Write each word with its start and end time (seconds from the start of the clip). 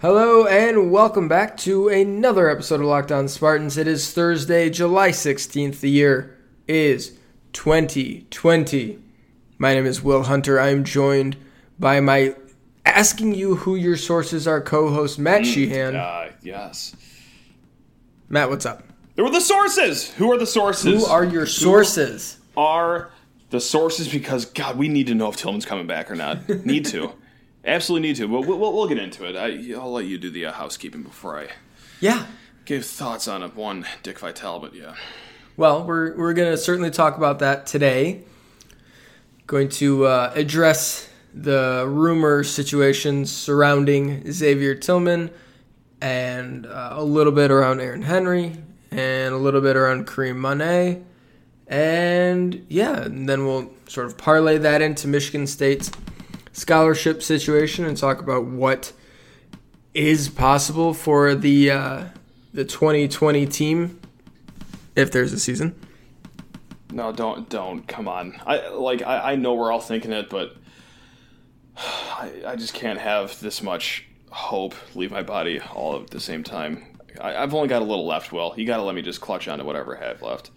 Hello 0.00 0.46
and 0.46 0.90
welcome 0.92 1.26
back 1.26 1.56
to 1.58 1.88
another 1.88 2.50
episode 2.50 2.80
of 2.80 2.86
Locked 2.86 3.10
On 3.10 3.28
Spartans. 3.28 3.78
It 3.78 3.86
is 3.86 4.12
Thursday, 4.12 4.68
July 4.68 5.08
16th. 5.10 5.80
The 5.80 5.90
year 5.90 6.36
is 6.68 7.18
2020. 7.54 8.98
My 9.58 9.74
name 9.74 9.86
is 9.86 10.02
Will 10.02 10.24
Hunter. 10.24 10.60
I 10.60 10.68
am 10.68 10.84
joined 10.84 11.36
by 11.78 12.00
my 12.00 12.36
asking 12.84 13.34
you 13.34 13.56
who 13.56 13.74
your 13.74 13.96
sources 13.96 14.46
are 14.46 14.60
co-host 14.60 15.18
Matt 15.18 15.46
Sheehan. 15.46 15.96
Uh, 15.96 16.30
yes. 16.42 16.94
Matt, 18.28 18.50
what's 18.50 18.66
up? 18.66 18.82
There 19.14 19.24
were 19.24 19.30
the 19.30 19.40
sources. 19.40 20.12
Who 20.14 20.30
are 20.30 20.38
the 20.38 20.46
sources? 20.46 21.06
Who 21.06 21.10
are 21.10 21.24
your 21.24 21.46
sources? 21.46 22.38
are 22.56 23.10
the 23.50 23.60
sources 23.60 24.08
because 24.08 24.44
God, 24.46 24.76
we 24.78 24.88
need 24.88 25.06
to 25.06 25.14
know 25.14 25.28
if 25.28 25.36
Tillman's 25.36 25.66
coming 25.66 25.86
back 25.86 26.10
or 26.10 26.14
not. 26.14 26.48
need 26.66 26.84
to, 26.86 27.12
absolutely 27.66 28.08
need 28.08 28.16
to. 28.16 28.28
But 28.28 28.46
we'll, 28.46 28.58
we'll, 28.58 28.72
we'll 28.72 28.88
get 28.88 28.98
into 28.98 29.24
it. 29.24 29.36
I, 29.36 29.78
I'll 29.78 29.92
let 29.92 30.06
you 30.06 30.18
do 30.18 30.30
the 30.30 30.46
uh, 30.46 30.52
housekeeping 30.52 31.02
before 31.02 31.38
I 31.38 31.48
Yeah. 32.00 32.26
give 32.64 32.84
thoughts 32.86 33.28
on 33.28 33.42
it. 33.42 33.54
One 33.54 33.86
Dick 34.02 34.18
Vitale, 34.18 34.58
but 34.60 34.74
yeah, 34.74 34.94
Well, 35.56 35.84
we're 35.84 36.16
we're 36.16 36.32
going 36.34 36.50
to 36.50 36.56
certainly 36.58 36.90
talk 36.90 37.16
about 37.16 37.38
that 37.40 37.66
today. 37.66 38.22
Going 39.46 39.68
to 39.70 40.06
uh, 40.06 40.32
address 40.34 41.08
the 41.32 41.84
rumor 41.86 42.42
situations 42.42 43.30
surrounding 43.30 44.30
Xavier 44.32 44.74
Tillman 44.74 45.30
and 46.00 46.66
uh, 46.66 46.90
a 46.92 47.04
little 47.04 47.32
bit 47.32 47.50
around 47.50 47.80
Aaron 47.80 48.02
Henry 48.02 48.56
and 48.90 49.34
a 49.34 49.36
little 49.36 49.60
bit 49.60 49.76
around 49.76 50.06
Kareem 50.06 50.36
Mane. 50.40 51.04
And 51.68 52.64
yeah, 52.68 53.02
and 53.02 53.28
then 53.28 53.44
we'll 53.46 53.70
sort 53.88 54.06
of 54.06 54.16
parlay 54.16 54.58
that 54.58 54.82
into 54.82 55.08
Michigan 55.08 55.46
State's 55.46 55.90
scholarship 56.56 57.22
situation 57.22 57.84
and 57.84 57.98
talk 57.98 58.18
about 58.18 58.46
what 58.46 58.92
is 59.92 60.30
possible 60.30 60.94
for 60.94 61.34
the 61.34 61.70
uh, 61.70 62.04
the 62.54 62.64
2020 62.64 63.46
team 63.46 64.00
if 64.94 65.12
there's 65.12 65.34
a 65.34 65.38
season. 65.38 65.78
no, 66.90 67.12
don't, 67.12 67.50
don't. 67.50 67.86
Come 67.86 68.08
on. 68.08 68.40
I 68.46 68.68
like. 68.68 69.02
I, 69.02 69.32
I 69.32 69.36
know 69.36 69.54
we're 69.54 69.70
all 69.70 69.80
thinking 69.80 70.12
it, 70.12 70.30
but 70.30 70.56
I, 71.76 72.32
I 72.46 72.56
just 72.56 72.72
can't 72.72 72.98
have 72.98 73.38
this 73.40 73.62
much 73.62 74.06
hope 74.30 74.74
leave 74.94 75.10
my 75.10 75.22
body 75.22 75.60
all 75.60 76.00
at 76.00 76.08
the 76.08 76.20
same 76.20 76.42
time. 76.42 76.86
I, 77.20 77.36
I've 77.36 77.52
only 77.52 77.68
got 77.68 77.82
a 77.82 77.84
little 77.84 78.06
left. 78.06 78.32
Will 78.32 78.54
you 78.56 78.66
got 78.66 78.78
to 78.78 78.82
let 78.82 78.94
me 78.94 79.02
just 79.02 79.20
clutch 79.20 79.46
onto 79.46 79.64
whatever 79.64 79.98
I 79.98 80.06
have 80.08 80.22
left. 80.22 80.50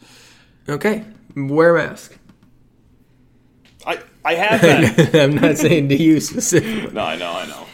Okay, 0.70 1.04
wear 1.36 1.76
a 1.76 1.90
mask. 1.90 2.18
I 4.26 4.36
have 4.36 4.62
been. 4.62 5.16
I'm 5.22 5.36
not 5.36 5.58
saying 5.58 5.90
to 5.90 5.96
you 5.96 6.20
specifically. 6.20 6.92
No, 6.94 7.02
I 7.02 7.16
know, 7.16 7.32
I 7.32 7.46
know. 7.48 7.66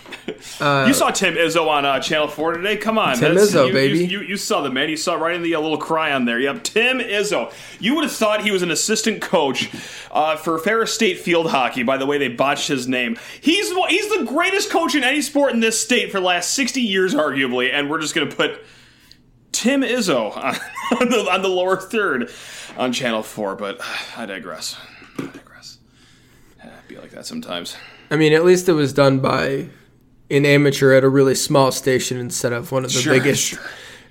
you 0.87 0.93
saw 0.93 1.11
Tim 1.11 1.35
Izzo 1.35 1.67
on 1.67 1.85
uh, 1.85 1.99
Channel 1.99 2.27
4 2.27 2.57
today? 2.57 2.77
Come 2.77 2.97
on. 2.97 3.15
Tim 3.17 3.35
Izzo, 3.35 3.67
you, 3.67 3.73
baby. 3.73 3.99
You, 3.99 4.05
you, 4.21 4.21
you 4.29 4.37
saw 4.37 4.61
the 4.61 4.71
man. 4.71 4.89
You 4.89 4.97
saw 4.97 5.15
right 5.15 5.35
in 5.35 5.43
the 5.43 5.53
uh, 5.55 5.59
little 5.59 5.77
cry 5.77 6.13
on 6.13 6.25
there. 6.25 6.39
Yep, 6.39 6.63
Tim 6.63 6.99
Izzo. 6.99 7.53
You 7.79 7.93
would 7.95 8.03
have 8.05 8.13
thought 8.13 8.43
he 8.43 8.49
was 8.51 8.61
an 8.63 8.71
assistant 8.71 9.21
coach 9.21 9.69
uh, 10.11 10.35
for 10.35 10.57
Ferris 10.57 10.93
State 10.93 11.19
field 11.19 11.49
hockey, 11.51 11.83
by 11.83 11.97
the 11.97 12.05
way 12.07 12.17
they 12.17 12.29
botched 12.29 12.67
his 12.67 12.87
name. 12.87 13.17
He's, 13.41 13.69
the- 13.69 13.85
he's 13.89 14.09
the 14.17 14.25
greatest 14.25 14.69
coach 14.71 14.95
in 14.95 15.03
any 15.03 15.21
sport 15.21 15.53
in 15.53 15.59
this 15.59 15.79
state 15.79 16.11
for 16.11 16.19
the 16.19 16.25
last 16.25 16.53
60 16.53 16.81
years, 16.81 17.13
arguably, 17.13 17.71
and 17.71 17.89
we're 17.89 18.01
just 18.01 18.15
going 18.15 18.27
to 18.29 18.35
put 18.35 18.63
Tim 19.51 19.81
Izzo 19.81 20.35
on 21.01 21.09
the, 21.09 21.27
on 21.31 21.41
the 21.43 21.49
lower 21.49 21.77
third 21.77 22.31
on 22.77 22.93
Channel 22.93 23.21
4, 23.23 23.55
but 23.55 23.77
I. 23.81 24.23
I 24.23 24.25
digress. 24.25 24.75
Be 26.95 27.01
like 27.01 27.11
that 27.11 27.25
sometimes. 27.25 27.75
I 28.09 28.15
mean, 28.15 28.31
at 28.33 28.45
least 28.45 28.69
it 28.69 28.73
was 28.73 28.93
done 28.93 29.19
by 29.19 29.67
an 30.29 30.45
amateur 30.45 30.93
at 30.93 31.03
a 31.03 31.09
really 31.09 31.35
small 31.35 31.71
station 31.71 32.17
instead 32.17 32.53
of 32.53 32.71
one 32.71 32.85
of 32.85 32.93
the 32.93 32.99
Sure, 32.99 33.13
biggest 33.13 33.43
sure. 33.43 33.59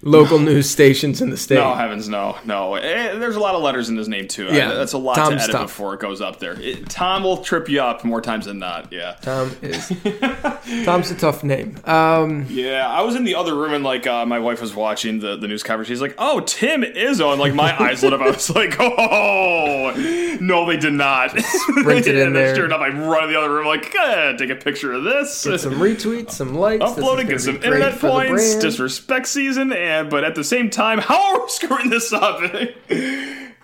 Local 0.05 0.39
news 0.39 0.69
stations 0.71 1.21
in 1.21 1.31
the 1.31 1.37
state. 1.37 1.55
No, 1.57 1.75
heavens, 1.75 2.09
no, 2.09 2.37
no. 2.45 2.75
Eh, 2.75 3.15
there's 3.19 3.37
a 3.37 3.41
lot 3.41 3.55
of 3.55 3.63
letters 3.63 3.89
in 3.89 3.97
his 3.97 4.09
name 4.09 4.29
too. 4.29 4.47
Yeah, 4.47 4.71
I- 4.71 4.75
that's 4.75 4.93
a 4.93 4.99
lot 4.99 5.17
Tom's 5.17 5.47
to 5.47 5.51
edit 5.57 5.63
before 5.63 5.95
it 5.95 6.01
goes 6.01 6.21
up 6.21 6.39
there. 6.39 6.61
It, 6.61 6.89
Tom 6.89 7.23
will 7.25 7.39
trip 7.39 7.69
you 7.69 7.81
up 7.81 8.05
more 8.05 8.21
times 8.21 8.45
than 8.47 8.59
not. 8.59 8.93
Yeah, 8.93 9.17
Tom 9.23 9.51
is 9.63 9.89
Tom's 10.85 11.11
a 11.11 11.17
tough 11.17 11.43
name. 11.45 11.79
Um, 11.85 12.47
yeah. 12.49 12.87
I 12.89 13.03
was 13.03 13.17
in 13.17 13.25
the 13.25 13.35
other 13.35 13.55
room 13.55 13.73
and 13.75 13.83
like 13.85 14.07
uh, 14.07 14.25
my 14.27 14.39
wife 14.39 14.61
was 14.61 14.75
watching 14.75 15.21
the, 15.21 15.37
the 15.37 15.49
news 15.49 15.63
coverage. 15.63 15.89
She's 15.89 16.01
like, 16.01 16.15
"Oh, 16.19 16.41
Tim 16.41 16.83
Izzo," 16.83 17.31
and 17.33 17.41
like 17.41 17.55
my 17.55 17.79
eyes 17.83 18.03
lit 18.03 18.13
up. 18.13 18.21
I 18.21 18.31
was 18.31 18.51
like, 18.51 18.77
"Oh, 18.81 20.37
no, 20.41 20.67
they 20.67 20.77
did 20.77 20.93
not." 20.93 21.39
Sprinted 21.41 22.17
in 22.17 22.33
there. 22.33 22.55
sure 22.55 22.67
enough, 22.67 22.81
I 22.81 22.89
run 22.89 23.25
in 23.25 23.31
the 23.33 23.39
other 23.39 23.51
room 23.53 23.67
like, 23.67 23.95
eh, 23.95 24.37
"Take 24.37 24.51
a 24.51 24.57
picture 24.57 24.93
of 24.93 25.05
this." 25.05 25.45
get 25.45 25.61
some 25.61 25.75
retweets, 25.75 26.33
some 26.33 26.55
likes. 26.55 26.85
Uploading, 26.85 27.29
get 27.29 27.41
some 27.41 27.57
internet 27.57 27.99
points, 27.99 28.57
disrespect 28.57 29.27
season, 29.29 29.73
and 29.73 29.94
but 30.03 30.25
at 30.25 30.35
the 30.35 30.45
same 30.45 30.71
time, 30.71 30.99
how 30.99 31.35
are 31.35 31.43
we 31.43 31.49
screwing 31.49 31.91
this 31.91 32.13
up? 32.13 32.41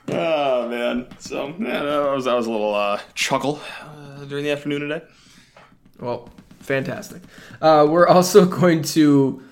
oh 0.09 0.69
man! 0.69 1.07
So 1.19 1.55
yeah, 1.59 1.83
that 1.83 2.13
was 2.15 2.25
that 2.27 2.35
was 2.35 2.47
a 2.47 2.51
little 2.51 2.75
uh, 2.75 3.01
chuckle 3.15 3.61
uh, 3.81 4.25
during 4.27 4.45
the 4.45 4.51
afternoon 4.51 4.81
today. 4.81 5.03
Well, 5.99 6.31
fantastic. 6.61 7.23
Uh, 7.61 7.87
we're 7.89 8.07
also 8.07 8.45
going 8.61 8.83
to 8.83 9.43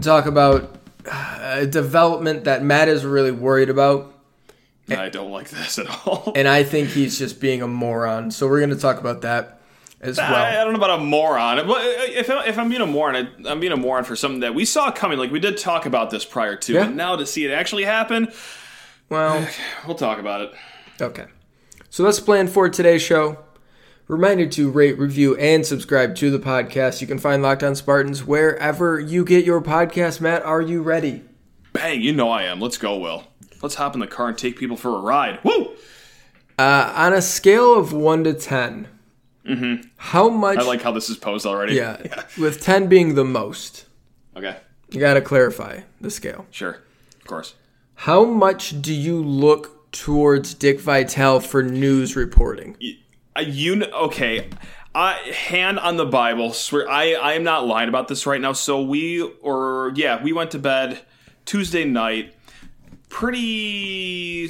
talk 0.00 0.26
about 0.26 0.76
uh, 1.10 1.56
a 1.60 1.66
development 1.66 2.44
that 2.44 2.62
Matt 2.62 2.88
is 2.88 3.04
really 3.04 3.32
worried 3.32 3.70
about. 3.70 4.12
I 4.88 5.08
don't 5.08 5.32
like 5.32 5.50
this 5.50 5.78
at 5.78 5.86
all. 6.06 6.32
and 6.36 6.46
I 6.46 6.62
think 6.62 6.90
he's 6.90 7.18
just 7.18 7.40
being 7.40 7.60
a 7.60 7.66
moron. 7.66 8.30
So 8.30 8.46
we're 8.46 8.60
going 8.60 8.70
to 8.70 8.76
talk 8.76 9.00
about 9.00 9.22
that 9.22 9.55
as 10.00 10.18
I, 10.18 10.60
I 10.60 10.64
don't 10.64 10.72
know 10.72 10.78
about 10.78 11.00
a 11.00 11.02
moron. 11.02 11.66
But 11.66 11.78
if, 11.84 12.28
if 12.28 12.58
I'm 12.58 12.68
being 12.68 12.82
a 12.82 12.86
moron, 12.86 13.16
I, 13.16 13.50
I'm 13.50 13.60
being 13.60 13.72
a 13.72 13.76
moron 13.76 14.04
for 14.04 14.14
something 14.16 14.40
that 14.40 14.54
we 14.54 14.64
saw 14.64 14.90
coming. 14.90 15.18
Like 15.18 15.30
we 15.30 15.40
did 15.40 15.56
talk 15.56 15.86
about 15.86 16.10
this 16.10 16.24
prior 16.24 16.56
to, 16.56 16.72
Yeah. 16.74 16.84
but 16.86 16.94
now 16.94 17.16
to 17.16 17.26
see 17.26 17.44
it 17.46 17.50
actually 17.52 17.84
happen, 17.84 18.30
Well, 19.08 19.48
we'll 19.86 19.96
talk 19.96 20.18
about 20.18 20.40
it. 20.42 20.52
okay. 21.00 21.26
So 21.90 22.04
let's 22.04 22.20
plan 22.20 22.46
for 22.48 22.68
today's 22.68 23.00
show. 23.02 23.38
Reminder 24.08 24.46
to 24.46 24.70
rate, 24.70 24.98
review, 24.98 25.34
and 25.36 25.64
subscribe 25.66 26.14
to 26.16 26.30
the 26.30 26.38
podcast. 26.38 27.00
You 27.00 27.06
can 27.08 27.18
find 27.18 27.42
Locked 27.42 27.64
On 27.64 27.74
Spartans 27.74 28.22
wherever 28.24 29.00
you 29.00 29.24
get 29.24 29.44
your 29.44 29.60
podcast. 29.60 30.20
Matt, 30.20 30.42
are 30.44 30.60
you 30.60 30.82
ready? 30.82 31.22
Bang! 31.72 32.00
You 32.02 32.12
know 32.12 32.30
I 32.30 32.44
am. 32.44 32.60
Let's 32.60 32.78
go, 32.78 32.96
Will. 32.98 33.24
Let's 33.62 33.74
hop 33.74 33.94
in 33.94 34.00
the 34.00 34.06
car 34.06 34.28
and 34.28 34.38
take 34.38 34.58
people 34.58 34.76
for 34.76 34.90
a 34.96 35.00
ride. 35.00 35.40
Woo! 35.42 35.74
Uh, 36.58 36.92
on 36.94 37.14
a 37.14 37.20
scale 37.22 37.74
of 37.78 37.92
1 37.92 38.24
to 38.24 38.34
10, 39.46 39.90
how 39.96 40.28
much. 40.28 40.58
Mm-hmm. 40.58 40.60
I 40.60 40.68
like 40.68 40.82
how 40.82 40.92
this 40.92 41.08
is 41.08 41.16
posed 41.16 41.46
already. 41.46 41.74
yeah, 41.74 42.24
with 42.38 42.60
10 42.60 42.88
being 42.88 43.14
the 43.14 43.24
most. 43.24 43.86
Okay. 44.36 44.56
You 44.90 45.00
got 45.00 45.14
to 45.14 45.20
clarify 45.20 45.80
the 46.00 46.10
scale. 46.10 46.46
Sure. 46.50 46.78
Of 47.20 47.26
course. 47.26 47.54
How 47.94 48.24
much 48.24 48.80
do 48.82 48.94
you 48.94 49.22
look 49.22 49.90
towards 49.92 50.54
Dick 50.54 50.80
Vitale 50.80 51.40
for 51.40 51.62
news 51.62 52.14
reporting? 52.14 52.76
Uh, 53.34 53.40
you 53.40 53.82
okay? 53.84 54.50
I 54.94 55.12
hand 55.12 55.78
on 55.78 55.96
the 55.96 56.06
Bible. 56.06 56.52
Swear 56.52 56.88
I 56.88 57.12
I 57.12 57.32
am 57.32 57.42
not 57.44 57.66
lying 57.66 57.88
about 57.88 58.08
this 58.08 58.26
right 58.26 58.40
now. 58.40 58.52
So 58.52 58.82
we 58.82 59.22
or 59.42 59.92
yeah 59.94 60.22
we 60.22 60.32
went 60.32 60.50
to 60.52 60.58
bed 60.58 61.00
Tuesday 61.44 61.84
night. 61.84 62.34
Pretty 63.18 64.46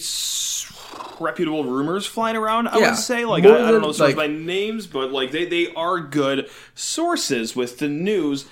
reputable 1.21 1.63
rumors 1.63 2.05
flying 2.05 2.35
around. 2.35 2.67
I 2.67 2.79
Yeah. 2.81 2.91
would 2.91 2.99
say 2.99 3.25
like 3.25 3.45
I, 3.45 3.69
I 3.69 3.71
don't 3.71 3.81
know 3.81 3.93
the 3.93 4.03
like- 4.03 4.17
by 4.17 4.27
names, 4.27 4.89
but 4.89 5.13
like 5.13 5.31
they 5.31 5.45
they 5.45 5.73
are 5.75 6.01
good 6.01 6.51
sources 6.75 7.55
with 7.55 7.79
the 7.79 7.87
news 7.87 8.47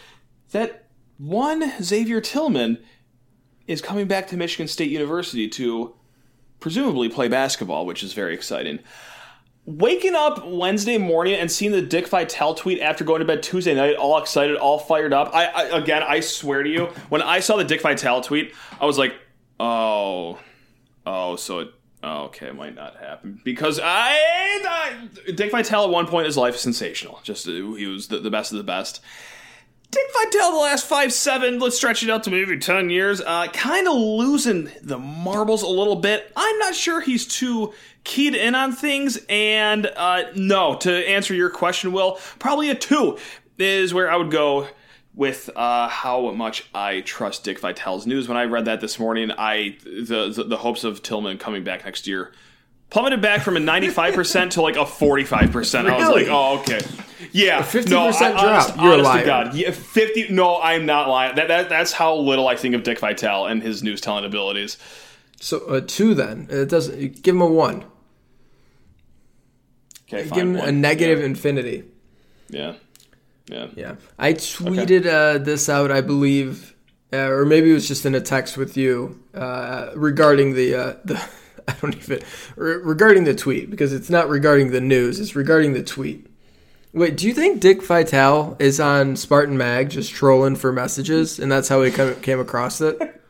that 0.53 0.85
one 1.19 1.73
Xavier 1.83 2.21
Tillman 2.21 2.79
is 3.67 3.83
coming 3.83 4.07
back 4.07 4.29
to 4.29 4.37
Michigan 4.37 4.69
State 4.69 4.89
University 4.93 5.49
to 5.49 5.97
presumably 6.61 7.09
play 7.09 7.27
basketball, 7.27 7.85
which 7.85 8.05
is 8.05 8.13
very 8.13 8.35
exciting. 8.35 8.79
Waking 9.67 10.15
up 10.15 10.47
Wednesday 10.47 10.97
morning 10.97 11.35
and 11.35 11.51
seeing 11.51 11.73
the 11.73 11.83
Dick 11.83 12.07
Vitale 12.07 12.55
tweet 12.55 12.81
after 12.81 13.03
going 13.03 13.19
to 13.19 13.25
bed 13.25 13.43
Tuesday 13.43 13.75
night, 13.75 13.97
all 13.97 14.17
excited, 14.19 14.57
all 14.59 14.79
fired 14.79 15.13
up. 15.13 15.35
I, 15.35 15.47
I 15.47 15.63
again, 15.79 16.05
I 16.05 16.21
swear 16.21 16.63
to 16.63 16.71
you, 16.71 16.85
when 17.09 17.21
I 17.21 17.41
saw 17.41 17.57
the 17.57 17.65
Dick 17.65 17.81
Vitale 17.83 18.21
tweet, 18.21 18.55
I 18.81 18.85
was 18.87 18.97
like, 18.97 19.15
"Oh, 19.59 20.39
oh, 21.07 21.37
so 21.37 21.61
it, 21.61 21.69
oh, 22.03 22.25
okay, 22.25 22.47
it 22.49 22.57
might 22.57 22.75
not 22.75 22.97
happen." 22.97 23.41
Because 23.45 23.81
I, 23.83 24.17
I 24.17 25.09
Dick 25.35 25.51
Vitale 25.51 25.85
at 25.85 25.91
one 25.91 26.07
point 26.07 26.27
his 26.27 26.37
life 26.37 26.55
is 26.55 26.61
sensational. 26.61 27.21
Just 27.23 27.47
uh, 27.47 27.53
he 27.53 27.87
was 27.87 28.09
the, 28.09 28.19
the 28.19 28.31
best 28.31 28.53
of 28.53 28.59
the 28.59 28.65
best. 28.65 29.01
Dick 29.91 30.03
Vitale 30.13 30.51
the 30.51 30.59
last 30.59 30.87
five, 30.87 31.13
seven, 31.13 31.61
let's 31.61 31.77
stretch 31.77 32.03
it 32.03 32.11
out 32.11 32.25
to 32.25 32.31
maybe 32.31 32.59
10 32.59 32.91
years, 32.91 33.21
uh, 33.21 33.47
kind 33.53 33.87
of 33.87 33.95
losing 33.95 34.69
the 34.83 34.99
marbles 34.99 35.63
a 35.63 35.69
little 35.69 35.95
bit. 35.95 36.33
I'm 36.35 36.59
not 36.59 36.75
sure 36.75 37.01
he's 37.01 37.25
too 37.25 37.73
keyed 38.03 38.35
in 38.35 38.57
on 38.57 38.73
things. 38.73 39.21
And 39.29 39.87
uh, 39.87 40.25
no, 40.35 40.75
to 40.79 40.93
answer 41.09 41.33
your 41.33 41.49
question, 41.49 41.93
Will, 41.93 42.19
probably 42.41 42.71
a 42.71 42.75
two 42.75 43.19
is 43.57 43.95
where 43.95 44.11
I 44.11 44.17
would 44.17 44.33
go 44.33 44.67
with 45.15 45.49
uh, 45.55 45.89
how 45.89 46.31
much 46.33 46.65
I 46.75 47.01
trust 47.03 47.45
Dick 47.45 47.61
Vitale's 47.61 48.07
news. 48.07 48.27
When 48.29 48.37
I 48.37 48.45
read 48.45 48.65
that 48.65 48.81
this 48.81 48.99
morning, 48.99 49.31
I 49.31 49.77
the, 49.85 50.33
the, 50.35 50.45
the 50.45 50.57
hopes 50.59 50.83
of 50.85 51.03
Tillman 51.03 51.39
coming 51.39 51.63
back 51.65 51.85
next 51.85 52.07
year 52.07 52.33
plummeted 52.91 53.21
back 53.21 53.43
from 53.43 53.57
a 53.57 53.61
95% 53.61 54.51
to 54.51 54.63
like 54.63 54.77
a 54.77 54.81
45%. 54.85 55.91
I 55.91 55.97
was 55.99 56.09
like, 56.11 56.29
oh, 56.29 56.61
okay. 56.61 56.81
Yeah. 57.33 57.61
50% 57.63 57.89
no, 57.91 58.07
I- 58.07 58.13
drop. 58.13 58.45
honest- 58.45 58.77
You're 58.77 58.93
a 58.93 58.99
honest 58.99 59.13
to. 59.21 59.25
God. 59.27 59.55
Yeah, 59.55 59.71
50. 59.73 60.29
No, 60.29 60.61
I'm 60.61 60.87
not 60.87 61.09
lying. 61.09 61.35
That, 61.35 61.49
that, 61.49 61.69
that's 61.69 61.91
how 61.93 62.15
little 62.15 62.47
I 62.47 62.55
think 62.55 62.75
of 62.77 62.85
Dick 62.85 63.01
Vitale 63.01 63.47
and 63.47 63.63
his 63.65 63.83
news 63.83 64.01
telling 64.01 64.25
abilities. 64.25 64.79
So 65.41 65.67
a 65.73 65.81
two 65.81 66.15
then. 66.15 66.47
It 66.51 66.69
doesn't 66.69 67.23
give 67.23 67.35
him 67.35 67.41
a 67.43 67.47
one. 67.47 67.85
Okay, 70.09 70.23
Give 70.25 70.33
him 70.37 70.57
a 70.57 70.59
one. 70.61 70.81
negative 70.81 71.21
infinity. 71.23 71.85
Yeah. 72.49 72.75
Yeah. 73.47 73.69
Yeah, 73.75 73.97
I 74.19 74.33
tweeted 74.33 75.07
uh, 75.07 75.39
this 75.39 75.69
out, 75.69 75.91
I 75.91 76.01
believe, 76.01 76.75
uh, 77.13 77.29
or 77.29 77.45
maybe 77.45 77.71
it 77.71 77.75
was 77.75 77.87
just 77.87 78.07
in 78.07 78.15
a 78.15 78.21
text 78.21 78.57
with 78.57 78.77
you 78.77 79.23
uh, 79.35 79.91
regarding 79.95 80.55
the 80.55 80.75
uh, 80.75 80.95
the. 81.05 81.23
I 81.67 81.73
don't 81.81 81.97
even 81.97 82.21
re- 82.57 82.77
regarding 82.77 83.25
the 83.25 83.35
tweet 83.35 83.71
because 83.71 83.95
it's 83.95 84.11
not 84.11 84.29
regarding 84.29 84.71
the 84.71 84.83
news; 84.83 85.19
it's 85.19 85.35
regarding 85.35 85.73
the 85.73 85.83
tweet. 85.83 86.27
Wait, 86.93 87.17
do 87.17 87.27
you 87.27 87.35
think 87.35 87.61
Dick 87.61 87.83
Vitale 87.83 88.57
is 88.61 88.79
on 88.79 89.17
Spartan 89.17 89.57
Mag 89.57 89.89
just 89.89 90.13
trolling 90.13 90.57
for 90.57 90.73
messages, 90.73 91.39
and 91.39 91.51
that's 91.51 91.69
how 91.69 91.83
he 91.83 91.91
come, 91.91 92.15
came 92.17 92.39
across 92.41 92.81
it? 92.81 92.99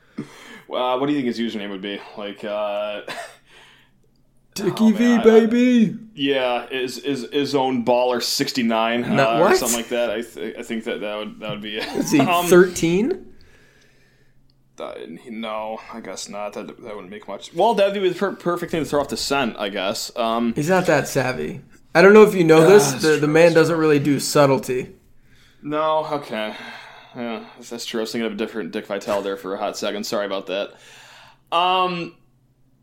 Uh, 0.75 0.99
what 0.99 1.07
do 1.07 1.13
you 1.13 1.19
think 1.23 1.37
his 1.37 1.39
username 1.39 1.71
would 1.71 1.83
be? 1.83 2.01
Like, 2.17 2.43
Dickie 4.55 4.93
V, 4.93 4.99
man, 5.05 5.21
I- 5.21 5.25
baby. 5.25 5.97
yeah, 6.15 6.67
is 6.71 6.99
is 6.99 7.29
his 7.33 7.55
own 7.55 7.85
baller 7.85 8.23
sixty 8.23 8.63
nine 8.63 9.17
No, 9.17 9.29
uh, 9.31 9.41
or 9.41 9.55
something 9.57 9.77
like 9.79 9.89
that. 9.89 10.11
I 10.11 10.23
th- 10.23 10.57
I 10.59 10.63
think 10.63 10.85
that 10.85 11.01
that 11.01 11.17
would 11.17 11.41
that 11.41 11.51
would 11.51 11.61
be 11.63 11.77
it. 11.79 11.87
Is 11.97 12.11
he 12.13 12.21
Um, 12.21 12.47
thirteen? 12.47 13.33
Uh, 14.79 14.93
no, 15.31 15.79
I 15.93 16.01
guess 16.01 16.29
not. 16.29 16.53
That 16.55 16.67
that 16.69 16.95
wouldn't 16.95 17.11
make 17.11 17.29
much. 17.29 17.55
Well, 17.55 17.75
that'd 17.75 18.01
be 18.01 18.09
the 18.09 18.15
per- 18.15 18.35
perfect 18.35 18.73
thing 18.73 18.83
to 18.83 18.89
throw 18.89 19.01
off 19.01 19.09
the 19.09 19.17
scent, 19.17 19.57
I 19.59 19.69
guess. 19.69 20.11
Um, 20.17 20.53
He's 20.55 20.69
not 20.69 20.87
that 20.87 21.07
savvy. 21.09 21.61
I 21.95 22.03
don't 22.03 22.13
know 22.13 22.25
if 22.25 22.35
you 22.35 22.43
know 22.43 22.67
this. 22.69 22.93
The, 22.95 23.19
the 23.21 23.29
man 23.29 23.53
doesn't 23.53 23.77
really 23.79 24.01
do 24.01 24.19
subtlety. 24.19 24.97
no, 25.63 26.05
okay, 26.07 26.57
yeah, 27.15 27.45
that's 27.71 27.85
true. 27.85 28.01
I 28.01 28.03
was 28.03 28.11
thinking 28.13 28.27
of 28.27 28.33
a 28.33 28.37
different 28.37 28.73
Dick 28.73 28.87
Vitale 28.87 29.23
there 29.23 29.37
for 29.37 29.55
a 29.55 29.59
hot 29.59 29.77
second. 29.77 30.05
Sorry 30.05 30.27
about 30.27 30.47
that. 30.49 30.75
Um, 31.57 32.17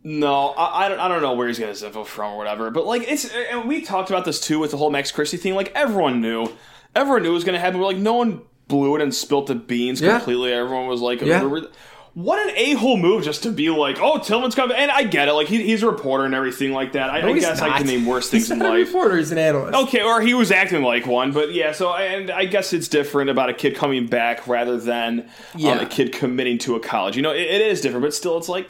no, 0.03 0.49
I, 0.49 0.85
I 0.85 0.89
don't. 0.89 0.99
I 0.99 1.07
don't 1.07 1.21
know 1.21 1.33
where 1.33 1.47
he's 1.47 1.57
getting 1.59 1.73
his 1.73 1.83
info 1.83 2.03
from 2.03 2.33
or 2.33 2.37
whatever. 2.37 2.71
But 2.71 2.85
like, 2.85 3.03
it's 3.07 3.29
and 3.33 3.67
we 3.67 3.81
talked 3.81 4.09
about 4.09 4.25
this 4.25 4.39
too 4.39 4.59
with 4.59 4.71
the 4.71 4.77
whole 4.77 4.89
Max 4.89 5.11
Christie 5.11 5.37
thing. 5.37 5.53
Like, 5.55 5.71
everyone 5.75 6.21
knew, 6.21 6.47
everyone 6.95 7.23
knew 7.23 7.29
it 7.31 7.33
was 7.33 7.43
going 7.43 7.53
to 7.53 7.59
happen. 7.59 7.79
But 7.79 7.85
like, 7.87 7.97
no 7.97 8.13
one 8.13 8.41
blew 8.67 8.95
it 8.95 9.01
and 9.01 9.13
spilt 9.13 9.47
the 9.47 9.55
beans 9.55 10.01
Yeah. 10.01 10.17
completely. 10.17 10.53
Everyone 10.53 10.87
was 10.87 11.01
like, 11.01 11.21
Yeah. 11.21 11.43
"We're- 11.43 11.67
What 12.13 12.45
an 12.45 12.53
a 12.57 12.73
hole 12.73 12.97
move 12.97 13.23
just 13.23 13.43
to 13.43 13.51
be 13.51 13.69
like, 13.69 13.97
oh, 14.01 14.17
Tillman's 14.17 14.53
coming. 14.53 14.75
And 14.75 14.91
I 14.91 15.03
get 15.03 15.29
it. 15.29 15.33
Like, 15.33 15.47
he, 15.47 15.61
he's 15.63 15.81
a 15.81 15.89
reporter 15.89 16.25
and 16.25 16.35
everything 16.35 16.73
like 16.73 16.91
that. 16.93 17.09
I, 17.09 17.25
I 17.25 17.33
he's 17.33 17.43
guess 17.43 17.61
I 17.61 17.77
can 17.77 17.87
name 17.87 18.05
worse 18.05 18.29
things 18.29 18.43
He's 18.43 18.51
in 18.51 18.59
not 18.59 18.75
a 18.75 18.79
life. 18.79 18.87
reporter. 18.87 19.15
He's 19.17 19.31
an 19.31 19.37
analyst. 19.37 19.77
Okay, 19.87 20.01
or 20.03 20.19
he 20.19 20.33
was 20.33 20.51
acting 20.51 20.83
like 20.83 21.05
one, 21.05 21.31
but 21.31 21.53
yeah. 21.53 21.71
So, 21.71 21.93
and 21.93 22.29
I 22.29 22.43
guess 22.45 22.73
it's 22.73 22.89
different 22.89 23.29
about 23.29 23.49
a 23.49 23.53
kid 23.53 23.75
coming 23.77 24.07
back 24.07 24.45
rather 24.45 24.77
than 24.77 25.29
um, 25.55 25.79
a 25.79 25.85
kid 25.85 26.11
committing 26.11 26.57
to 26.59 26.75
a 26.75 26.81
college. 26.81 27.15
You 27.15 27.21
know, 27.21 27.31
it, 27.31 27.43
it 27.43 27.61
is 27.61 27.79
different, 27.79 28.03
but 28.03 28.13
still, 28.13 28.37
it's 28.37 28.49
like, 28.49 28.67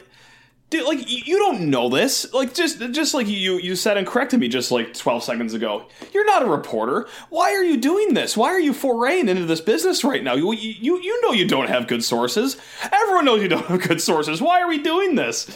dude, 0.72 0.84
like 0.84 1.04
you 1.08 1.38
don't 1.38 1.70
know 1.70 1.88
this. 1.88 2.32
Like 2.32 2.54
just, 2.54 2.80
just 2.92 3.14
like 3.14 3.28
you, 3.28 3.58
you 3.58 3.76
said 3.76 3.96
and 3.96 4.06
corrected 4.06 4.40
me 4.40 4.48
just 4.48 4.72
like 4.72 4.94
twelve 4.94 5.22
seconds 5.22 5.54
ago. 5.54 5.86
You're 6.12 6.26
not 6.26 6.42
a 6.42 6.46
reporter. 6.46 7.06
Why 7.28 7.52
are 7.54 7.62
you 7.62 7.76
doing 7.76 8.14
this? 8.14 8.36
Why 8.36 8.48
are 8.48 8.60
you 8.60 8.72
foraying 8.72 9.28
into 9.28 9.44
this 9.44 9.60
business 9.60 10.02
right 10.02 10.24
now? 10.24 10.34
You, 10.34 10.52
you, 10.52 11.00
you 11.00 11.22
know 11.22 11.32
you 11.32 11.46
don't 11.46 11.68
have 11.68 11.86
good 11.86 12.02
sources. 12.02 12.56
Everyone 12.90 13.26
knows 13.26 13.42
you 13.42 13.48
don't 13.48 13.66
have 13.66 13.86
good 13.86 14.00
sources. 14.00 14.40
Why 14.40 14.60
are 14.62 14.68
we 14.68 14.78
doing 14.78 15.14
this? 15.14 15.46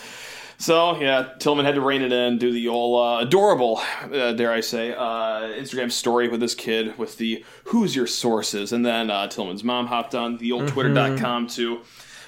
So 0.58 0.98
yeah, 1.00 1.32
Tillman 1.38 1.66
had 1.66 1.74
to 1.74 1.80
rein 1.80 2.02
it 2.02 2.12
in, 2.12 2.38
do 2.38 2.50
the 2.52 2.68
old 2.68 3.02
uh, 3.02 3.26
adorable, 3.26 3.80
uh, 4.04 4.32
dare 4.32 4.52
I 4.52 4.60
say, 4.60 4.92
uh, 4.92 5.52
Instagram 5.58 5.92
story 5.92 6.28
with 6.28 6.40
this 6.40 6.54
kid 6.54 6.96
with 6.98 7.18
the 7.18 7.44
"Who's 7.64 7.96
your 7.96 8.06
sources?" 8.06 8.72
and 8.72 8.84
then 8.84 9.10
uh, 9.10 9.28
Tillman's 9.28 9.64
mom 9.64 9.86
hopped 9.86 10.14
on 10.14 10.38
the 10.38 10.52
old 10.52 10.68
Twitter.com 10.68 11.46
to 11.48 11.82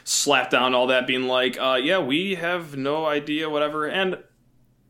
slap 0.08 0.50
down 0.50 0.74
all 0.74 0.86
that, 0.88 1.06
being 1.06 1.24
like, 1.28 1.58
uh, 1.60 1.78
"Yeah, 1.82 1.98
we 1.98 2.34
have 2.36 2.76
no 2.76 3.04
idea, 3.06 3.48
whatever." 3.50 3.86
And 3.86 4.18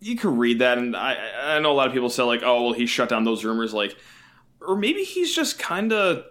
you 0.01 0.17
can 0.17 0.39
read 0.39 0.61
that, 0.61 0.79
and 0.79 0.97
I, 0.97 1.17
I 1.57 1.59
know 1.59 1.73
a 1.73 1.75
lot 1.75 1.89
of 1.89 1.93
people 1.93 2.11
say 2.11 2.23
like, 2.23 2.43
"Oh, 2.45 2.65
well, 2.65 2.73
he 2.73 2.87
shut 2.87 3.09
down 3.09 3.25
those 3.25 3.45
rumors," 3.45 3.75
like, 3.75 3.97
or 4.61 4.77
maybe 4.77 5.03
he's 5.03 5.35
just 5.35 5.59
kind 5.59 5.93
of 5.93 6.25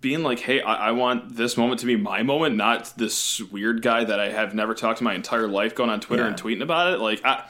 being 0.00 0.24
like, 0.24 0.40
"Hey, 0.40 0.60
I, 0.60 0.88
I 0.88 0.90
want 0.90 1.36
this 1.36 1.56
moment 1.56 1.78
to 1.80 1.86
be 1.86 1.94
my 1.96 2.24
moment, 2.24 2.56
not 2.56 2.92
this 2.96 3.40
weird 3.40 3.80
guy 3.82 4.02
that 4.02 4.18
I 4.18 4.30
have 4.30 4.54
never 4.54 4.74
talked 4.74 4.98
to 4.98 5.04
my 5.04 5.14
entire 5.14 5.46
life, 5.46 5.74
going 5.76 5.90
on 5.90 6.00
Twitter 6.00 6.24
Yeah. 6.24 6.30
and 6.30 6.36
tweeting 6.36 6.62
about 6.62 6.92
it." 6.94 6.98
Like, 6.98 7.24
I, 7.24 7.44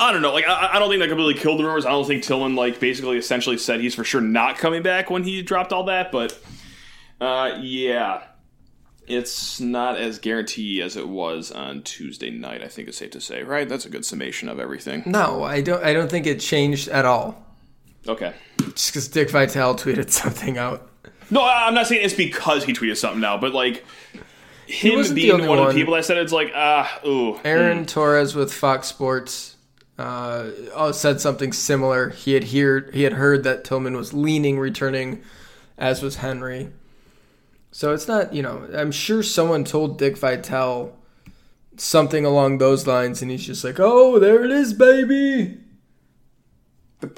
I 0.00 0.12
don't 0.12 0.22
know. 0.22 0.32
Like, 0.32 0.48
I, 0.48 0.70
I 0.74 0.78
don't 0.78 0.88
think 0.88 1.00
that 1.02 1.08
completely 1.08 1.34
killed 1.34 1.58
the 1.60 1.64
rumors. 1.64 1.84
I 1.84 1.90
don't 1.90 2.06
think 2.06 2.22
Tillman 2.22 2.56
like 2.56 2.80
basically 2.80 3.18
essentially 3.18 3.58
said 3.58 3.80
he's 3.80 3.94
for 3.94 4.04
sure 4.04 4.22
not 4.22 4.56
coming 4.56 4.82
back 4.82 5.10
when 5.10 5.24
he 5.24 5.42
dropped 5.42 5.72
all 5.74 5.84
that. 5.84 6.10
But, 6.10 6.38
uh, 7.20 7.58
yeah, 7.60 8.22
it's 9.08 9.60
not 9.60 9.96
as 9.96 10.18
guaranteed 10.18 10.82
as 10.82 10.96
it 10.96 11.08
was 11.08 11.50
on 11.50 11.82
Tuesday 11.82 12.30
night. 12.30 12.62
I 12.62 12.68
think 12.68 12.88
it's 12.88 12.98
safe 12.98 13.10
to 13.12 13.20
say, 13.20 13.42
right? 13.42 13.68
That's 13.68 13.86
a 13.86 13.90
good 13.90 14.04
summation 14.04 14.48
of 14.48 14.58
everything. 14.58 15.02
No, 15.06 15.42
I 15.42 15.60
don't. 15.60 15.82
I 15.82 15.92
don't 15.92 16.10
think 16.10 16.26
it 16.26 16.40
changed 16.40 16.88
at 16.88 17.04
all. 17.04 17.44
Okay. 18.06 18.32
Just 18.58 18.92
because 18.92 19.08
Dick 19.08 19.30
Vitale 19.30 19.74
tweeted 19.74 20.10
something 20.10 20.58
out. 20.58 20.88
No, 21.30 21.42
I- 21.42 21.66
I'm 21.66 21.74
not 21.74 21.86
saying 21.86 22.04
it's 22.04 22.14
because 22.14 22.64
he 22.64 22.72
tweeted 22.72 22.96
something 22.96 23.20
now, 23.20 23.36
but 23.38 23.52
like 23.52 23.84
him 24.66 25.14
being 25.14 25.32
only 25.32 25.48
one, 25.48 25.58
of 25.58 25.68
the 25.68 25.74
people 25.74 25.94
that 25.94 26.04
said 26.04 26.18
it's 26.18 26.32
like 26.32 26.52
ah 26.54 27.00
ooh. 27.06 27.38
Aaron 27.44 27.86
Torres 27.86 28.34
with 28.34 28.52
Fox 28.52 28.88
Sports 28.88 29.56
uh, 29.98 30.50
oh, 30.74 30.92
said 30.92 31.20
something 31.20 31.52
similar. 31.52 32.10
He 32.10 32.34
had 32.34 32.44
heard 32.44 32.94
he 32.94 33.02
had 33.02 33.14
heard 33.14 33.44
that 33.44 33.64
Tillman 33.64 33.96
was 33.96 34.14
leaning 34.14 34.58
returning, 34.58 35.22
as 35.76 36.02
was 36.02 36.16
Henry. 36.16 36.70
So 37.78 37.94
it's 37.94 38.08
not 38.08 38.34
you 38.34 38.42
know 38.42 38.68
I'm 38.74 38.90
sure 38.90 39.22
someone 39.22 39.62
told 39.62 39.98
Dick 40.00 40.18
Vitale 40.18 40.98
something 41.76 42.24
along 42.24 42.58
those 42.58 42.88
lines, 42.88 43.22
and 43.22 43.30
he's 43.30 43.46
just 43.46 43.62
like, 43.62 43.78
oh, 43.78 44.18
there 44.18 44.44
it 44.44 44.50
is, 44.50 44.72
baby. 44.72 45.58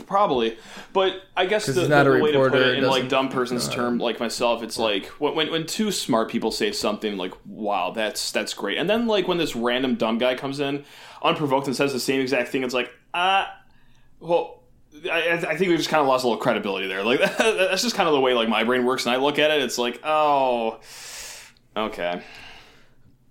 Probably, 0.06 0.58
but 0.92 1.22
I 1.34 1.46
guess 1.46 1.64
the, 1.64 1.72
the, 1.72 1.86
the 1.86 2.20
way 2.20 2.32
to 2.32 2.50
put 2.50 2.54
it 2.56 2.76
in 2.76 2.84
like 2.84 3.08
dumb 3.08 3.30
person's 3.30 3.70
term, 3.70 3.96
like 3.96 4.20
myself, 4.20 4.62
it's 4.62 4.78
like 4.78 5.06
when, 5.18 5.34
when 5.34 5.50
when 5.50 5.64
two 5.64 5.90
smart 5.90 6.30
people 6.30 6.50
say 6.50 6.72
something 6.72 7.16
like 7.16 7.32
"Wow, 7.46 7.92
that's 7.92 8.30
that's 8.30 8.52
great," 8.52 8.76
and 8.76 8.90
then 8.90 9.06
like 9.06 9.26
when 9.26 9.38
this 9.38 9.56
random 9.56 9.94
dumb 9.94 10.18
guy 10.18 10.34
comes 10.34 10.60
in 10.60 10.84
unprovoked 11.22 11.68
and 11.68 11.74
says 11.74 11.94
the 11.94 11.98
same 11.98 12.20
exact 12.20 12.50
thing, 12.50 12.64
it's 12.64 12.74
like 12.74 12.92
ah, 13.14 13.50
well, 14.20 14.59
I, 15.10 15.32
I 15.32 15.56
think 15.56 15.70
we 15.70 15.76
just 15.76 15.88
kind 15.88 16.00
of 16.00 16.06
lost 16.06 16.24
a 16.24 16.28
little 16.28 16.42
credibility 16.42 16.86
there. 16.86 17.02
Like 17.02 17.20
that's 17.38 17.82
just 17.82 17.94
kind 17.94 18.08
of 18.08 18.14
the 18.14 18.20
way 18.20 18.34
like 18.34 18.48
my 18.48 18.64
brain 18.64 18.84
works, 18.84 19.06
and 19.06 19.14
I 19.14 19.18
look 19.18 19.38
at 19.38 19.50
it, 19.50 19.62
it's 19.62 19.78
like 19.78 20.00
oh, 20.04 20.80
okay, 21.76 22.22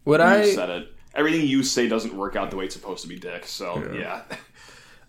What 0.04 0.20
you 0.20 0.26
I 0.26 0.54
said 0.54 0.70
it. 0.70 0.94
Everything 1.16 1.46
you 1.46 1.64
say 1.64 1.90
doesn't 1.90 2.16
work 2.16 2.36
out 2.36 2.52
the 2.52 2.58
way 2.58 2.66
it's 2.66 2.76
supposed 2.76 3.02
to 3.02 3.08
be, 3.08 3.18
Dick. 3.18 3.46
So 3.46 3.92
yeah. 3.94 4.22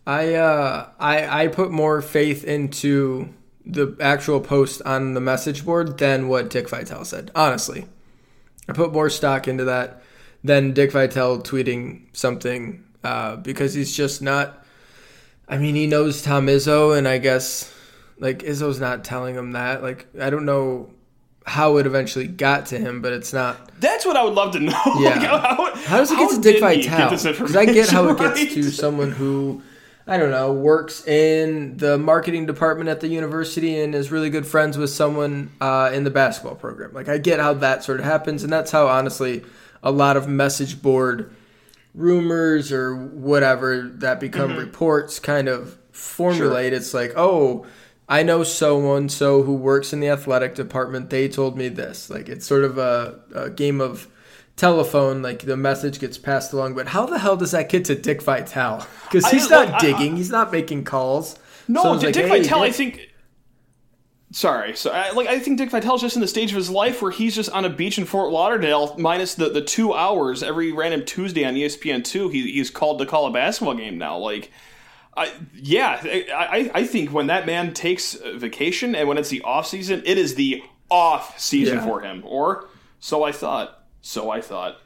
I 0.07 0.35
uh 0.35 0.89
I 0.99 1.45
I 1.45 1.49
put 1.49 1.71
more 1.71 2.03
faith 2.03 2.45
into 2.45 3.33
the 3.65 3.97
actual 4.01 4.41
post 4.41 4.83
on 4.83 5.15
the 5.15 5.21
message 5.21 5.65
board 5.65 5.99
than 5.99 6.29
what 6.29 6.51
Dick 6.51 6.69
Vitale 6.69 7.05
said. 7.05 7.31
Honestly, 7.35 7.87
I 8.69 8.73
put 8.73 8.93
more 8.93 9.11
stock 9.11 9.47
into 9.47 9.65
that 9.65 10.03
than 10.43 10.73
Dick 10.73 10.93
Vitale 10.93 11.41
tweeting 11.41 12.07
something 12.13 12.85
uh, 13.05 13.37
because 13.37 13.75
he's 13.75 13.95
just 13.95 14.23
not. 14.23 14.60
I 15.51 15.59
mean, 15.59 15.75
he 15.75 15.87
knows 15.87 16.23
Tom 16.23 16.47
Izzo, 16.47 16.97
and 16.97 17.07
I 17.07 17.19
guess 17.19 17.75
like 18.21 18.41
Izzo's 18.41 18.79
not 18.79 19.03
telling 19.05 19.35
him 19.35 19.53
that. 19.53 19.83
Like, 19.83 20.07
I 20.19 20.31
don't 20.31 20.45
know 20.45 20.91
how 21.45 21.79
it 21.79 21.87
eventually 21.87 22.29
got 22.29 22.67
to 22.67 22.79
him, 22.79 23.03
but 23.03 23.13
it's 23.13 23.33
not. 23.33 23.73
That's 23.81 24.07
what 24.07 24.17
I 24.17 24.23
would 24.23 24.35
love 24.35 24.53
to 24.53 24.61
know. 24.61 24.81
Yeah. 25.01 25.11
Like, 25.11 25.23
how, 25.23 25.75
How 25.75 25.97
does 25.99 26.13
it 26.13 26.19
get 26.19 26.31
to 26.31 26.41
Dick 26.41 26.61
did 26.61 26.75
he 26.77 26.83
get 26.83 26.91
Vitale? 26.91 27.33
Because 27.33 27.57
I 27.57 27.65
get 27.65 27.89
how 27.89 28.09
it 28.09 28.19
gets 28.19 28.55
to 28.55 28.63
someone 28.71 29.11
who, 29.11 29.63
I 30.07 30.19
don't 30.19 30.31
know, 30.31 30.53
works 30.53 31.07
in 31.07 31.79
the 31.79 31.99
marketing 31.99 32.47
department 32.47 32.89
at 32.91 33.01
the 33.01 33.09
university 33.09 33.81
and 33.81 33.95
is 33.95 34.13
really 34.13 34.31
good 34.31 34.47
friends 34.47 34.77
with 34.79 34.91
someone 34.91 35.51
uh, 35.61 35.91
in 35.93 36.05
the 36.05 36.11
basketball 36.11 36.55
program. 36.55 36.93
Like, 36.93 37.09
I 37.09 37.19
get 37.19 37.41
how 37.41 37.55
that 37.55 37.83
sort 37.83 37.99
of 37.99 38.07
happens, 38.07 38.45
and 38.45 38.53
that's 38.53 38.71
how, 38.71 38.87
honestly, 38.87 39.43
a 39.83 39.91
lot 39.91 40.17
of 40.17 40.29
message 40.29 40.83
board 40.83 41.35
rumors 41.95 42.73
or 42.73 42.95
whatever 42.97 43.91
that 43.97 44.21
become 44.21 44.51
Mm-hmm. 44.51 44.59
reports 44.61 45.19
kind 45.19 45.49
of 45.49 45.79
formulate. 45.93 46.73
It's 46.73 46.95
like, 46.95 47.13
oh, 47.17 47.67
I 48.09 48.23
know 48.23 48.43
so 48.43 48.95
and 48.97 49.11
so 49.11 49.43
who 49.43 49.55
works 49.55 49.93
in 49.93 50.01
the 50.01 50.09
athletic 50.09 50.55
department. 50.55 51.11
They 51.11 51.29
told 51.29 51.57
me 51.57 51.69
this. 51.69 52.11
Like 52.11 52.29
it's 52.29 52.47
sort 52.47 52.65
of 52.65 52.79
a, 52.79 53.21
a 53.35 53.51
game 53.51 53.81
of 53.81 54.09
telephone. 54.57 55.23
Like 55.23 55.41
the 55.41 55.57
message 55.57 55.99
gets 56.01 56.19
passed 56.19 56.53
along, 56.53 56.75
but 56.75 56.89
how 56.89 57.07
the 57.07 57.19
hell 57.19 57.37
does 57.37 57.53
that 57.53 57.69
get 57.69 57.85
to 57.87 57.95
Dick 57.95 58.23
Vitale? 58.23 58.87
Because 59.11 59.25
I- 59.25 59.31
he's 59.33 59.51
not 59.51 59.67
like, 59.67 59.75
I- 59.75 59.87
digging. 59.87 60.17
he's 60.17 60.31
not 60.31 60.53
making 60.53 60.85
calls. 60.85 61.37
No, 61.67 61.83
Someone's 61.83 62.03
Dick, 62.03 62.15
like, 62.15 62.23
Dick 62.25 62.31
"Hey, 62.33 62.43
Vitale, 62.43 62.63
I 62.63 62.71
think. 62.71 63.10
Sorry, 64.33 64.77
so 64.77 64.93
I, 64.93 65.11
like 65.11 65.27
I 65.27 65.41
think 65.41 65.59
Dick 65.59 65.71
Vitale's 65.71 66.01
just 66.01 66.15
in 66.15 66.21
the 66.23 66.29
stage 66.29 66.51
of 66.53 66.57
his 66.57 66.71
life 66.71 67.03
where 67.03 67.11
he's 67.11 67.35
just 67.35 67.51
on 67.51 67.65
a 67.65 67.69
beach 67.69 67.99
in 67.99 68.05
Fort 68.05 68.31
Lauderdale, 68.31 68.95
minus 68.97 69.35
the, 69.35 69.49
the 69.49 69.61
two 69.61 69.93
hours 69.93 70.45
every 70.45 70.71
random 70.71 71.05
Tuesday 71.05 71.45
on 71.45 71.55
ESPN 71.55 72.05
two. 72.05 72.29
He, 72.29 72.53
he's 72.53 72.71
called 72.71 73.01
to 73.01 73.07
call 73.07 73.27
a 73.27 73.33
basketball 73.33 73.75
game 73.75 73.99
now. 73.99 74.19
Like, 74.19 74.53
I, 75.17 75.33
yeah, 75.53 76.01
I, 76.05 76.71
I 76.73 76.87
think 76.87 77.11
when 77.13 77.27
that 77.27 77.45
man 77.45 77.75
takes 77.75 78.15
vacation 78.15 78.95
and 78.95 79.09
when 79.09 79.19
it's 79.19 79.31
the 79.31 79.43
off 79.43 79.67
season, 79.67 80.01
it 80.07 80.17
is 80.17 80.37
the 80.37 80.63
off 80.89 81.39
season 81.41 81.79
Yeah. 81.79 81.85
for 81.87 82.01
him. 82.01 82.23
Or 82.25 82.69
so 83.01 83.25
I 83.25 83.33
thought. 83.33 83.85
So 84.01 84.31
I 84.31 84.41
thought. 84.41 84.81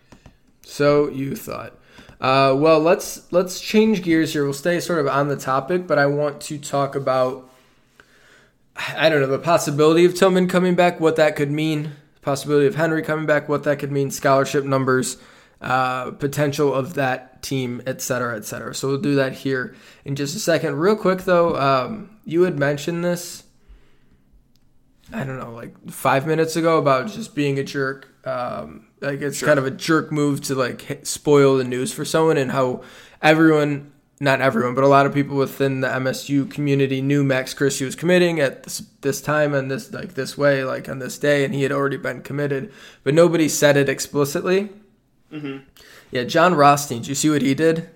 So 0.62 1.08
you 1.10 1.36
thought. 1.36 1.78
Uh, 2.18 2.54
well, 2.56 2.80
let's 2.80 3.30
let's 3.30 3.60
change 3.60 4.02
gears 4.02 4.32
here. 4.32 4.44
We'll 4.44 4.54
stay 4.54 4.80
sort 4.80 5.00
of 5.00 5.06
on 5.08 5.28
the 5.28 5.36
topic, 5.36 5.86
but 5.86 5.98
I 5.98 6.06
want 6.06 6.40
to 6.42 6.56
talk 6.56 6.94
about 6.94 7.50
I 8.76 9.08
don't 9.08 9.20
know 9.20 9.26
the 9.28 9.38
possibility 9.38 10.04
of 10.04 10.14
Tillman 10.14 10.48
coming 10.48 10.74
back, 10.74 11.00
what 11.00 11.16
that 11.16 11.36
could 11.36 11.50
mean. 11.50 11.92
Possibility 12.22 12.66
of 12.66 12.74
Henry 12.74 13.02
coming 13.02 13.26
back, 13.26 13.48
what 13.48 13.64
that 13.64 13.78
could 13.78 13.92
mean. 13.92 14.10
Scholarship 14.10 14.64
numbers, 14.64 15.18
uh, 15.60 16.10
potential 16.12 16.74
of 16.74 16.94
that 16.94 17.42
team, 17.42 17.82
et 17.86 18.00
cetera, 18.00 18.36
et 18.36 18.44
cetera. 18.44 18.74
So 18.74 18.88
we'll 18.88 19.00
do 19.00 19.14
that 19.16 19.34
here 19.34 19.74
in 20.04 20.16
just 20.16 20.34
a 20.34 20.38
second. 20.38 20.76
Real 20.76 20.96
quick 20.96 21.22
though, 21.22 21.54
um, 21.56 22.18
you 22.24 22.42
had 22.42 22.58
mentioned 22.58 23.04
this. 23.04 23.44
I 25.12 25.22
don't 25.22 25.38
know, 25.38 25.52
like 25.52 25.90
five 25.90 26.26
minutes 26.26 26.56
ago 26.56 26.78
about 26.78 27.08
just 27.08 27.34
being 27.34 27.58
a 27.58 27.62
jerk. 27.62 28.08
Um, 28.26 28.86
like 29.02 29.20
it's 29.20 29.42
kind 29.42 29.58
of 29.58 29.66
a 29.66 29.70
jerk 29.70 30.10
move 30.10 30.40
to 30.44 30.54
like 30.54 31.00
spoil 31.02 31.58
the 31.58 31.64
news 31.64 31.92
for 31.92 32.06
someone, 32.06 32.38
and 32.38 32.50
how 32.50 32.82
everyone, 33.20 33.92
not 34.20 34.40
everyone, 34.40 34.74
but 34.74 34.84
a 34.84 34.88
lot 34.88 35.06
of 35.06 35.12
people 35.14 35.36
within 35.36 35.80
the 35.80 35.88
MSU 35.88 36.48
community 36.50 37.02
knew 37.02 37.24
Max 37.24 37.52
Christie 37.52 37.84
was 37.84 37.96
committing 37.96 38.38
at 38.40 38.62
this, 38.62 38.82
this 39.00 39.20
time 39.20 39.52
and 39.54 39.70
this 39.70 39.92
like 39.92 40.14
this 40.14 40.38
way, 40.38 40.64
like 40.64 40.88
on 40.88 40.98
this 41.00 41.18
day, 41.18 41.44
and 41.44 41.52
he 41.54 41.62
had 41.62 41.72
already 41.72 41.96
been 41.96 42.22
committed, 42.22 42.72
but 43.02 43.12
nobody 43.14 43.48
said 43.48 43.76
it 43.76 43.88
explicitly. 43.88 44.70
Yeah, 46.10 46.22
Jon 46.24 46.54
Rothstein. 46.54 47.00
Did 47.00 47.08
you 47.08 47.14
see 47.16 47.28
what 47.30 47.42
he 47.42 47.54
did? 47.54 47.90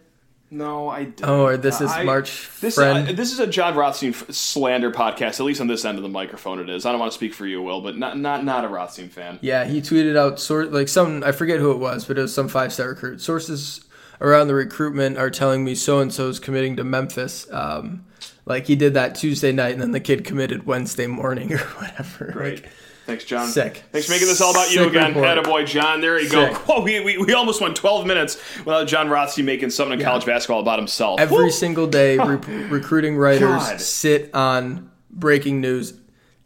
No, 0.51 0.89
I 0.89 1.05
didn't. 1.05 1.25
Oh, 1.29 1.45
or 1.45 1.57
this 1.59 1.81
is 1.81 1.91
I- 1.91 2.05
March 2.05 2.49
This, 2.61 2.75
friend. 2.77 3.07
uh, 3.09 3.13
this 3.13 3.33
is 3.33 3.39
a 3.39 3.47
Jon 3.47 3.77
Rothstein 3.77 4.11
f- 4.11 4.31
slander 4.33 4.91
podcast. 4.91 5.39
At 5.39 5.47
least 5.47 5.61
on 5.61 5.67
this 5.67 5.85
end 5.85 5.99
of 5.99 6.03
the 6.03 6.09
microphone, 6.09 6.59
it 6.59 6.71
is. 6.71 6.87
I 6.87 6.91
don't 6.91 6.99
want 6.99 7.13
to 7.13 7.17
speak 7.17 7.35
for 7.35 7.47
you, 7.47 7.61
Will, 7.63 7.81
but 7.83 7.97
not 7.99 8.19
not 8.19 8.45
not 8.45 8.65
a 8.65 8.69
Rothstein 8.69 9.11
fan. 9.11 9.39
Yeah, 9.43 9.67
he 9.67 9.81
tweeted 9.83 10.17
out 10.17 10.41
sort 10.41 10.73
like 10.73 10.89
some 10.89 11.23
I 11.23 11.33
forget 11.33 11.61
who 11.61 11.71
it 11.71 11.77
was, 11.79 12.07
but 12.07 12.19
it 12.19 12.23
was 12.23 12.35
some 12.35 12.49
five 12.49 12.73
star 12.73 12.89
recruit. 12.89 13.21
Sources 13.21 13.83
around 14.21 14.49
the 14.49 14.55
recruitment 14.55 15.17
are 15.19 15.31
telling 15.31 15.65
me 15.65 15.75
so 15.75 16.01
and 16.01 16.13
so 16.13 16.29
is 16.29 16.39
committing 16.39 16.77
to 16.77 16.85
Memphis. 16.85 17.47
Um, 17.53 18.05
like 18.47 18.67
he 18.67 18.77
did 18.77 18.95
that 18.95 19.15
Tuesday 19.15 19.53
night, 19.53 19.73
and 19.73 19.81
then 19.83 19.93
the 19.93 20.01
kid 20.01 20.25
committed 20.25 20.67
Wednesday 20.67 21.07
morning 21.07 21.53
or 21.55 21.59
whatever. 21.59 22.31
Great. 22.33 22.63
Like, 22.63 22.73
Thanks, 23.07 23.25
John. 23.25 23.49
Sick. 23.49 23.85
Thanks 23.91 24.07
for 24.07 24.13
making 24.13 24.29
this 24.29 24.39
all 24.43 24.51
about 24.51 24.71
you 24.71 24.81
Sick 24.81 24.89
again. 24.91 25.15
report. 25.15 25.39
Attaboy, 25.39 25.67
John. 25.67 26.03
There 26.03 26.19
you 26.21 26.29
Sick. 26.29 26.53
go. 26.53 26.55
Whoa, 26.67 26.83
we, 26.83 27.01
we, 27.01 27.17
we 27.17 27.33
almost 27.33 27.59
went 27.59 27.75
12 27.75 28.07
minutes 28.07 28.37
without 28.59 28.87
Jon 28.87 29.09
Rothstein 29.09 29.47
making 29.47 29.71
something 29.71 29.99
in 29.99 30.05
college 30.05 30.27
basketball 30.27 30.61
about 30.61 30.79
himself. 30.79 31.19
every 31.19 31.45
Woo! 31.45 31.51
single 31.51 31.87
day, 31.87 32.19
re- 32.19 32.37
recruiting 32.69 33.17
writers 33.17 33.49
God. 33.49 33.81
sit 33.81 34.35
on 34.35 34.91
breaking 35.11 35.63
news, 35.63 35.95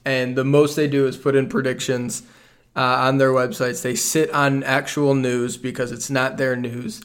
and 0.04 0.36
the 0.36 0.44
most 0.44 0.76
they 0.76 0.86
do 0.86 1.08
is 1.08 1.16
put 1.16 1.34
in 1.34 1.48
predictions 1.48 2.22
uh, 2.76 2.80
on 2.80 3.18
their 3.18 3.32
websites. 3.32 3.82
They 3.82 3.96
sit 3.96 4.30
on 4.30 4.62
actual 4.62 5.16
news 5.16 5.56
because 5.56 5.90
it's 5.90 6.10
not 6.10 6.36
their 6.36 6.54
news. 6.54 7.02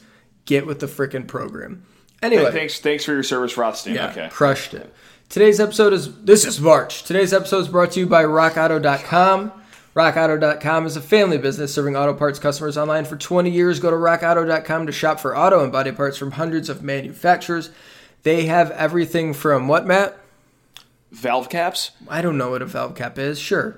Get 0.48 0.66
with 0.66 0.80
the 0.80 0.86
freaking 0.86 1.26
program. 1.26 1.84
Anyway, 2.22 2.44
Hey, 2.46 2.50
thanks, 2.52 2.80
thanks 2.80 3.04
for 3.04 3.12
your 3.12 3.22
service, 3.22 3.58
Rothstein. 3.58 3.94
Yeah, 3.96 4.08
Okay. 4.10 4.28
crushed 4.32 4.72
it. 4.72 4.90
Today's 5.28 5.60
episode 5.60 5.92
is 5.92 6.08
this 6.24 6.46
is 6.46 6.58
March. 6.58 7.04
Today's 7.04 7.34
episode 7.34 7.58
is 7.58 7.68
brought 7.68 7.90
to 7.92 8.00
you 8.00 8.06
by 8.06 8.24
RockAuto.com. 8.24 9.52
RockAuto.com 9.94 10.86
is 10.86 10.96
a 10.96 11.02
family 11.02 11.36
business 11.36 11.74
serving 11.74 11.96
auto 11.96 12.14
parts 12.14 12.38
customers 12.38 12.78
online 12.78 13.04
for 13.04 13.16
20 13.16 13.50
years. 13.50 13.78
Go 13.78 13.90
to 13.90 13.96
RockAuto.com 13.96 14.86
to 14.86 14.92
shop 14.92 15.20
for 15.20 15.36
auto 15.36 15.62
and 15.62 15.70
body 15.70 15.92
parts 15.92 16.16
from 16.16 16.30
hundreds 16.32 16.70
of 16.70 16.82
manufacturers. 16.82 17.68
They 18.22 18.46
have 18.46 18.70
everything 18.70 19.34
from 19.34 19.68
what, 19.68 19.86
Matt? 19.86 20.16
Valve 21.12 21.48
caps, 21.50 21.90
I 22.08 22.22
don't 22.22 22.38
know 22.38 22.50
what 22.50 22.62
a 22.62 22.66
valve 22.66 22.94
cap 22.94 23.18
is. 23.18 23.38
Sure, 23.38 23.76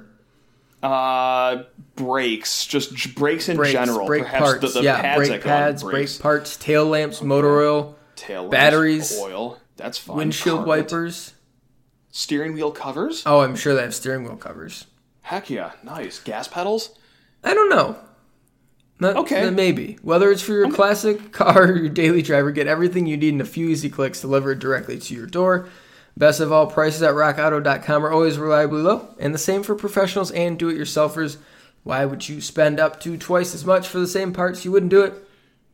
uh, 0.83 1.65
brakes, 1.97 2.67
just 2.67 2.95
j- 2.95 3.11
brakes 3.13 3.49
in 3.49 3.57
brakes, 3.57 3.73
general. 3.73 4.07
brake 4.07 4.23
Perhaps 4.23 4.43
parts, 4.45 4.61
the, 4.75 4.81
the 4.81 4.85
yeah, 4.85 5.01
pads 5.01 5.17
brake 5.19 5.31
that 5.31 5.43
go 5.45 5.51
on 5.51 5.57
pads, 5.57 5.83
brake 5.83 6.19
parts, 6.21 6.57
tail 6.57 6.87
lamps, 6.87 7.23
motor 7.23 7.61
oil, 7.61 7.97
Tail 8.17 8.43
lamps, 8.43 8.53
batteries, 8.53 9.19
oil. 9.19 9.59
That's 9.77 9.99
fine. 9.99 10.17
windshield 10.17 10.65
Carpet, 10.65 10.69
wipers. 10.69 11.35
steering 12.11 12.55
wheel 12.55 12.71
covers. 12.73 13.23
Oh, 13.27 13.41
I'm 13.41 13.57
sure 13.57 13.75
they 13.75 13.83
have 13.83 13.95
steering 13.95 14.25
wheel 14.25 14.37
covers. 14.37 14.87
Heck 15.23 15.49
yeah, 15.51 15.73
nice. 15.83 16.19
Gas 16.19 16.49
pedals. 16.49 16.99
I 17.45 17.55
don't 17.55 17.71
know. 17.71 17.97
Not, 18.99 19.17
Okay. 19.17 19.49
Maybe. 19.49 19.97
Whether 20.03 20.31
it's 20.31 20.43
for 20.43 20.53
your 20.53 20.71
classic 20.71 21.33
car 21.33 21.65
or 21.65 21.77
your 21.77 21.89
daily 21.89 22.21
driver, 22.21 22.51
get 22.53 22.67
everything 22.67 23.07
you 23.07 23.17
need 23.17 23.33
in 23.35 23.41
a 23.41 23.47
few 23.47 23.69
easy 23.69 23.89
clicks 23.89 24.21
delivered 24.21 24.59
directly 24.59 24.99
to 24.99 25.15
your 25.15 25.27
door. 25.27 25.69
Best 26.17 26.41
of 26.41 26.53
all, 26.53 26.67
prices 26.67 27.03
at 27.03 27.15
rockauto.com 27.15 28.05
are 28.05 28.13
always 28.13 28.39
reliably 28.39 28.83
low, 28.83 29.09
and 29.19 29.35
the 29.35 29.39
same 29.39 29.63
for 29.63 29.75
professionals 29.75 30.31
and 30.31 30.59
do 30.59 30.69
it 30.69 30.77
yourselfers. 30.77 31.39
Why 31.83 32.05
would 32.05 32.29
you 32.29 32.41
spend 32.41 32.79
up 32.79 33.01
to 33.01 33.17
twice 33.17 33.55
as 33.55 33.65
much 33.65 33.89
for 33.89 33.99
the 33.99 34.07
same 34.07 34.33
parts? 34.33 34.65
You 34.65 34.73
wouldn't 34.73 34.91
do 34.91 35.03
it? 35.03 35.15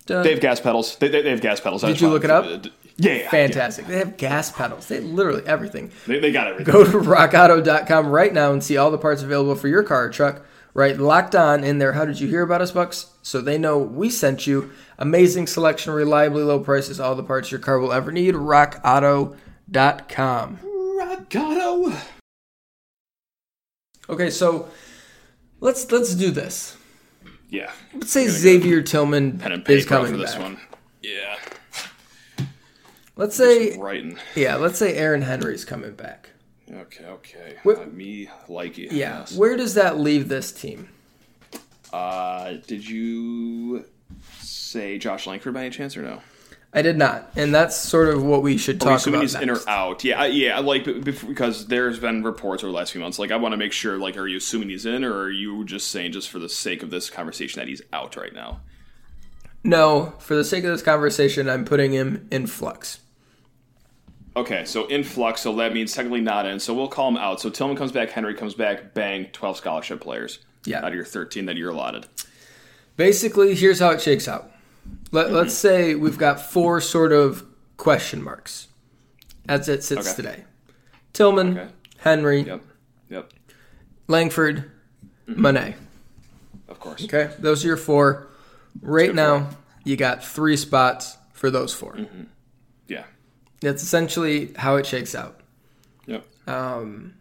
Duh. 0.07 0.23
They 0.23 0.31
have 0.31 0.41
gas 0.41 0.61
pedals. 0.61 0.97
They, 0.97 1.09
they, 1.09 1.29
have 1.31 1.41
gas 1.41 1.61
pedals. 1.61 1.83
I 1.83 1.89
Did 1.89 2.01
you 2.01 2.09
look 2.09 2.23
it 2.25 2.29
to- 2.29 2.35
up? 2.35 2.45
Uh, 2.45 2.69
yeah, 2.99 3.13
yeah, 3.15 3.31
Fantastic. 3.31 3.87
They 3.87 3.99
have 3.99 4.17
gas 4.17 4.51
pedals. 4.51 4.87
They 4.87 4.95
have 4.95 5.05
literally 5.05 5.43
everything. 5.47 5.91
They, 6.07 6.19
they 6.19 6.33
got 6.33 6.47
everything. 6.47 6.73
Go 6.73 6.85
to 6.85 6.99
rockauto.com 6.99 8.07
right 8.07 8.33
now 8.33 8.53
and 8.53 8.65
see 8.65 8.79
all 8.79 8.91
the 8.91 8.99
parts 8.99 9.23
available 9.23 9.55
for 9.55 9.69
your 9.69 9.83
car 9.83 10.05
or 10.05 10.11
truck. 10.11 10.43
Right, 10.73 10.99
locked 10.99 11.35
on 11.35 11.65
in 11.65 11.79
there. 11.79 11.95
How 11.95 12.05
did 12.05 12.21
you 12.21 12.29
hear 12.29 12.43
about 12.43 12.61
us, 12.61 12.71
Bucks? 12.71 13.11
So 13.23 13.41
they 13.41 13.57
know 13.57 13.79
we 13.79 14.11
sent 14.11 14.47
you. 14.47 14.71
Amazing 14.99 15.47
selection, 15.47 15.93
reliably 15.95 16.43
low 16.43 16.61
prices, 16.61 17.01
all 17.01 17.15
the 17.15 17.23
parts 17.23 17.51
your 17.51 17.61
car 17.61 17.79
will 17.79 17.93
ever 17.95 18.13
need. 18.13 18.35
RockAuto.com. 19.71 20.59
Rock 20.99 21.35
Auto. 21.37 21.93
Okay, 24.09 24.31
so 24.31 24.69
let's 25.61 25.91
let's 25.91 26.15
do 26.15 26.31
this. 26.31 26.77
Yeah. 27.49 27.71
Let's 27.95 28.11
say 28.13 28.29
Xavier 28.29 28.83
Tillman 28.83 29.41
is 29.69 29.87
coming 29.87 30.13
for 30.13 30.17
this 30.19 30.33
back. 30.35 30.43
one. 30.43 30.61
Yeah. 31.03 31.37
Let's 33.17 33.35
say 33.37 33.77
Writing. 33.79 34.19
yeah, 34.35 34.57
let's 34.57 34.79
say 34.79 34.95
Aaron 34.97 35.23
Henry's 35.23 35.65
coming 35.65 35.95
back. 35.95 36.31
Okay, 36.71 37.05
okay. 37.07 37.57
What- 37.63 37.79
Uh, 37.81 37.87
me 37.87 38.29
like 38.49 38.79
it. 38.79 38.93
Yeah, 38.93 39.21
Yes. 39.21 39.37
where 39.37 39.57
does 39.57 39.75
that 39.75 39.99
leave 39.99 40.29
this 40.29 40.53
team? 40.53 40.89
Uh, 41.93 42.55
did 42.67 42.87
you 42.87 43.87
say 44.41 44.99
Josh 44.99 45.27
Langford 45.27 45.55
by 45.55 45.61
any 45.63 45.71
chance 45.71 45.97
or 45.97 46.03
no? 46.03 46.21
I 46.77 46.83
did 46.83 46.99
not, 46.99 47.33
and 47.37 47.55
that's 47.55 47.75
sort 47.75 48.09
of 48.11 48.23
what 48.23 48.43
we 48.43 48.59
should 48.59 48.81
talk 48.81 48.99
assuming 48.99 49.21
about 49.21 49.23
he's 49.23 49.35
in 49.35 49.49
or 49.51 49.59
out? 49.67 50.05
Yeah, 50.05 50.21
I- 50.21 50.27
yeah. 50.27 50.59
Like 50.61 50.85
because 51.03 51.67
there's 51.69 51.99
been 51.99 52.23
reports 52.23 52.63
over 52.63 52.71
the 52.71 52.77
last 52.77 52.93
few 52.93 53.01
months. 53.01 53.19
Like 53.19 53.31
I 53.33 53.37
want 53.37 53.55
to 53.55 53.57
make 53.57 53.73
sure. 53.73 53.97
Like, 53.97 54.17
are 54.19 54.27
you 54.29 54.37
assuming 54.37 54.69
he's 54.69 54.85
in, 54.87 55.03
or 55.03 55.15
are 55.23 55.31
you 55.31 55.65
just 55.65 55.89
saying 55.91 56.13
just 56.13 56.29
for 56.29 56.39
the 56.39 56.51
sake 56.51 56.83
of 56.83 56.91
this 56.91 57.09
conversation 57.09 57.61
that 57.61 57.67
he's 57.69 57.81
out 57.95 58.15
right 58.17 58.33
now? 58.35 58.61
No, 59.65 60.13
for 60.19 60.37
the 60.37 60.45
sake 60.45 60.65
of 60.65 60.71
this 60.71 60.83
conversation, 60.83 61.49
I'm 61.49 61.65
putting 61.65 61.93
him 61.93 62.29
in 62.31 62.47
flux. 62.47 63.01
Okay, 64.37 64.67
so 64.67 64.87
in 64.87 65.03
flux, 65.03 65.41
so 65.41 65.57
that 65.57 65.73
means 65.73 65.95
technically 65.95 66.21
not 66.21 66.45
in. 66.45 66.61
So 66.61 66.75
we'll 66.75 66.89
call 66.89 67.09
him 67.09 67.17
out. 67.17 67.41
So 67.41 67.49
Tillman 67.49 67.77
comes 67.79 67.91
back, 67.91 68.11
Henry 68.11 68.35
comes 68.35 68.53
back, 68.55 68.93
bang, 68.93 69.27
twelve 69.33 69.57
scholarship 69.57 70.01
players. 70.03 70.41
Yeah. 70.67 70.79
out 70.79 70.89
of 70.89 70.95
your 70.95 71.05
thirteen 71.05 71.47
that 71.47 71.57
you're 71.57 71.71
allotted. 71.71 72.07
Basically, 72.97 73.55
here's 73.55 73.79
how 73.79 73.91
it 73.91 74.01
shakes 74.03 74.29
out. 74.29 74.51
Let, 75.13 75.33
Let's 75.33 75.55
say 75.55 75.95
we've 75.95 76.19
got 76.19 76.41
four 76.41 76.81
sort 76.81 77.13
of 77.13 77.45
question 77.77 78.23
marks 78.23 78.69
as 79.49 79.69
it 79.69 79.85
sits 79.85 80.07
Okay. 80.09 80.17
today 80.17 80.45
Tillman, 81.13 81.59
Okay. 81.59 81.69
Henry, 81.99 82.41
Yep, 82.43 82.63
yep, 83.09 83.33
Langford, 84.09 84.71
Mane. 85.27 85.75
of 86.69 86.79
course. 86.81 87.05
Okay, 87.05 87.31
those 87.39 87.65
are 87.65 87.69
your 87.69 87.77
four. 87.77 88.27
Right 88.83 89.15
now, 89.15 89.49
you 89.85 89.97
got 89.97 90.23
three 90.25 90.57
spots 90.57 91.17
for 91.33 91.51
those 91.51 91.73
4 91.73 91.99
Yeah, 92.89 93.05
That's 93.61 93.83
essentially 93.83 94.53
how 94.57 94.77
it 94.77 94.85
shakes 94.87 95.15
out. 95.15 95.41
yep. 96.07 96.27
Um, 96.47 97.15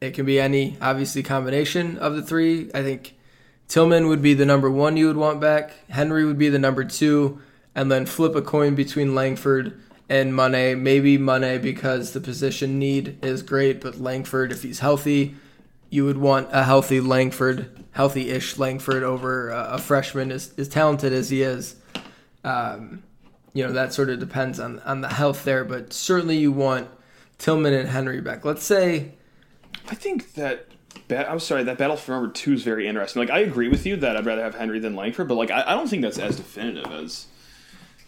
it 0.00 0.14
can 0.14 0.24
be 0.24 0.38
any, 0.40 0.76
obviously, 0.80 1.22
combination 1.24 1.98
of 1.98 2.14
the 2.14 2.22
three. 2.22 2.70
I 2.74 2.82
think 2.82 3.14
Tillman 3.72 4.08
would 4.08 4.20
be 4.20 4.34
the 4.34 4.44
number 4.44 4.70
one 4.70 4.98
you 4.98 5.06
would 5.06 5.16
want 5.16 5.40
back. 5.40 5.72
Henry 5.88 6.26
would 6.26 6.36
be 6.36 6.50
the 6.50 6.58
number 6.58 6.84
two, 6.84 7.40
and 7.74 7.90
then 7.90 8.04
flip 8.04 8.34
a 8.34 8.42
coin 8.42 8.74
between 8.74 9.14
Langford 9.14 9.80
and 10.10 10.36
Mane. 10.36 10.82
Maybe 10.82 11.16
Mane 11.16 11.58
because 11.62 12.12
the 12.12 12.20
position 12.20 12.78
need 12.78 13.16
is 13.24 13.40
great, 13.42 13.80
but 13.80 13.98
Langford, 13.98 14.52
if 14.52 14.62
he's 14.62 14.80
healthy, 14.80 15.36
you 15.88 16.04
would 16.04 16.18
want 16.18 16.50
a 16.52 16.64
healthy 16.64 17.00
Langford, 17.00 17.82
healthy-ish 17.92 18.58
Langford 18.58 19.02
over 19.02 19.48
a 19.48 19.78
freshman 19.78 20.30
as, 20.30 20.52
as 20.58 20.68
talented 20.68 21.14
as 21.14 21.30
he 21.30 21.40
is. 21.40 21.76
Um, 22.44 23.02
you 23.54 23.66
know 23.66 23.72
that 23.72 23.94
sort 23.94 24.10
of 24.10 24.20
depends 24.20 24.60
on 24.60 24.80
on 24.80 25.00
the 25.00 25.08
health 25.08 25.44
there, 25.44 25.64
but 25.64 25.94
certainly 25.94 26.36
you 26.36 26.52
want 26.52 26.90
Tillman 27.38 27.72
and 27.72 27.88
Henry 27.88 28.20
back. 28.20 28.44
Let's 28.44 28.64
say 28.64 29.12
I 29.88 29.94
think 29.94 30.34
that. 30.34 30.66
Ba- 31.12 31.30
I'm 31.30 31.38
sorry, 31.40 31.62
that 31.64 31.78
battle 31.78 31.96
for 31.96 32.12
number 32.12 32.30
two 32.30 32.52
is 32.54 32.62
very 32.62 32.86
interesting. 32.86 33.20
Like, 33.20 33.30
I 33.30 33.38
agree 33.40 33.68
with 33.68 33.84
you 33.86 33.96
that 33.96 34.16
I'd 34.16 34.26
rather 34.26 34.42
have 34.42 34.54
Henry 34.54 34.78
than 34.78 34.94
Langford, 34.96 35.28
but 35.28 35.34
like, 35.36 35.50
I, 35.50 35.62
I 35.66 35.74
don't 35.74 35.88
think 35.88 36.02
that's 36.02 36.18
as 36.18 36.36
definitive 36.36 36.90
as 36.92 37.26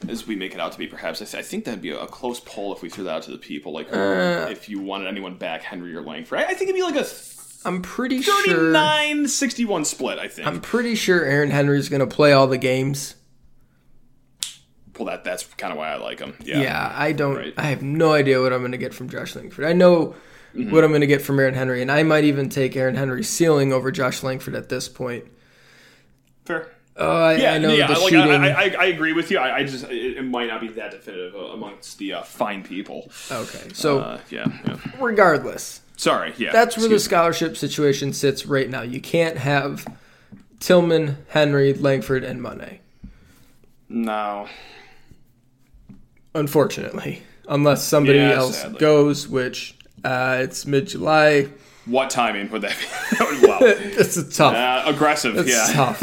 as 0.08 0.26
we 0.26 0.36
make 0.36 0.52
it 0.52 0.60
out 0.60 0.72
to 0.72 0.78
be. 0.78 0.86
Perhaps 0.86 1.22
I, 1.22 1.24
th- 1.24 1.34
I 1.36 1.42
think 1.42 1.64
that'd 1.64 1.80
be 1.80 1.90
a, 1.90 1.98
a 2.00 2.06
close 2.06 2.38
poll 2.40 2.74
if 2.74 2.82
we 2.82 2.90
threw 2.90 3.04
that 3.04 3.14
out 3.16 3.22
to 3.22 3.30
the 3.30 3.38
people. 3.38 3.72
Like, 3.72 3.90
Uh. 3.92 4.48
if 4.50 4.68
you 4.68 4.80
wanted 4.80 5.06
anyone 5.08 5.36
back, 5.36 5.62
Henry 5.62 5.94
or 5.96 6.02
Langford, 6.02 6.40
I, 6.40 6.42
I 6.42 6.54
think 6.54 6.62
it'd 6.62 6.74
be 6.74 6.82
like 6.82 6.96
a 6.96 7.06
I'm 7.66 7.80
pretty 7.80 8.20
sure. 8.20 8.44
39 8.46 9.28
61 9.28 9.84
split. 9.86 10.18
I 10.18 10.28
think. 10.28 10.46
I'm 10.46 10.60
pretty 10.60 10.94
sure 10.94 11.24
Aaron 11.24 11.50
Henry's 11.50 11.88
going 11.88 12.00
to 12.00 12.06
play 12.06 12.32
all 12.32 12.46
the 12.46 12.58
games. 12.58 13.14
well, 14.98 15.06
that 15.06 15.24
that's 15.24 15.44
kind 15.54 15.72
of 15.72 15.78
why 15.78 15.90
I 15.90 15.96
like 15.96 16.20
him. 16.20 16.36
Yeah. 16.44 16.60
Yeah, 16.60 16.92
I 16.94 17.12
don't. 17.12 17.36
Right. 17.36 17.54
I 17.56 17.64
have 17.70 17.82
no 17.82 18.12
idea 18.12 18.40
what 18.40 18.52
I'm 18.52 18.60
going 18.60 18.72
to 18.72 18.78
get 18.78 18.92
from 18.94 19.08
Josh 19.08 19.34
Langford. 19.34 19.64
I 19.64 19.72
know 19.72 20.14
Mm-hmm. 20.54 20.70
what 20.70 20.84
I'm 20.84 20.90
going 20.90 21.00
to 21.00 21.06
get 21.08 21.20
from 21.20 21.40
Aaron 21.40 21.54
Henry, 21.54 21.82
and 21.82 21.90
I 21.90 22.04
might 22.04 22.22
even 22.24 22.48
take 22.48 22.76
Aaron 22.76 22.94
Henry's 22.94 23.28
ceiling 23.28 23.72
over 23.72 23.90
Josh 23.90 24.22
Langford 24.22 24.54
at 24.54 24.68
this 24.68 24.88
point. 24.88 25.24
Fair. 26.44 26.68
Oh, 26.96 27.22
I, 27.24 27.34
Yeah, 27.34 27.54
I 27.54 27.58
know 27.58 27.72
yeah. 27.72 27.88
the 27.88 27.94
Like, 27.98 28.08
shooting. 28.10 28.30
I, 28.30 28.52
I, 28.52 28.74
I 28.78 28.84
agree 28.86 29.12
with 29.12 29.32
you. 29.32 29.38
I, 29.38 29.56
I 29.56 29.64
just 29.64 29.84
it, 29.90 30.18
it 30.18 30.22
might 30.22 30.46
not 30.46 30.60
be 30.60 30.68
that 30.68 30.92
definitive 30.92 31.34
uh, 31.34 31.38
amongst 31.46 31.98
the 31.98 32.12
uh, 32.12 32.22
fine 32.22 32.62
people. 32.62 33.10
okay, 33.32 33.68
so 33.72 33.98
Uh, 33.98 34.20
yeah, 34.30 34.46
yeah. 34.64 34.76
regardless, 35.00 35.80
Sorry. 35.96 36.32
Yeah. 36.38 36.52
that's 36.52 36.76
where 36.76 36.82
the 36.88 36.94
excuse 36.94 37.02
me. 37.06 37.16
scholarship 37.16 37.56
situation 37.56 38.12
sits 38.12 38.46
right 38.46 38.70
now. 38.70 38.82
You 38.82 39.00
can't 39.00 39.38
have 39.38 39.84
Tillman, 40.60 41.16
Henry, 41.30 41.74
Langford, 41.74 42.22
and 42.22 42.40
Monet. 42.40 42.80
No. 43.88 44.46
Unfortunately, 46.34 47.22
unless 47.48 47.84
somebody 47.84 48.18
Yeah, 48.18 48.32
else 48.34 48.60
sadly. 48.60 48.78
goes, 48.78 49.28
which 49.28 49.76
uh, 50.04 50.38
it's 50.40 50.66
mid 50.66 50.88
July. 50.88 51.48
What 51.86 52.10
timing 52.10 52.50
would 52.50 52.62
that 52.62 52.76
be? 52.78 53.46
wow. 53.46 53.58
It's 53.62 54.16
a 54.16 54.30
tough. 54.30 54.54
Uh, 54.54 54.90
aggressive. 54.90 55.34
That's 55.34 55.48
yeah. 55.48 55.72
tough. 55.72 56.02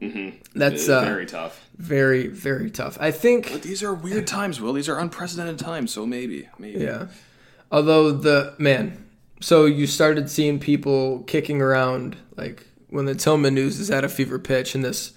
That's 0.54 0.88
uh, 0.88 1.02
very 1.02 1.26
tough. 1.26 1.68
very 1.76 2.26
very 2.26 2.70
tough. 2.70 2.96
I 3.00 3.10
think 3.10 3.62
These 3.62 3.82
are 3.82 3.94
weird 3.94 4.26
times, 4.26 4.60
Will. 4.60 4.72
These 4.72 4.88
are 4.88 4.98
unprecedented 4.98 5.58
times. 5.58 5.92
So 5.92 6.06
maybe, 6.06 6.48
maybe. 6.58 6.80
yeah. 6.80 7.08
Although 7.70 8.10
the 8.12 8.54
man, 8.58 9.06
so 9.40 9.66
you 9.66 9.86
started 9.86 10.30
seeing 10.30 10.58
people 10.58 11.22
kicking 11.24 11.60
around 11.60 12.16
like 12.36 12.66
when 12.88 13.04
the 13.04 13.14
Tillman 13.14 13.54
news 13.54 13.78
is 13.78 13.90
at 13.90 14.04
a 14.04 14.08
fever 14.08 14.38
pitch, 14.38 14.74
and 14.74 14.84
this 14.84 15.12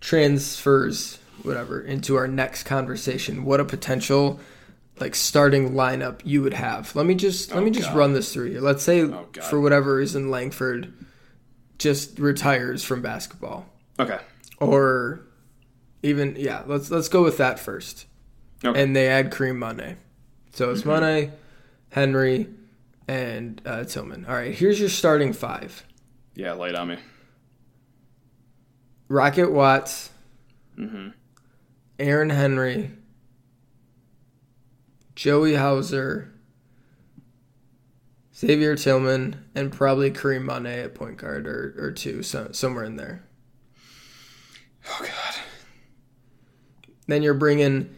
transfers 0.00 1.18
whatever 1.42 1.80
into 1.80 2.16
our 2.16 2.28
next 2.28 2.64
conversation. 2.64 3.44
What 3.44 3.60
a 3.60 3.64
potential 3.64 4.40
like 5.02 5.14
starting 5.14 5.72
lineup 5.72 6.20
you 6.24 6.42
would 6.42 6.54
have. 6.54 6.94
Let 6.96 7.06
me 7.06 7.14
just 7.14 7.54
let 7.54 7.62
me 7.64 7.70
just 7.70 7.88
God. 7.88 7.96
run 7.98 8.12
this 8.14 8.32
through 8.32 8.46
you. 8.50 8.60
Let's 8.60 8.82
say 8.82 9.06
God. 9.06 9.42
for 9.44 9.60
whatever 9.60 9.96
reason 9.96 10.30
Langford 10.30 10.92
just 11.78 12.18
retires 12.18 12.84
from 12.84 13.02
basketball. 13.02 13.66
Okay. 13.98 14.18
or 14.58 15.20
even 16.02 16.36
yeah 16.38 16.62
let's 16.66 16.90
let's 16.90 17.08
go 17.08 17.22
with 17.22 17.36
that 17.38 17.58
first 17.58 18.06
Okay. 18.64 18.80
and 18.82 18.94
they 18.96 19.08
add 19.08 19.30
Kareem 19.32 19.58
Mane 19.58 19.96
so 20.52 20.70
it's 20.70 20.82
Mm-hmm. 20.82 21.00
Mane 21.04 21.32
Henry 21.90 22.46
and 23.08 23.60
uh, 23.66 23.84
Tillman 23.84 24.24
all 24.26 24.34
right 24.34 24.54
here's 24.54 24.80
your 24.80 24.88
starting 24.88 25.32
five 25.32 25.84
Yeah, 26.34 26.52
light 26.52 26.74
on 26.74 26.88
me. 26.88 26.96
Rocket 29.08 29.50
Watts 29.52 30.10
Mm-hmm. 30.78 31.08
Aaron 31.98 32.30
Henry 32.30 32.90
Joey 35.14 35.54
Hauser 35.54 36.32
Xavier 38.34 38.76
Tillman 38.76 39.44
and 39.54 39.70
probably 39.72 40.10
Kareem 40.10 40.44
Mane 40.44 40.66
at 40.66 40.94
point 40.94 41.16
guard 41.18 41.46
or, 41.46 41.74
or 41.78 41.92
two 41.92 42.22
so, 42.22 42.48
somewhere 42.52 42.84
in 42.84 42.96
there 42.96 43.22
Oh 44.88 44.98
God. 45.00 45.34
then 47.06 47.22
you're 47.22 47.34
bringing 47.34 47.94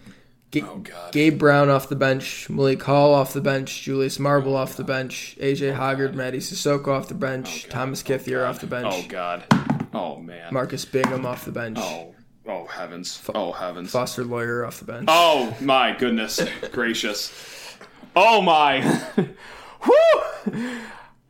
Ga- 0.51 0.63
Oh 0.63 0.79
God. 0.79 1.13
Gabe 1.13 1.39
Brown 1.39 1.69
off 1.71 1.89
the 1.89 1.97
bench, 1.97 2.49
Malik 2.51 2.83
Hall 2.83 3.15
off 3.15 3.33
the 3.33 3.41
bench, 3.41 3.83
Julius 3.83 4.19
Marble 4.19 4.53
oh, 4.55 4.59
off 4.59 4.77
the 4.77 4.85
bench, 4.85 5.37
AJ 5.41 5.77
Hoggard, 5.77 6.11
oh, 6.15 6.17
Mady 6.19 6.37
Sissoko 6.37 6.89
off 6.89 7.09
the 7.09 7.15
bench, 7.15 7.65
oh, 7.67 7.71
Thomas 7.71 8.03
Kithier 8.03 8.47
off 8.49 8.61
the 8.61 8.67
bench, 8.67 8.87
Oh 8.91 9.05
God. 9.09 9.45
Oh 9.93 10.17
man. 10.17 10.53
Marcus 10.53 10.85
Bingham 10.85 11.25
off 11.27 11.45
the 11.45 11.53
bench, 11.53 11.79
Oh. 11.81 12.14
Oh 12.47 12.67
heavens. 12.67 13.23
Oh 13.35 13.53
heavens. 13.53 13.91
Foster 13.91 14.25
Loyer 14.25 14.65
off 14.67 14.79
the 14.79 14.85
bench. 14.85 15.07
Oh 15.09 15.57
my 15.61 15.93
goodness 15.97 16.41
gracious. 16.73 17.77
Oh 18.15 18.43
my. 18.43 18.81
Whew. 19.83 20.81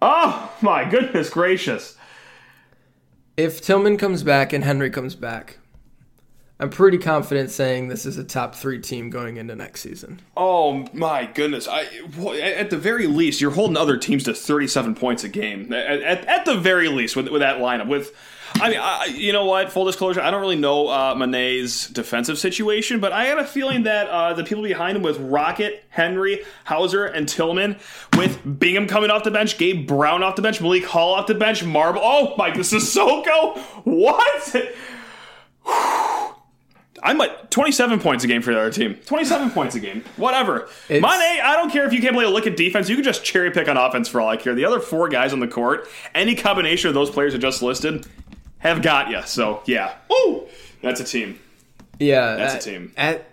Oh 0.03 0.53
my 0.61 0.85
goodness 0.88 1.31
gracious. 1.31 1.96
If 3.37 3.61
Tillman 3.61 3.96
comes 3.96 4.22
back 4.22 4.53
and 4.53 4.62
Henry 4.64 4.90
comes 4.90 5.14
back, 5.14 5.59
I'm 6.61 6.71
pretty 6.71 6.99
confident 6.99 7.51
saying 7.51 7.88
this 7.88 8.07
is 8.07 8.17
a 8.17 8.23
top 8.23 8.55
three 8.55 8.81
team 8.81 9.11
going 9.11 9.38
into 9.38 9.57
next 9.57 9.81
season. 9.81 10.21
Oh 10.37 10.87
my 10.93 11.27
goodness! 11.27 11.67
I 11.67 11.83
at 12.40 12.71
the 12.71 12.79
very 12.79 13.09
least, 13.09 13.40
you're 13.40 13.51
holding 13.51 13.77
other 13.77 13.97
teams 13.97 14.25
to 14.25 14.35
37 14.35 14.95
points 14.95 15.25
a 15.25 15.29
game. 15.29 15.73
At, 15.73 16.01
at, 16.03 16.25
at 16.27 16.45
the 16.45 16.55
very 16.55 16.88
least, 16.88 17.17
with 17.17 17.29
with 17.29 17.40
that 17.40 17.59
lineup, 17.59 17.88
with 17.88 18.14
I 18.61 18.69
mean, 18.71 18.79
I, 18.81 19.07
you 19.07 19.33
know 19.33 19.47
what? 19.47 19.73
Full 19.73 19.85
disclosure, 19.85 20.21
I 20.21 20.31
don't 20.31 20.40
really 20.40 20.55
know 20.55 20.87
uh, 20.88 21.14
Mane's 21.17 21.88
defensive 21.88 22.38
situation, 22.38 23.01
but 23.01 23.12
I 23.12 23.25
had 23.25 23.38
a 23.38 23.47
feeling 23.47 23.83
that 23.83 24.07
uh, 24.07 24.35
the 24.35 24.45
people 24.45 24.62
behind 24.62 24.97
him 24.97 25.03
with 25.03 25.19
Rocket, 25.19 25.85
Henry, 25.88 26.43
Hauser, 26.64 27.05
and 27.05 27.29
Tillman, 27.29 27.77
with 28.17 28.40
Bingham 28.61 28.87
coming 28.87 29.11
off 29.11 29.25
the 29.25 29.33
bench, 29.33 29.59
Gabe 29.59 29.88
Brown 29.88 30.23
off 30.23 30.37
the 30.37 30.43
bench, 30.43 30.61
Malik 30.61 30.85
Hall 30.85 31.14
off 31.14 31.27
the 31.27 31.35
bench, 31.35 31.64
Marble. 31.64 32.01
Oh 32.03 32.37
my, 32.38 32.53
this 32.53 32.73
is 32.73 32.85
Sissoko. 32.85 33.59
What? 33.83 34.55
I'm 37.05 37.21
at 37.21 37.51
27 37.51 38.01
points 38.01 38.25
a 38.25 38.27
game 38.27 38.40
for 38.43 38.53
the 38.55 38.59
other 38.59 38.71
team. 38.73 38.95
27 39.07 39.51
points 39.51 39.75
a 39.75 39.81
game. 39.81 40.03
Whatever. 40.17 40.69
It's- 40.88 41.03
Mane, 41.03 41.40
I 41.45 41.55
don't 41.55 41.71
care 41.71 41.87
if 41.87 41.93
you 41.93 42.01
can't 42.01 42.14
play 42.14 42.25
a 42.25 42.31
lick 42.31 42.47
at 42.47 42.57
defense. 42.57 42.88
You 42.88 42.95
can 42.97 43.05
just 43.05 43.23
cherry 43.23 43.51
pick 43.51 43.69
on 43.69 43.77
offense 43.77 44.09
for 44.09 44.21
all 44.23 44.29
I 44.31 44.38
care. 44.38 44.55
The 44.55 44.64
other 44.64 44.81
four 44.81 45.09
guys 45.11 45.33
on 45.35 45.40
the 45.40 45.47
court, 45.47 45.87
any 46.14 46.35
combination 46.35 46.88
of 46.88 46.95
those 46.95 47.11
players 47.11 47.35
I 47.35 47.38
just 47.38 47.62
listed, 47.62 48.07
have 48.59 48.81
got 48.83 49.11
you. 49.11 49.21
So, 49.27 49.62
yeah. 49.67 49.95
Ooh, 50.11 50.47
that's 50.83 50.99
a 51.01 51.05
team. 51.05 51.38
Yeah, 52.01 52.37
That's 52.37 52.55
a 52.67 52.71
team. 52.71 52.93
At 52.97 53.27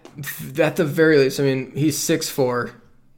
at 0.60 0.76
the 0.76 0.84
very 0.86 1.18
least, 1.18 1.40
I 1.40 1.44
mean, 1.44 1.72
he's 1.74 1.98
six 1.98 2.30
four, 2.30 2.72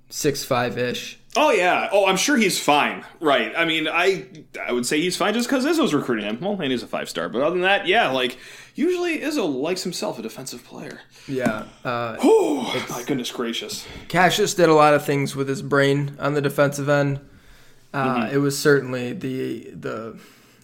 six 0.09 0.43
five 0.45 0.77
ish. 0.77 1.17
Oh, 1.35 1.49
yeah. 1.51 1.89
Oh, 1.91 2.05
I'm 2.05 2.15
sure 2.17 2.37
he's 2.37 2.59
fine. 2.59 3.03
Right. 3.19 3.51
I 3.57 3.65
mean, 3.65 3.87
I 3.91 4.25
I 4.67 4.71
would 4.71 4.85
say 4.85 5.01
he's 5.01 5.17
fine 5.17 5.33
just 5.33 5.49
because 5.49 5.65
Izzo's 5.65 5.93
recruiting 5.93 6.25
him. 6.25 6.39
Well, 6.39 6.53
and 6.61 6.71
he's 6.71 6.83
a 6.83 6.87
five 6.87 7.09
star. 7.09 7.27
But 7.27 7.41
other 7.41 7.55
than 7.55 7.63
that, 7.63 7.87
yeah, 7.87 8.09
like, 8.09 8.37
usually 8.75 9.19
Izzo 9.19 9.51
likes 9.53 9.83
himself 9.83 10.19
a 10.19 10.21
defensive 10.21 10.63
player. 10.63 11.01
Yeah, 11.27 11.65
uh, 11.85 12.17
Oh, 12.21 12.83
my 12.89 13.03
goodness 13.03 13.31
gracious. 13.31 13.85
Cassius 14.07 14.53
did 14.53 14.69
a 14.69 14.73
lot 14.73 14.93
of 14.93 15.05
things 15.05 15.35
with 15.35 15.47
his 15.47 15.61
brain 15.61 16.15
on 16.19 16.33
the 16.33 16.41
defensive 16.41 16.89
end. 16.89 17.17
Uh, 17.17 18.15
Mm-hmm. 18.25 18.35
It 18.35 18.37
was 18.39 18.57
certainly 18.57 19.13
the 19.13 19.69
the 19.71 20.17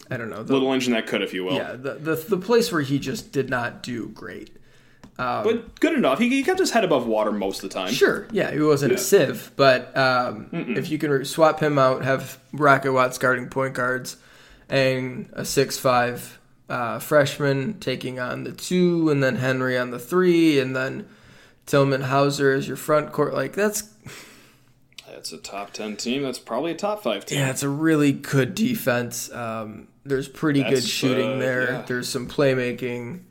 I 0.10 0.18
don't 0.18 0.32
know 0.32 0.42
the 0.42 0.54
Little 0.54 0.74
engine 0.74 0.94
that 0.94 1.06
could, 1.06 1.22
if 1.22 1.32
you 1.34 1.44
will. 1.46 1.54
yeah 1.54 1.74
the, 1.74 1.94
the 1.94 2.16
the 2.16 2.38
place 2.38 2.72
where 2.72 2.82
he 2.82 2.98
just 2.98 3.32
did 3.32 3.50
not 3.50 3.84
do 3.84 4.08
great. 4.10 4.56
But 5.16 5.80
good 5.82 5.94
enough. 5.94 6.18
He, 6.18 6.30
he 6.30 6.44
kept 6.44 6.60
his 6.60 6.72
head 6.72 6.86
above 6.86 7.06
water 7.06 7.32
most 7.34 7.62
of 7.62 7.70
the 7.70 7.74
time. 7.76 7.92
Sure, 7.92 8.26
yeah, 8.32 8.52
he 8.52 8.62
wasn't 8.62 8.94
a 8.94 8.98
sieve, 8.98 9.52
but 9.58 9.96
um, 9.98 10.48
if 10.54 10.90
you 10.90 10.98
can 10.98 11.12
re- 11.12 11.26
swap 11.26 11.60
him 11.60 11.78
out, 11.78 12.06
have 12.06 12.40
Rocket 12.54 12.94
Watts 12.94 13.18
guarding 13.18 13.50
point 13.50 13.74
guards, 13.76 14.16
and 14.70 15.30
a 15.34 15.44
six 15.44 15.78
five 15.78 16.39
uh, 16.70 17.00
freshman 17.00 17.80
taking 17.80 18.20
on 18.20 18.44
the 18.44 18.52
two, 18.52 19.10
and 19.10 19.22
then 19.24 19.38
Henry 19.38 19.78
on 19.78 19.92
the 19.92 20.00
three, 20.00 20.60
and 20.60 20.76
then 20.76 21.08
Tillman 21.66 22.02
Hauser 22.02 22.52
as 22.54 22.68
your 22.68 22.78
front 22.78 23.12
court, 23.12 23.34
like 23.34 23.54
that's 23.54 23.90
That's 25.08 25.32
a 25.34 25.38
top 25.38 25.72
10 25.74 25.98
team. 25.98 26.24
That's 26.24 26.40
probably 26.40 26.72
a 26.72 26.76
top 26.76 27.04
5 27.04 27.26
team. 27.26 27.40
Yeah, 27.40 27.50
it's 27.50 27.64
a 27.64 27.70
really 27.70 28.12
good 28.12 28.56
defense. 28.56 29.32
Um, 29.32 29.88
there's 30.06 30.28
pretty 30.30 30.64
good 30.64 30.84
shooting 30.84 31.34
uh, 31.34 31.38
there. 31.38 31.72
yeah. 31.72 31.82
There's 31.82 32.08
some 32.08 32.28
playmaking. 32.28 33.22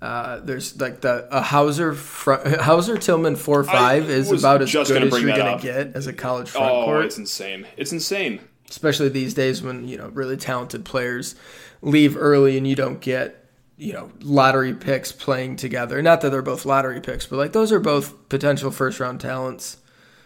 Uh, 0.00 0.40
there's 0.40 0.78
like 0.80 1.00
the 1.00 1.26
a 1.30 1.40
Hauser 1.40 1.94
front, 1.94 2.60
Hauser 2.60 2.96
Tillman 2.98 3.36
four 3.36 3.64
five 3.64 4.10
is 4.10 4.30
about 4.30 4.60
as 4.62 4.72
good 4.72 5.02
as 5.02 5.20
you're 5.20 5.30
gonna 5.36 5.52
up. 5.52 5.60
get 5.62 5.94
as 5.96 6.06
a 6.06 6.12
college 6.12 6.50
front 6.50 6.70
Oh, 6.70 6.84
court, 6.84 7.06
it's 7.06 7.16
insane. 7.18 7.66
It's 7.76 7.90
insane. 7.92 8.40
Especially 8.74 9.08
these 9.08 9.34
days 9.34 9.62
when 9.62 9.86
you 9.88 9.96
know 9.96 10.08
really 10.08 10.36
talented 10.36 10.84
players 10.84 11.34
leave 11.82 12.16
early 12.16 12.56
and 12.58 12.66
you 12.66 12.74
don't 12.74 13.00
get 13.00 13.46
you 13.76 13.92
know 13.92 14.10
lottery 14.20 14.74
picks 14.74 15.12
playing 15.12 15.56
together. 15.56 16.02
Not 16.02 16.20
that 16.20 16.30
they're 16.30 16.42
both 16.42 16.64
lottery 16.64 17.00
picks, 17.00 17.26
but 17.26 17.36
like 17.36 17.52
those 17.52 17.72
are 17.72 17.80
both 17.80 18.28
potential 18.28 18.70
first 18.70 19.00
round 19.00 19.20
talents. 19.20 19.78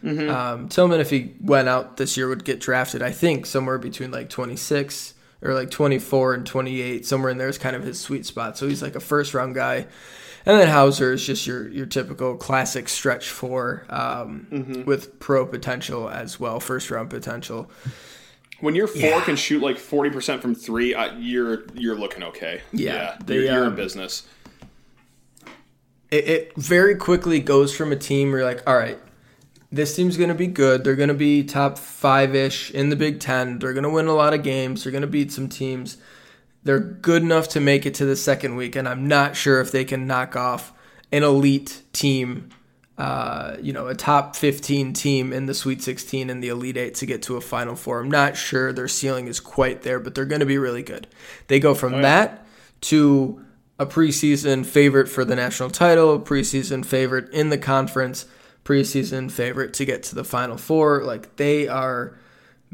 Mm-hmm. 0.02 0.30
Um, 0.30 0.68
Tillman, 0.68 1.00
if 1.00 1.10
he 1.10 1.34
went 1.40 1.68
out 1.68 1.96
this 1.96 2.16
year, 2.16 2.28
would 2.28 2.44
get 2.44 2.60
drafted. 2.60 3.02
I 3.02 3.10
think 3.10 3.46
somewhere 3.46 3.78
between 3.78 4.12
like 4.12 4.28
26 4.28 5.14
or 5.42 5.54
like 5.54 5.70
24 5.70 6.34
and 6.34 6.46
28, 6.46 7.04
somewhere 7.04 7.30
in 7.30 7.38
there 7.38 7.48
is 7.48 7.58
kind 7.58 7.74
of 7.74 7.82
his 7.82 7.98
sweet 8.00 8.24
spot. 8.24 8.56
So 8.56 8.68
he's 8.68 8.80
like 8.82 8.94
a 8.94 9.00
first 9.00 9.34
round 9.34 9.54
guy. 9.56 9.86
And 10.46 10.58
then 10.60 10.68
Hauser 10.68 11.12
is 11.12 11.26
just 11.26 11.46
your 11.46 11.68
your 11.68 11.84
typical 11.86 12.36
classic 12.36 12.88
stretch 12.88 13.28
four 13.28 13.84
um, 13.90 14.46
Mm-hmm. 14.52 14.84
with 14.84 15.18
pro 15.18 15.44
potential 15.44 16.08
as 16.08 16.38
well, 16.38 16.60
first 16.60 16.90
round 16.90 17.10
potential. 17.10 17.68
When 18.60 18.74
your 18.74 18.86
four 18.88 19.00
Yeah. 19.00 19.20
can 19.24 19.36
shoot 19.36 19.62
like 19.62 19.76
40% 19.76 20.40
from 20.42 20.54
three, 20.54 20.92
uh, 20.94 21.14
you're 21.18 21.64
you're 21.74 21.94
looking 21.96 22.22
okay. 22.24 22.62
Yeah, 22.72 23.16
you're, 23.18 23.26
they, 23.26 23.34
you're 23.46 23.62
in 23.62 23.68
um, 23.68 23.76
business. 23.76 24.26
it, 26.10 26.28
it 26.28 26.52
very 26.56 26.94
quickly 26.96 27.40
goes 27.40 27.74
from 27.76 27.92
a 27.92 27.96
team 27.96 28.30
where 28.30 28.40
you're 28.40 28.48
like, 28.48 28.62
all 28.66 28.76
right, 28.76 28.98
this 29.70 29.94
team's 29.94 30.16
going 30.16 30.30
to 30.30 30.34
be 30.34 30.46
good. 30.46 30.82
They're 30.84 30.96
going 30.96 31.08
to 31.08 31.14
be 31.14 31.44
top 31.44 31.78
five 31.78 32.34
ish 32.34 32.70
in 32.70 32.88
the 32.88 32.96
Big 32.96 33.20
Ten. 33.20 33.58
They're 33.58 33.74
going 33.74 33.84
to 33.84 33.90
win 33.90 34.06
a 34.06 34.14
lot 34.14 34.32
of 34.34 34.42
games. 34.42 34.82
They're 34.84 34.92
going 34.92 35.02
to 35.02 35.06
beat 35.08 35.30
some 35.30 35.48
teams. 35.48 35.98
They're 36.64 36.80
good 36.80 37.22
enough 37.22 37.48
to 37.50 37.60
make 37.60 37.86
it 37.86 37.94
to 37.94 38.04
the 38.04 38.16
second 38.16 38.56
week, 38.56 38.74
and 38.76 38.88
I'm 38.88 39.06
not 39.06 39.36
sure 39.36 39.60
if 39.60 39.70
they 39.70 39.84
can 39.84 40.06
knock 40.06 40.34
off 40.36 40.72
an 41.12 41.22
elite 41.22 41.82
team, 41.92 42.48
uh, 42.98 43.56
you 43.62 43.72
know, 43.72 43.86
a 43.86 43.94
top 43.94 44.34
15 44.34 44.92
team 44.92 45.32
in 45.32 45.46
the 45.46 45.54
Sweet 45.54 45.80
16 45.82 46.28
and 46.28 46.42
the 46.42 46.48
Elite 46.48 46.76
Eight 46.76 46.96
to 46.96 47.06
get 47.06 47.22
to 47.22 47.36
a 47.36 47.40
Final 47.40 47.76
Four. 47.76 48.00
I'm 48.00 48.10
not 48.10 48.36
sure 48.36 48.72
their 48.72 48.88
ceiling 48.88 49.28
is 49.28 49.38
quite 49.38 49.82
there, 49.82 50.00
but 50.00 50.16
they're 50.16 50.24
going 50.24 50.40
to 50.40 50.46
be 50.46 50.58
really 50.58 50.82
good. 50.82 51.06
They 51.46 51.60
go 51.60 51.74
from 51.74 51.94
oh, 51.94 51.96
yeah. 51.98 52.02
that 52.02 52.46
to 52.82 53.44
a 53.78 53.86
preseason 53.86 54.66
favorite 54.66 55.08
for 55.08 55.24
the 55.24 55.36
national 55.36 55.70
title, 55.70 56.18
preseason 56.18 56.84
favorite 56.84 57.32
in 57.32 57.50
the 57.50 57.58
conference, 57.58 58.26
preseason 58.64 59.30
favorite 59.30 59.74
to 59.74 59.84
get 59.84 60.02
to 60.02 60.16
the 60.16 60.24
Final 60.24 60.58
Four. 60.58 61.04
Like 61.04 61.36
they 61.36 61.68
are, 61.68 62.18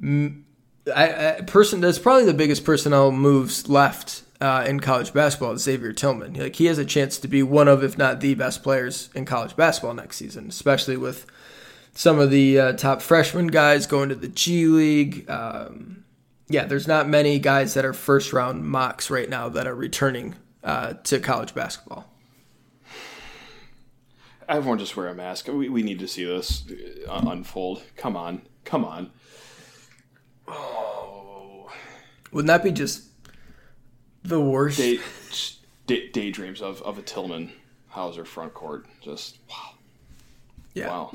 I, 0.03 1.37
I 1.37 1.41
person 1.47 1.83
that's 1.83 1.99
probably 1.99 2.25
the 2.25 2.33
biggest 2.33 2.65
personnel 2.65 3.13
moves 3.13 3.69
left 3.69 4.23
uh, 4.41 4.65
in 4.67 4.81
college 4.81 5.13
basketball. 5.13 5.57
Xavier 5.57 5.93
Tillman, 5.93 6.35
like 6.35 6.57
he 6.57 6.67
has 6.67 6.79
a 6.79 6.85
chance 6.85 7.19
to 7.19 7.29
be 7.29 7.43
one 7.43 7.69
of, 7.69 7.83
if 7.85 7.97
not 7.97 8.21
the 8.21 8.35
best 8.35 8.63
players 8.63 9.11
in 9.15 9.25
college 9.25 9.57
basketball 9.57 9.95
next 9.95 10.17
season, 10.17 10.49
especially 10.49 10.97
with 10.97 11.27
some 11.93 12.19
of 12.19 12.31
the 12.31 12.59
uh, 12.59 12.73
top 12.73 13.01
freshman 13.01 13.47
guys 13.47 13.87
going 13.87 14.09
to 14.09 14.15
the 14.15 14.29
G 14.29 14.67
League. 14.67 15.29
Um, 15.31 16.05
yeah, 16.49 16.65
there's 16.65 16.89
not 16.89 17.09
many 17.09 17.39
guys 17.39 17.75
that 17.75 17.85
are 17.85 17.93
first 17.93 18.33
round 18.33 18.65
mocks 18.65 19.11
right 19.11 19.29
now 19.29 19.49
that 19.49 19.67
are 19.67 19.75
returning 19.75 20.35
uh, 20.63 20.95
to 21.05 21.19
college 21.21 21.55
basketball. 21.55 22.11
Everyone 24.47 24.79
just 24.79 24.97
wear 24.97 25.09
a 25.09 25.15
mask. 25.15 25.49
We, 25.49 25.71
we 25.71 25.83
need 25.83 26.01
to 26.01 26.09
see 26.09 26.25
this 26.25 26.65
unfold. 27.09 27.83
Come 27.97 28.15
on. 28.15 28.43
Come 28.65 28.85
on. 28.85 29.11
Oh. 30.47 31.71
Wouldn't 32.31 32.49
that 32.49 32.63
be 32.63 32.73
just 32.73 33.05
the 34.25 34.41
worst? 34.41 34.79
Day, 34.79 34.99
day, 35.87 36.09
daydreams 36.11 36.61
of, 36.61 36.83
of 36.83 36.99
a 36.99 37.03
Tillman 37.03 37.53
Hauser 37.89 38.25
front 38.25 38.55
court. 38.55 38.87
Just, 39.01 39.39
wow. 39.49 39.75
Yeah. 40.75 40.89
Wow. 40.89 41.13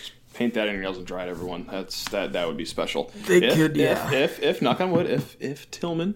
Just 0.00 0.12
paint 0.34 0.54
that 0.54 0.68
in 0.68 0.74
your 0.74 0.82
nails 0.82 0.98
and 0.98 1.06
dry 1.06 1.24
it, 1.24 1.28
everyone. 1.28 1.66
That's 1.70 2.08
that. 2.10 2.32
That 2.32 2.46
would 2.46 2.56
be 2.56 2.64
special. 2.64 3.10
They 3.26 3.38
if, 3.38 3.54
could, 3.54 3.76
yeah. 3.76 4.08
If, 4.08 4.38
if, 4.38 4.42
if, 4.42 4.62
knock 4.62 4.80
on 4.80 4.92
wood, 4.92 5.06
if 5.06 5.36
if 5.40 5.70
Tillman 5.70 6.14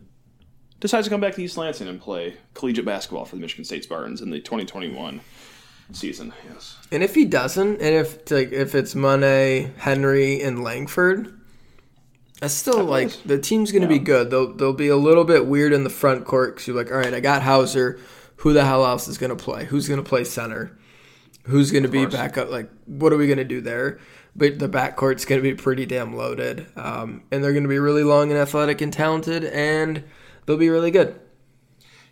decides 0.83 1.07
to 1.07 1.11
come 1.11 1.21
back 1.21 1.35
to 1.35 1.43
East 1.43 1.57
Lansing 1.57 1.89
and 1.89 2.01
play 2.01 2.37
collegiate 2.55 2.85
basketball 2.85 3.25
for 3.25 3.37
the 3.37 3.41
Michigan 3.41 3.65
State 3.65 3.85
Spartans 3.85 4.21
in 4.21 4.31
the 4.31 4.41
2021 4.41 5.21
season. 5.93 6.33
Yes. 6.53 6.77
And 6.91 7.03
if 7.03 7.15
he 7.15 7.25
doesn't, 7.25 7.81
and 7.81 7.95
if 7.95 8.31
like 8.31 8.53
if 8.53 8.75
it's 8.75 8.95
Mane, 8.95 9.73
Henry, 9.79 10.43
and 10.43 10.63
Langford, 10.63 11.39
that's 12.43 12.55
still 12.55 12.83
like 12.83 13.13
the 13.23 13.39
team's 13.39 13.71
going 13.71 13.87
to 13.87 13.95
yeah. 13.95 14.01
be 14.01 14.05
good. 14.05 14.29
They'll 14.29 14.53
they'll 14.53 14.73
be 14.73 14.89
a 14.89 14.97
little 14.97 15.23
bit 15.23 15.47
weird 15.47 15.73
in 15.73 15.85
the 15.85 15.91
front 15.91 16.25
court 16.25 16.57
because 16.57 16.67
you're 16.67 16.77
like, 16.77 16.91
all 16.91 16.99
right, 16.99 17.15
I 17.15 17.21
got 17.21 17.41
Hauser. 17.41 18.01
Who 18.39 18.53
the 18.53 18.65
hell 18.65 18.85
else 18.85 19.07
is 19.07 19.17
going 19.17 19.31
to 19.31 19.37
play? 19.37 19.65
Who's 19.65 19.87
going 19.87 20.03
to 20.03 20.09
play 20.09 20.25
center? 20.25 20.77
Who's 21.45 21.71
going 21.71 21.85
to 21.85 21.89
be 21.89 22.05
back 22.05 22.37
up? 22.37 22.51
Like, 22.51 22.69
what 22.87 23.13
are 23.13 23.17
we 23.17 23.29
going 23.29 23.39
to 23.39 23.45
do 23.45 23.61
there? 23.61 24.01
But 24.35 24.59
the 24.59 24.69
backcourt's 24.69 25.25
going 25.25 25.41
to 25.41 25.43
be 25.49 25.55
pretty 25.55 25.87
damn 25.87 26.17
loaded, 26.17 26.67
um, 26.75 27.23
and 27.31 27.45
they're 27.45 27.53
going 27.53 27.63
to 27.63 27.69
be 27.69 27.79
really 27.79 28.03
long 28.03 28.33
and 28.33 28.41
athletic 28.41 28.81
and 28.81 28.93
talented, 28.93 29.45
and 29.45 30.03
they'll 30.45 30.57
be 30.57 30.69
really 30.69 30.91
good. 30.91 31.21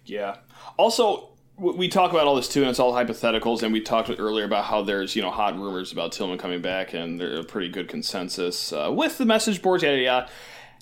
Yeah. 0.04 0.36
Also, 0.76 1.29
we 1.61 1.88
talk 1.88 2.11
about 2.11 2.27
all 2.27 2.37
this 2.37 2.49
too, 2.49 2.61
and 2.62 2.70
it's 2.70 2.79
all 2.79 2.92
hypotheticals. 2.92 3.62
And 3.62 3.73
we 3.73 3.81
talked 3.81 4.11
earlier 4.18 4.44
about 4.44 4.64
how 4.64 4.83
there's 4.83 5.14
you 5.14 5.23
know 5.23 5.31
hot 5.31 5.59
rumors 5.59 5.92
about 5.92 6.12
Tillman 6.12 6.38
coming 6.38 6.62
back, 6.62 6.94
and 6.94 7.20
there's 7.20 7.38
a 7.38 7.44
pretty 7.44 7.68
good 7.68 7.88
consensus 7.88 8.73
uh, 8.73 8.90
with 8.92 9.18
the 9.18 9.25
message 9.25 9.62
boards. 9.62 9.83
Yada 9.83 9.99
yada. 9.99 10.31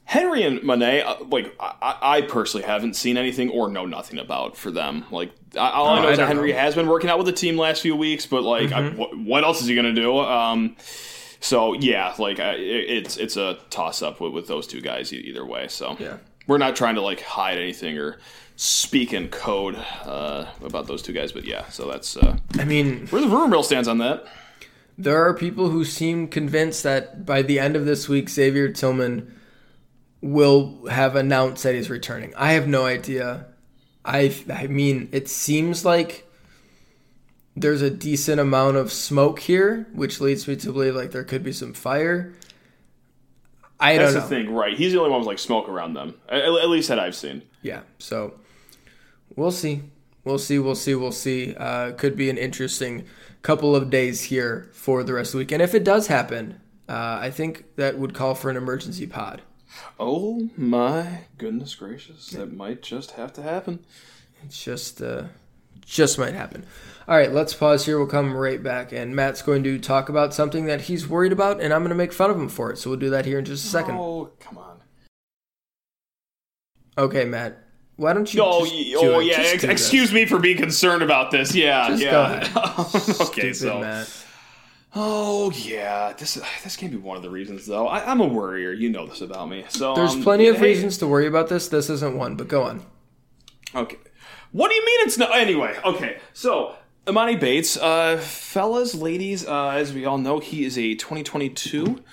Henry 0.04 0.42
and 0.42 0.62
Mane, 0.62 1.02
uh, 1.04 1.16
like 1.28 1.54
I, 1.60 1.98
I, 2.00 2.20
personally 2.22 2.66
haven't 2.66 2.96
seen 2.96 3.18
anything 3.18 3.50
or 3.50 3.68
know 3.68 3.84
nothing 3.84 4.18
about 4.18 4.56
for 4.56 4.70
them. 4.70 5.04
Like 5.10 5.32
I, 5.54 5.68
all 5.68 5.88
I 5.88 6.00
know 6.00 6.08
I 6.08 6.12
is 6.12 6.16
that 6.16 6.28
Henry 6.28 6.52
know. 6.52 6.58
has 6.58 6.74
been 6.74 6.86
working 6.86 7.10
out 7.10 7.18
with 7.18 7.26
the 7.26 7.32
team 7.34 7.58
last 7.58 7.82
few 7.82 7.94
weeks, 7.94 8.24
but 8.24 8.42
like, 8.42 8.70
mm-hmm. 8.70 8.96
what, 8.96 9.18
what, 9.18 9.44
else 9.44 9.60
is 9.60 9.66
he 9.66 9.74
gonna 9.74 9.92
do? 9.92 10.18
Um, 10.18 10.76
so 11.40 11.74
yeah, 11.74 12.14
like 12.18 12.38
it, 12.38 12.58
it's 12.58 13.18
it's 13.18 13.36
a 13.36 13.58
toss 13.68 14.00
up 14.00 14.18
with, 14.18 14.32
with 14.32 14.46
those 14.46 14.66
two 14.66 14.80
guys 14.80 15.12
either 15.12 15.44
way. 15.44 15.68
So 15.68 15.98
yeah, 15.98 16.16
we're 16.46 16.56
not 16.56 16.74
trying 16.74 16.94
to 16.94 17.02
like 17.02 17.20
hide 17.20 17.58
anything 17.58 17.98
or 17.98 18.18
speak 18.58 19.12
in 19.12 19.28
code 19.28 19.76
uh, 20.02 20.44
about 20.64 20.88
those 20.88 21.00
two 21.00 21.12
guys, 21.12 21.30
but 21.30 21.44
yeah. 21.44 21.68
So 21.68 21.88
that's 21.88 22.16
uh, 22.16 22.36
I 22.58 22.64
mean, 22.64 23.06
where 23.06 23.22
the 23.22 23.28
rumor 23.28 23.46
mill 23.46 23.62
stands 23.62 23.86
on 23.88 23.98
that. 23.98 24.26
There 24.98 25.24
are 25.24 25.32
people 25.32 25.70
who 25.70 25.84
seem 25.84 26.26
convinced 26.26 26.82
that 26.82 27.24
by 27.24 27.42
the 27.42 27.60
end 27.60 27.76
of 27.76 27.86
this 27.86 28.08
week, 28.08 28.28
Xavier 28.28 28.68
Tillman 28.68 29.32
will 30.20 30.86
have 30.88 31.14
announced 31.14 31.62
that 31.62 31.76
he's 31.76 31.88
returning. 31.88 32.34
I 32.34 32.52
have 32.52 32.66
no 32.66 32.84
idea. 32.84 33.46
I 34.04 34.34
I 34.52 34.66
mean, 34.66 35.08
it 35.12 35.28
seems 35.28 35.84
like 35.84 36.28
there's 37.54 37.82
a 37.82 37.90
decent 37.90 38.40
amount 38.40 38.76
of 38.76 38.92
smoke 38.92 39.38
here, 39.38 39.86
which 39.92 40.20
leads 40.20 40.48
me 40.48 40.56
to 40.56 40.72
believe 40.72 40.96
like 40.96 41.12
there 41.12 41.24
could 41.24 41.44
be 41.44 41.52
some 41.52 41.74
fire. 41.74 42.34
I 43.78 43.96
That's 43.96 44.14
don't 44.14 44.22
know. 44.22 44.28
the 44.28 44.34
thing, 44.34 44.52
right? 44.52 44.76
He's 44.76 44.92
the 44.92 44.98
only 44.98 45.10
one 45.12 45.20
with 45.20 45.28
like 45.28 45.38
smoke 45.38 45.68
around 45.68 45.94
them, 45.94 46.16
at, 46.28 46.42
at, 46.42 46.68
least 46.68 46.88
that 46.88 46.98
I've 46.98 47.14
seen. 47.14 47.42
Yeah, 47.62 47.82
so 48.00 48.34
we'll 49.36 49.50
see, 49.50 49.82
we'll 50.24 50.38
see, 50.38 50.58
we'll 50.58 50.74
see, 50.74 50.94
we'll 50.94 51.12
see. 51.12 51.54
Uh, 51.54 51.92
could 51.92 52.16
be 52.16 52.30
an 52.30 52.38
interesting 52.38 53.04
couple 53.42 53.76
of 53.76 53.90
days 53.90 54.24
here 54.24 54.68
for 54.72 55.02
the 55.04 55.14
rest 55.14 55.28
of 55.28 55.32
the 55.32 55.38
week, 55.38 55.52
and 55.52 55.62
if 55.62 55.74
it 55.74 55.84
does 55.84 56.08
happen, 56.08 56.60
uh, 56.88 57.18
I 57.20 57.30
think 57.30 57.64
that 57.76 57.98
would 57.98 58.14
call 58.14 58.34
for 58.34 58.50
an 58.50 58.56
emergency 58.56 59.06
pod. 59.06 59.42
Oh 60.00 60.48
my 60.56 61.20
goodness 61.36 61.74
gracious! 61.74 62.30
That 62.30 62.52
might 62.52 62.82
just 62.82 63.12
have 63.12 63.32
to 63.34 63.42
happen. 63.42 63.84
It's 64.44 64.62
just, 64.62 65.02
uh, 65.02 65.24
just 65.84 66.18
might 66.18 66.34
happen. 66.34 66.64
All 67.06 67.16
right, 67.16 67.32
let's 67.32 67.54
pause 67.54 67.86
here. 67.86 67.96
We'll 67.98 68.06
come 68.06 68.34
right 68.36 68.62
back, 68.62 68.92
and 68.92 69.16
Matt's 69.16 69.40
going 69.40 69.64
to 69.64 69.78
talk 69.78 70.10
about 70.10 70.34
something 70.34 70.66
that 70.66 70.82
he's 70.82 71.08
worried 71.08 71.32
about, 71.32 71.60
and 71.60 71.72
I'm 71.72 71.80
going 71.80 71.88
to 71.88 71.94
make 71.94 72.12
fun 72.12 72.30
of 72.30 72.36
him 72.36 72.48
for 72.50 72.70
it. 72.70 72.76
So 72.76 72.90
we'll 72.90 72.98
do 72.98 73.10
that 73.10 73.24
here 73.24 73.38
in 73.38 73.46
just 73.46 73.64
a 73.64 73.68
second. 73.68 73.96
Oh, 73.96 74.30
come 74.38 74.58
on. 74.58 74.82
Okay, 76.98 77.24
Matt. 77.24 77.64
Why 77.98 78.12
don't 78.12 78.32
you? 78.32 78.40
Oh, 78.44 78.64
oh 78.98 79.18
yeah. 79.18 79.38
Ex- 79.38 79.64
excuse 79.64 80.12
me 80.12 80.24
for 80.24 80.38
being 80.38 80.56
concerned 80.56 81.02
about 81.02 81.32
this. 81.32 81.52
Yeah, 81.52 81.88
just 81.88 82.00
yeah. 82.00 83.26
okay, 83.26 83.52
so. 83.52 83.80
Matt. 83.80 84.08
Oh 84.94 85.50
yeah, 85.50 86.12
this 86.12 86.34
this 86.62 86.76
can 86.76 86.92
be 86.92 86.96
one 86.96 87.16
of 87.16 87.24
the 87.24 87.28
reasons 87.28 87.66
though. 87.66 87.88
I, 87.88 88.08
am 88.10 88.20
a 88.20 88.26
worrier. 88.26 88.72
You 88.72 88.88
know 88.88 89.04
this 89.04 89.20
about 89.20 89.48
me. 89.48 89.64
So 89.68 89.96
there's 89.96 90.14
um, 90.14 90.22
plenty 90.22 90.46
of 90.46 90.58
hey, 90.58 90.62
reasons 90.62 90.98
to 90.98 91.08
worry 91.08 91.26
about 91.26 91.48
this. 91.48 91.66
This 91.66 91.90
isn't 91.90 92.16
one, 92.16 92.36
but 92.36 92.46
go 92.46 92.62
on. 92.62 92.86
Okay. 93.74 93.98
What 94.52 94.68
do 94.68 94.76
you 94.76 94.86
mean 94.86 95.00
it's 95.00 95.18
not? 95.18 95.36
Anyway, 95.36 95.76
okay. 95.84 96.18
So 96.32 96.76
Emoni 97.08 97.40
Bates, 97.40 97.78
uh, 97.78 98.18
fellas, 98.18 98.94
ladies, 98.94 99.46
uh, 99.46 99.70
as 99.70 99.94
we 99.94 100.04
all 100.04 100.18
know, 100.18 100.40
he 100.40 100.66
is 100.66 100.76
a 100.76 100.94
2022 100.94 102.04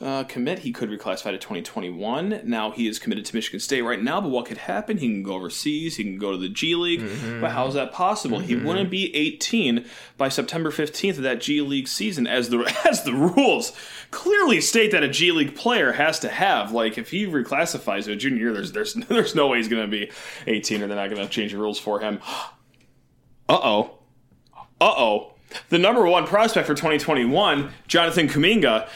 uh, 0.00 0.24
commit. 0.24 0.60
He 0.60 0.72
could 0.72 0.88
reclassify 0.88 1.32
to 1.32 1.36
2021. 1.36 2.40
Now 2.44 2.70
he 2.70 2.88
is 2.88 2.98
committed 2.98 3.26
to 3.26 3.34
Michigan 3.34 3.60
State 3.60 3.82
right 3.82 4.02
now, 4.02 4.22
but 4.22 4.30
what 4.30 4.46
could 4.46 4.56
happen? 4.56 4.96
He 4.96 5.08
can 5.08 5.22
go 5.22 5.34
overseas. 5.34 5.96
He 5.96 6.04
can 6.04 6.16
go 6.16 6.32
to 6.32 6.38
the 6.38 6.48
G 6.48 6.74
League. 6.76 7.00
Mm-hmm. 7.00 7.42
But 7.42 7.50
how 7.50 7.66
is 7.66 7.74
that 7.74 7.92
possible? 7.92 8.38
Mm-hmm. 8.38 8.46
He 8.46 8.56
wouldn't 8.56 8.88
be 8.88 9.14
18 9.14 9.84
by 10.16 10.30
September 10.30 10.70
15th 10.70 11.18
of 11.18 11.22
that 11.24 11.42
G 11.42 11.60
League 11.60 11.86
season, 11.86 12.26
as 12.26 12.48
the 12.48 12.74
as 12.88 13.04
the 13.04 13.12
rules 13.12 13.74
clearly 14.12 14.62
state 14.62 14.92
that 14.92 15.02
a 15.02 15.08
G 15.08 15.30
League 15.30 15.56
player 15.56 15.92
has 15.92 16.18
to 16.20 16.30
have. 16.30 16.72
Like 16.72 16.96
if 16.96 17.10
he 17.10 17.26
reclassifies 17.26 18.04
to 18.04 18.12
a 18.12 18.16
junior 18.16 18.38
year, 18.38 18.54
there's 18.54 18.72
there's 18.72 18.94
there's 19.10 19.34
no 19.34 19.48
way 19.48 19.58
he's 19.58 19.68
going 19.68 19.84
to 19.84 19.90
be 19.90 20.10
18, 20.46 20.80
or 20.80 20.86
they're 20.86 20.96
not 20.96 21.10
going 21.10 21.20
to 21.20 21.28
change 21.28 21.52
the 21.52 21.58
rules 21.58 21.78
for 21.78 22.00
him. 22.00 22.20
Uh 23.50 23.58
oh 23.62 23.97
uh 24.80 24.94
oh, 24.96 25.32
the 25.70 25.78
number 25.78 26.06
one 26.06 26.26
prospect 26.26 26.66
for 26.66 26.74
2021, 26.74 27.70
Jonathan 27.86 28.28
Kuminga, 28.28 28.88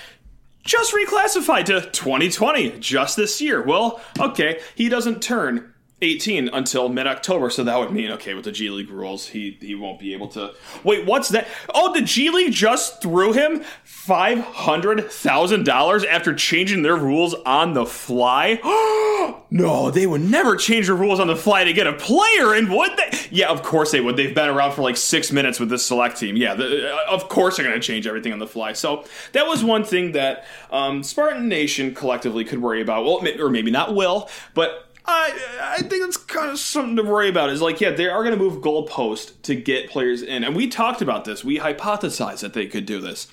just 0.64 0.94
reclassified 0.94 1.64
to 1.64 1.80
2020 1.90 2.78
just 2.78 3.16
this 3.16 3.40
year. 3.40 3.62
Well, 3.62 4.00
okay, 4.18 4.60
he 4.74 4.88
doesn't 4.88 5.22
turn 5.22 5.71
18 6.02 6.48
until 6.48 6.88
mid 6.88 7.06
October, 7.06 7.48
so 7.48 7.64
that 7.64 7.78
would 7.78 7.92
mean 7.92 8.10
okay 8.12 8.34
with 8.34 8.44
the 8.44 8.52
G 8.52 8.68
League 8.68 8.90
rules, 8.90 9.28
he 9.28 9.56
he 9.60 9.74
won't 9.74 9.98
be 9.98 10.12
able 10.12 10.28
to. 10.28 10.52
Wait, 10.84 11.06
what's 11.06 11.28
that? 11.30 11.46
Oh, 11.74 11.92
the 11.94 12.02
G 12.02 12.28
League 12.30 12.52
just 12.52 13.00
threw 13.00 13.32
him 13.32 13.64
five 13.84 14.38
hundred 14.40 15.10
thousand 15.10 15.64
dollars 15.64 16.04
after 16.04 16.34
changing 16.34 16.82
their 16.82 16.96
rules 16.96 17.34
on 17.46 17.74
the 17.74 17.86
fly. 17.86 18.58
no, 19.50 19.90
they 19.90 20.06
would 20.06 20.20
never 20.20 20.56
change 20.56 20.88
the 20.88 20.94
rules 20.94 21.20
on 21.20 21.28
the 21.28 21.36
fly 21.36 21.64
to 21.64 21.72
get 21.72 21.86
a 21.86 21.92
player, 21.92 22.52
and 22.54 22.70
would 22.70 22.96
they? 22.96 23.18
Yeah, 23.30 23.48
of 23.48 23.62
course 23.62 23.92
they 23.92 24.00
would. 24.00 24.16
They've 24.16 24.34
been 24.34 24.48
around 24.48 24.72
for 24.72 24.82
like 24.82 24.96
six 24.96 25.30
minutes 25.30 25.60
with 25.60 25.68
this 25.68 25.86
select 25.86 26.18
team. 26.18 26.36
Yeah, 26.36 26.54
the, 26.54 26.92
uh, 26.92 26.98
of 27.10 27.28
course 27.28 27.56
they're 27.56 27.66
going 27.66 27.80
to 27.80 27.86
change 27.86 28.06
everything 28.06 28.32
on 28.32 28.40
the 28.40 28.46
fly. 28.46 28.72
So 28.72 29.04
that 29.32 29.46
was 29.46 29.62
one 29.62 29.84
thing 29.84 30.12
that 30.12 30.44
um, 30.70 31.02
Spartan 31.02 31.48
Nation 31.48 31.94
collectively 31.94 32.44
could 32.44 32.60
worry 32.60 32.82
about. 32.82 33.04
Well, 33.04 33.26
or 33.40 33.50
maybe 33.50 33.70
not 33.70 33.94
will, 33.94 34.28
but 34.54 34.91
I 35.04 35.76
I 35.78 35.82
think 35.82 36.04
that's 36.04 36.16
kind 36.16 36.50
of 36.50 36.58
something 36.58 36.96
to 36.96 37.02
worry 37.02 37.28
about. 37.28 37.50
Is 37.50 37.60
like, 37.60 37.80
yeah, 37.80 37.90
they 37.90 38.08
are 38.08 38.22
going 38.22 38.36
to 38.36 38.42
move 38.42 38.62
goalpost 38.62 39.42
to 39.42 39.54
get 39.54 39.90
players 39.90 40.22
in, 40.22 40.44
and 40.44 40.54
we 40.54 40.68
talked 40.68 41.02
about 41.02 41.24
this. 41.24 41.44
We 41.44 41.58
hypothesized 41.58 42.40
that 42.40 42.52
they 42.52 42.66
could 42.66 42.86
do 42.86 43.00
this, 43.00 43.26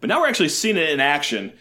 but 0.00 0.08
now 0.08 0.20
we're 0.20 0.28
actually 0.28 0.48
seeing 0.48 0.76
it 0.76 0.90
in 0.90 1.00
action 1.00 1.52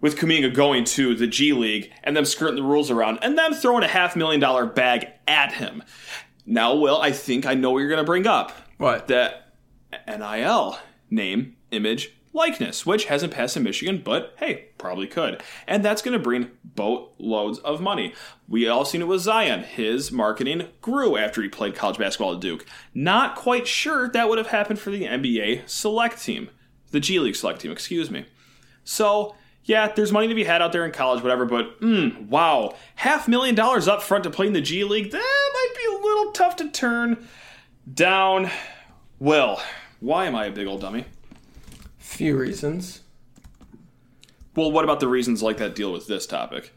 with 0.00 0.16
Kuminga 0.16 0.54
going 0.54 0.84
to 0.84 1.14
the 1.14 1.26
G 1.26 1.52
League 1.52 1.92
and 2.02 2.16
them 2.16 2.24
skirting 2.24 2.56
the 2.56 2.62
rules 2.62 2.90
around, 2.90 3.18
and 3.22 3.36
them 3.36 3.52
throwing 3.52 3.84
a 3.84 3.88
half 3.88 4.16
million 4.16 4.40
dollar 4.40 4.66
bag 4.66 5.08
at 5.28 5.52
him. 5.52 5.82
Now, 6.46 6.74
Will, 6.74 7.00
I 7.00 7.12
think 7.12 7.46
I 7.46 7.54
know 7.54 7.70
what 7.70 7.78
you're 7.78 7.88
going 7.88 7.98
to 7.98 8.04
bring 8.04 8.26
up. 8.26 8.52
What? 8.78 9.08
That 9.08 9.52
NIL 10.08 10.78
name, 11.10 11.56
image, 11.70 12.14
likeness, 12.32 12.86
which 12.86 13.06
hasn't 13.06 13.32
passed 13.32 13.56
in 13.56 13.62
Michigan, 13.62 14.02
but 14.04 14.34
hey, 14.38 14.68
probably 14.78 15.06
could. 15.06 15.42
And 15.66 15.84
that's 15.84 16.02
going 16.02 16.12
to 16.12 16.22
bring 16.22 16.50
boatloads 16.64 17.58
of 17.60 17.80
money. 17.80 18.14
We 18.48 18.68
all 18.68 18.84
seen 18.84 19.02
it 19.02 19.08
with 19.08 19.22
Zion. 19.22 19.64
His 19.64 20.12
marketing 20.12 20.68
grew 20.80 21.16
after 21.16 21.42
he 21.42 21.48
played 21.48 21.74
college 21.74 21.98
basketball 21.98 22.34
at 22.34 22.40
Duke. 22.40 22.66
Not 22.94 23.36
quite 23.36 23.66
sure 23.66 24.08
that 24.08 24.28
would 24.28 24.38
have 24.38 24.48
happened 24.48 24.78
for 24.78 24.90
the 24.90 25.04
NBA 25.04 25.68
select 25.68 26.22
team, 26.22 26.50
the 26.90 27.00
G 27.00 27.18
League 27.18 27.36
select 27.36 27.60
team, 27.60 27.72
excuse 27.72 28.10
me. 28.10 28.26
So, 28.84 29.34
yeah, 29.64 29.88
there's 29.92 30.12
money 30.12 30.28
to 30.28 30.34
be 30.34 30.44
had 30.44 30.62
out 30.62 30.72
there 30.72 30.84
in 30.84 30.92
college, 30.92 31.22
whatever, 31.22 31.44
but 31.44 31.80
mm, 31.80 32.28
wow, 32.28 32.76
half 32.96 33.28
million 33.28 33.54
dollars 33.54 33.88
up 33.88 34.02
front 34.02 34.24
to 34.24 34.30
play 34.30 34.46
in 34.46 34.52
the 34.52 34.60
G 34.60 34.84
League, 34.84 35.10
that 35.10 35.18
might 35.18 35.74
be 35.76 35.96
a 35.96 36.02
little 36.02 36.32
tough 36.32 36.56
to 36.56 36.70
turn 36.70 37.28
down. 37.92 38.50
Well, 39.18 39.62
why 39.98 40.26
am 40.26 40.34
I 40.34 40.46
a 40.46 40.50
big 40.50 40.66
old 40.66 40.80
dummy? 40.80 41.04
Few 42.10 42.36
reasons. 42.36 43.02
Well, 44.56 44.72
what 44.72 44.82
about 44.82 44.98
the 44.98 45.06
reasons 45.06 45.44
like 45.44 45.58
that 45.58 45.76
deal 45.76 45.92
with 45.92 46.08
this 46.08 46.26
topic? 46.26 46.74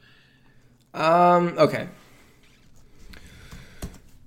Um, 0.94 1.56
okay. 1.58 1.90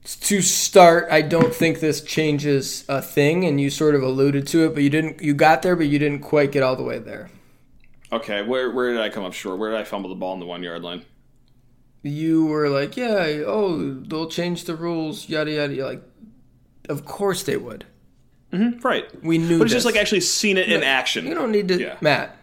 To 0.04 0.42
start, 0.42 1.06
I 1.08 1.22
don't 1.22 1.54
think 1.54 1.78
this 1.78 2.02
changes 2.02 2.84
a 2.88 3.00
thing, 3.00 3.44
and 3.44 3.60
you 3.60 3.70
sort 3.70 3.94
of 3.94 4.02
alluded 4.02 4.48
to 4.48 4.66
it, 4.66 4.74
but 4.74 4.82
you 4.82 4.90
didn't. 4.90 5.22
You 5.22 5.32
got 5.32 5.62
there, 5.62 5.76
but 5.76 5.86
you 5.86 6.00
didn't 6.00 6.20
quite 6.20 6.50
get 6.50 6.64
all 6.64 6.74
the 6.74 6.82
way 6.82 6.98
there. 6.98 7.30
Okay, 8.12 8.42
where 8.42 8.72
where 8.72 8.92
did 8.92 9.00
I 9.00 9.08
come 9.08 9.24
up 9.24 9.32
short? 9.32 9.58
Where 9.58 9.70
did 9.70 9.78
I 9.78 9.84
fumble 9.84 10.10
the 10.10 10.16
ball 10.16 10.34
in 10.34 10.40
the 10.40 10.46
one 10.46 10.62
yard 10.62 10.82
line? 10.82 11.04
You 12.02 12.46
were 12.46 12.68
like, 12.68 12.96
"Yeah, 12.96 13.44
oh, 13.46 13.94
they'll 13.94 14.28
change 14.28 14.64
the 14.64 14.74
rules, 14.74 15.28
yada 15.28 15.52
yada." 15.52 15.72
You're 15.72 15.86
like, 15.86 16.02
of 16.88 17.04
course 17.04 17.44
they 17.44 17.56
would. 17.56 17.86
Mm-hmm, 18.52 18.80
right. 18.86 19.24
We 19.24 19.38
knew. 19.38 19.58
But 19.58 19.64
it's 19.64 19.72
this. 19.72 19.84
just 19.84 19.86
like 19.86 20.00
actually 20.00 20.20
seen 20.20 20.56
it 20.56 20.68
in 20.70 20.82
action. 20.82 21.26
You 21.26 21.34
don't 21.34 21.50
need 21.52 21.68
to, 21.68 21.80
Yeah. 21.80 21.96
Matt. 22.00 22.36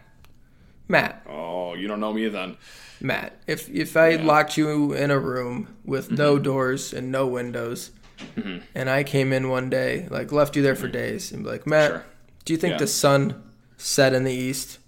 Matt, 0.86 1.24
Oh, 1.26 1.74
you 1.74 1.88
don't 1.88 2.00
know 2.00 2.12
me 2.12 2.28
then. 2.28 2.56
Matt. 3.00 3.40
If 3.46 3.68
if 3.70 3.96
I 3.96 4.16
locked 4.16 4.56
you 4.58 4.92
in 4.92 5.10
a 5.10 5.18
room 5.18 5.76
with 5.84 6.10
no 6.10 6.34
mm-hmm. 6.34 6.42
doors 6.42 6.92
and 6.92 7.10
no 7.10 7.26
windows, 7.26 7.90
mm-hmm. 8.36 8.58
and 8.74 8.90
I 8.90 9.02
came 9.02 9.32
in 9.32 9.48
one 9.48 9.70
day, 9.70 10.06
like 10.10 10.30
left 10.30 10.56
you 10.56 10.62
there 10.62 10.74
for 10.76 10.84
mm-hmm. 10.86 10.92
days, 10.92 11.32
and 11.32 11.42
be 11.42 11.50
like, 11.50 11.66
Matt, 11.66 11.90
Sure. 11.90 12.04
do 12.44 12.52
you 12.52 12.58
think 12.58 12.72
Yeah. 12.72 12.78
the 12.78 12.86
sun 12.86 13.42
set 13.78 14.12
in 14.12 14.24
the 14.24 14.32
east? 14.32 14.78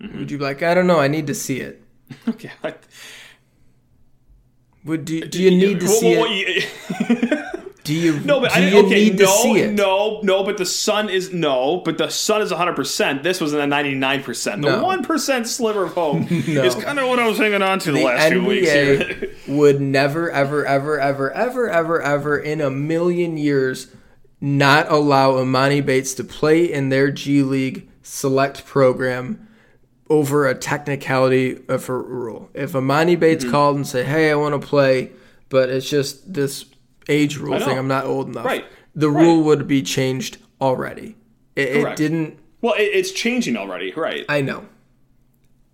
Would 0.00 0.30
you 0.30 0.38
be 0.38 0.44
like, 0.44 0.62
I 0.62 0.74
don't 0.74 0.86
know, 0.86 1.00
I 1.00 1.08
need 1.08 1.26
to 1.28 1.34
see 1.34 1.60
it. 1.60 1.82
Okay. 2.28 2.50
I- 2.64 2.74
Would 4.84 5.04
do, 5.04 5.22
uh, 5.22 5.26
do 5.26 5.42
you 5.42 5.50
need 5.50 5.80
to 5.80 5.88
see 5.88 6.12
it? 6.14 7.34
Do 7.88 7.94
you 7.94 8.20
no, 8.20 8.38
but 8.40 8.52
I, 8.52 8.68
you 8.68 8.84
okay, 8.86 9.10
no, 9.10 9.52
no, 9.72 10.20
no. 10.22 10.44
But 10.44 10.58
the 10.58 10.66
sun 10.66 11.08
is 11.08 11.32
no, 11.32 11.78
but 11.78 11.96
the 11.98 12.10
sun 12.10 12.42
is 12.42 12.50
100. 12.50 12.76
percent 12.76 13.22
This 13.22 13.40
was 13.40 13.52
in 13.54 13.58
the 13.58 13.66
99. 13.66 14.22
percent 14.22 14.62
The 14.62 14.78
one 14.80 15.02
percent 15.02 15.46
sliver 15.48 15.84
of 15.84 15.94
hope 15.94 16.30
No. 16.30 16.62
is 16.64 16.74
kind 16.74 16.98
of 16.98 17.08
what 17.08 17.18
I 17.18 17.26
was 17.26 17.38
hanging 17.38 17.62
on 17.62 17.78
to 17.80 17.92
the, 17.92 17.98
the 18.00 18.04
last 18.04 18.28
few 18.30 18.44
weeks. 18.44 18.68
NBA 18.68 19.48
would 19.56 19.80
never, 19.80 20.30
ever, 20.30 20.66
ever, 20.66 21.00
ever, 21.00 21.30
ever, 21.32 21.68
ever, 21.70 22.02
ever 22.02 22.38
in 22.38 22.60
a 22.60 22.70
million 22.70 23.36
years 23.38 23.88
not 24.40 24.90
allow 24.92 25.32
Emoni 25.32 25.84
Bates 25.84 26.12
to 26.14 26.24
play 26.24 26.70
in 26.70 26.90
their 26.90 27.10
G 27.10 27.42
League 27.42 27.88
select 28.02 28.66
program 28.66 29.48
over 30.10 30.46
a 30.46 30.54
technicality 30.54 31.60
of 31.68 31.88
a 31.88 31.96
rule. 31.96 32.50
If 32.54 32.72
Emoni 32.72 33.18
Bates 33.18 33.44
Mm-hmm. 33.44 33.50
called 33.50 33.76
and 33.76 33.86
said, 33.86 34.06
"Hey, 34.06 34.30
I 34.30 34.34
want 34.36 34.60
to 34.60 34.66
play," 34.66 35.10
but 35.48 35.70
it's 35.70 35.88
just 35.88 36.32
this 36.32 36.64
age 37.08 37.36
rule 37.36 37.58
thing, 37.60 37.78
I'm 37.78 37.88
not 37.88 38.04
old 38.04 38.28
enough. 38.28 38.44
Right. 38.44 38.64
The 38.94 39.10
Right. 39.10 39.22
rule 39.24 39.42
would 39.44 39.66
be 39.68 39.82
changed 39.82 40.38
already. 40.60 41.16
It, 41.56 41.68
it 41.76 41.96
didn't. 41.96 42.38
well, 42.60 42.74
it, 42.74 42.82
it's 42.82 43.12
changing 43.12 43.56
already, 43.56 43.92
right? 43.92 44.24
I 44.28 44.40
know. 44.40 44.66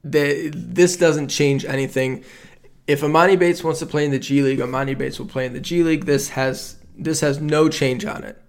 The, 0.02 0.50
this 0.54 0.96
doesn't 0.96 1.28
change 1.28 1.64
anything. 1.64 2.24
If 2.86 3.00
Emoni 3.00 3.38
Bates 3.38 3.64
wants 3.64 3.80
to 3.80 3.86
play 3.86 4.04
in 4.04 4.10
the 4.10 4.18
G 4.18 4.42
League, 4.42 4.58
Emoni 4.58 4.96
Bates 4.96 5.18
will 5.18 5.26
play 5.26 5.46
in 5.46 5.54
the 5.54 5.60
G 5.60 5.82
League. 5.82 6.04
This 6.04 6.30
has 6.30 6.76
this 6.96 7.20
has 7.20 7.40
no 7.40 7.68
change 7.68 8.04
on 8.04 8.22
it. 8.22 8.40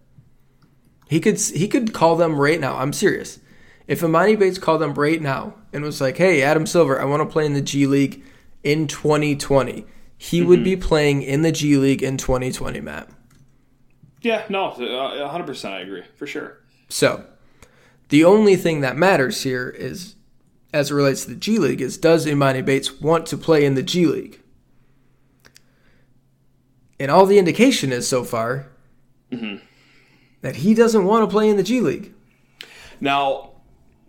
He 1.10 1.20
could 1.22 1.40
he 1.40 1.68
could 1.70 1.94
call 1.94 2.16
them 2.18 2.36
right 2.38 2.60
now. 2.60 2.78
I'm 2.78 2.92
serious. 2.92 3.40
If 3.88 4.02
Emoni 4.02 4.38
Bates 4.38 4.58
called 4.58 4.82
them 4.82 4.94
right 4.96 5.22
now 5.22 5.54
and 5.72 5.84
was 5.84 6.02
like, 6.02 6.18
"Hey, 6.18 6.42
Adam 6.42 6.66
Silver, 6.66 7.00
I 7.00 7.06
want 7.06 7.22
to 7.22 7.32
play 7.32 7.46
in 7.46 7.54
the 7.54 7.62
G 7.62 7.88
League 7.88 8.24
in 8.64 8.88
2020," 8.88 9.86
he 10.30 10.42
would 10.42 10.64
be 10.64 10.76
playing 10.76 11.22
in 11.22 11.44
the 11.44 11.52
G 11.52 11.78
League 11.78 12.02
in 12.02 12.18
2020, 12.18 12.82
Matt. 12.82 13.10
Yeah, 14.22 14.44
no, 14.50 14.72
uh, 14.72 15.20
100. 15.22 15.46
percent 15.46 15.74
I 15.76 15.82
agree 15.82 16.04
for 16.16 16.26
sure. 16.26 16.58
So, 16.90 17.26
the 18.10 18.24
only 18.26 18.56
thing 18.56 18.82
that 18.82 18.98
matters 18.98 19.44
here 19.44 19.70
is, 19.70 20.16
as 20.74 20.90
it 20.90 20.96
relates 20.96 21.24
to 21.24 21.30
the 21.30 21.36
G 21.36 21.60
League, 21.60 21.82
is 21.82 21.98
does 21.98 22.26
Emoni 22.26 22.66
Bates 22.66 23.00
want 23.00 23.28
to 23.28 23.38
play 23.38 23.66
in 23.66 23.76
the 23.76 23.84
G 23.84 24.08
League? 24.08 24.42
And 27.00 27.12
all 27.12 27.26
the 27.26 27.38
indication 27.38 27.92
is 27.92 28.08
so 28.08 28.24
far 28.24 28.68
that 30.42 30.56
he 30.58 30.74
doesn't 30.74 31.06
want 31.06 31.28
to 31.28 31.32
play 31.32 31.50
in 31.50 31.58
the 31.58 31.64
G 31.64 31.82
League. 31.82 32.14
Now, 33.00 33.52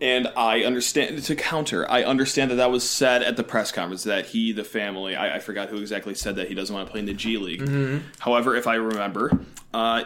and 0.01 0.29
I 0.37 0.63
understand 0.63 1.23
to 1.23 1.37
counter. 1.37 1.91
I 1.91 2.03
understand 2.05 2.51
that 2.51 2.57
that 2.57 2.71
was 2.71 2.89
said 2.89 3.23
at 3.23 3.37
the 3.37 3.45
press 3.45 3.73
conference 3.73 4.05
that 4.05 4.27
he, 4.27 4.53
the 4.53 4.65
family, 4.65 5.17
I, 5.17 5.37
I 5.37 5.39
forgot 5.39 5.71
who 5.71 5.79
exactly 5.79 6.15
said 6.15 6.37
that 6.37 6.49
he 6.49 6.55
doesn't 6.55 6.75
want 6.75 6.87
to 6.87 6.91
play 6.91 7.01
in 7.01 7.07
the 7.07 7.15
G 7.15 7.39
League. 7.39 8.03
However, 8.19 8.55
if 8.57 8.67
I 8.67 8.75
remember, 8.75 9.41
uh, 9.73 10.05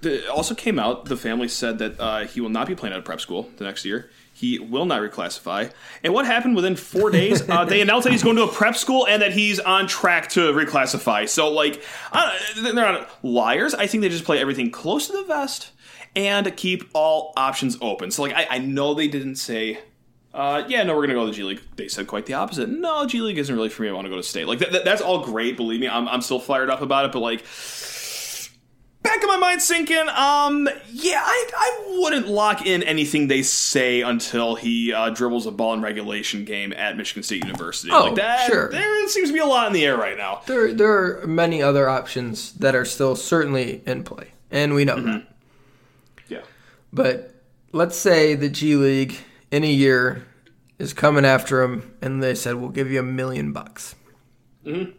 the, 0.00 0.24
it 0.24 0.28
also 0.28 0.54
came 0.54 0.78
out 0.78 1.06
the 1.06 1.16
family 1.16 1.48
said 1.48 1.78
that 1.78 2.00
uh, 2.00 2.26
he 2.26 2.40
will 2.40 2.48
not 2.48 2.66
be 2.66 2.74
playing 2.74 2.94
at 2.94 2.98
a 2.98 3.02
prep 3.02 3.20
school 3.20 3.48
the 3.56 3.64
next 3.64 3.84
year. 3.84 4.10
He 4.32 4.60
will 4.60 4.86
not 4.86 5.02
reclassify. 5.02 5.72
And 6.04 6.14
what 6.14 6.24
happened 6.24 6.54
within 6.54 6.76
four 6.76 7.10
days? 7.10 7.42
Uh, 7.48 7.64
they 7.64 7.80
announced 7.80 8.04
that 8.04 8.12
he's 8.12 8.22
going 8.22 8.36
to 8.36 8.44
a 8.44 8.48
prep 8.48 8.76
school 8.76 9.04
and 9.06 9.20
that 9.22 9.32
he's 9.32 9.58
on 9.58 9.88
track 9.88 10.28
to 10.30 10.52
reclassify. 10.52 11.28
So, 11.28 11.50
like, 11.50 11.82
I 12.12 12.38
they're 12.56 12.74
not 12.74 13.08
liars. 13.24 13.74
I 13.74 13.88
think 13.88 14.02
they 14.02 14.08
just 14.08 14.24
play 14.24 14.38
everything 14.38 14.70
close 14.70 15.08
to 15.08 15.12
the 15.12 15.24
vest 15.24 15.72
and 16.16 16.56
keep 16.56 16.88
all 16.94 17.32
options 17.36 17.76
open. 17.80 18.10
So, 18.10 18.22
like, 18.22 18.34
I, 18.34 18.46
I 18.50 18.58
know 18.58 18.94
they 18.94 19.08
didn't 19.08 19.36
say, 19.36 19.78
uh, 20.34 20.64
yeah, 20.68 20.82
no, 20.82 20.92
we're 20.94 21.06
going 21.06 21.10
to 21.10 21.14
go 21.14 21.24
to 21.26 21.30
the 21.30 21.36
G 21.36 21.42
League. 21.44 21.60
They 21.76 21.88
said 21.88 22.06
quite 22.06 22.26
the 22.26 22.34
opposite. 22.34 22.68
No, 22.68 23.06
G 23.06 23.20
League 23.20 23.38
isn't 23.38 23.54
really 23.54 23.68
for 23.68 23.82
me. 23.82 23.88
I 23.88 23.92
want 23.92 24.04
to 24.06 24.10
go 24.10 24.16
to 24.16 24.22
state. 24.22 24.46
Like, 24.46 24.58
that, 24.60 24.72
that- 24.72 24.84
that's 24.84 25.00
all 25.02 25.24
great. 25.24 25.56
Believe 25.56 25.80
me, 25.80 25.88
I'm, 25.88 26.08
I'm 26.08 26.20
still 26.22 26.40
fired 26.40 26.70
up 26.70 26.82
about 26.82 27.04
it. 27.06 27.12
But, 27.12 27.20
like, 27.20 27.44
back 29.02 29.22
of 29.22 29.28
my 29.28 29.36
mind 29.36 29.62
sinking, 29.62 30.08
um, 30.10 30.68
yeah, 30.92 31.22
I, 31.24 31.50
I 31.56 31.98
wouldn't 32.00 32.28
lock 32.28 32.66
in 32.66 32.82
anything 32.82 33.28
they 33.28 33.42
say 33.42 34.02
until 34.02 34.54
he 34.56 34.92
uh, 34.92 35.10
dribbles 35.10 35.46
a 35.46 35.50
ball 35.50 35.72
in 35.74 35.80
regulation 35.80 36.44
game 36.44 36.72
at 36.74 36.96
Michigan 36.96 37.22
State 37.22 37.44
University. 37.44 37.90
Oh, 37.92 38.04
like 38.06 38.16
that, 38.16 38.46
sure. 38.50 38.70
There 38.70 39.08
seems 39.08 39.28
to 39.30 39.32
be 39.32 39.38
a 39.38 39.46
lot 39.46 39.66
in 39.68 39.72
the 39.72 39.86
air 39.86 39.96
right 39.96 40.16
now. 40.16 40.42
There, 40.46 40.74
there 40.74 41.22
are 41.22 41.26
many 41.26 41.62
other 41.62 41.88
options 41.88 42.52
that 42.54 42.74
are 42.74 42.84
still 42.84 43.16
certainly 43.16 43.82
in 43.86 44.04
play, 44.04 44.32
and 44.50 44.74
we 44.74 44.84
know 44.84 45.00
that. 45.00 45.26
But 46.92 47.34
let's 47.72 47.96
say 47.96 48.34
the 48.34 48.48
G 48.48 48.76
League 48.76 49.16
in 49.50 49.64
a 49.64 49.70
year 49.70 50.26
is 50.78 50.92
coming 50.92 51.24
after 51.24 51.62
him, 51.62 51.94
and 52.00 52.22
they 52.22 52.34
said 52.34 52.56
we'll 52.56 52.70
give 52.70 52.90
you 52.90 53.00
a 53.00 53.04
million 53.04 53.52
bucks, 53.52 53.94
mm-hmm. 54.64 54.92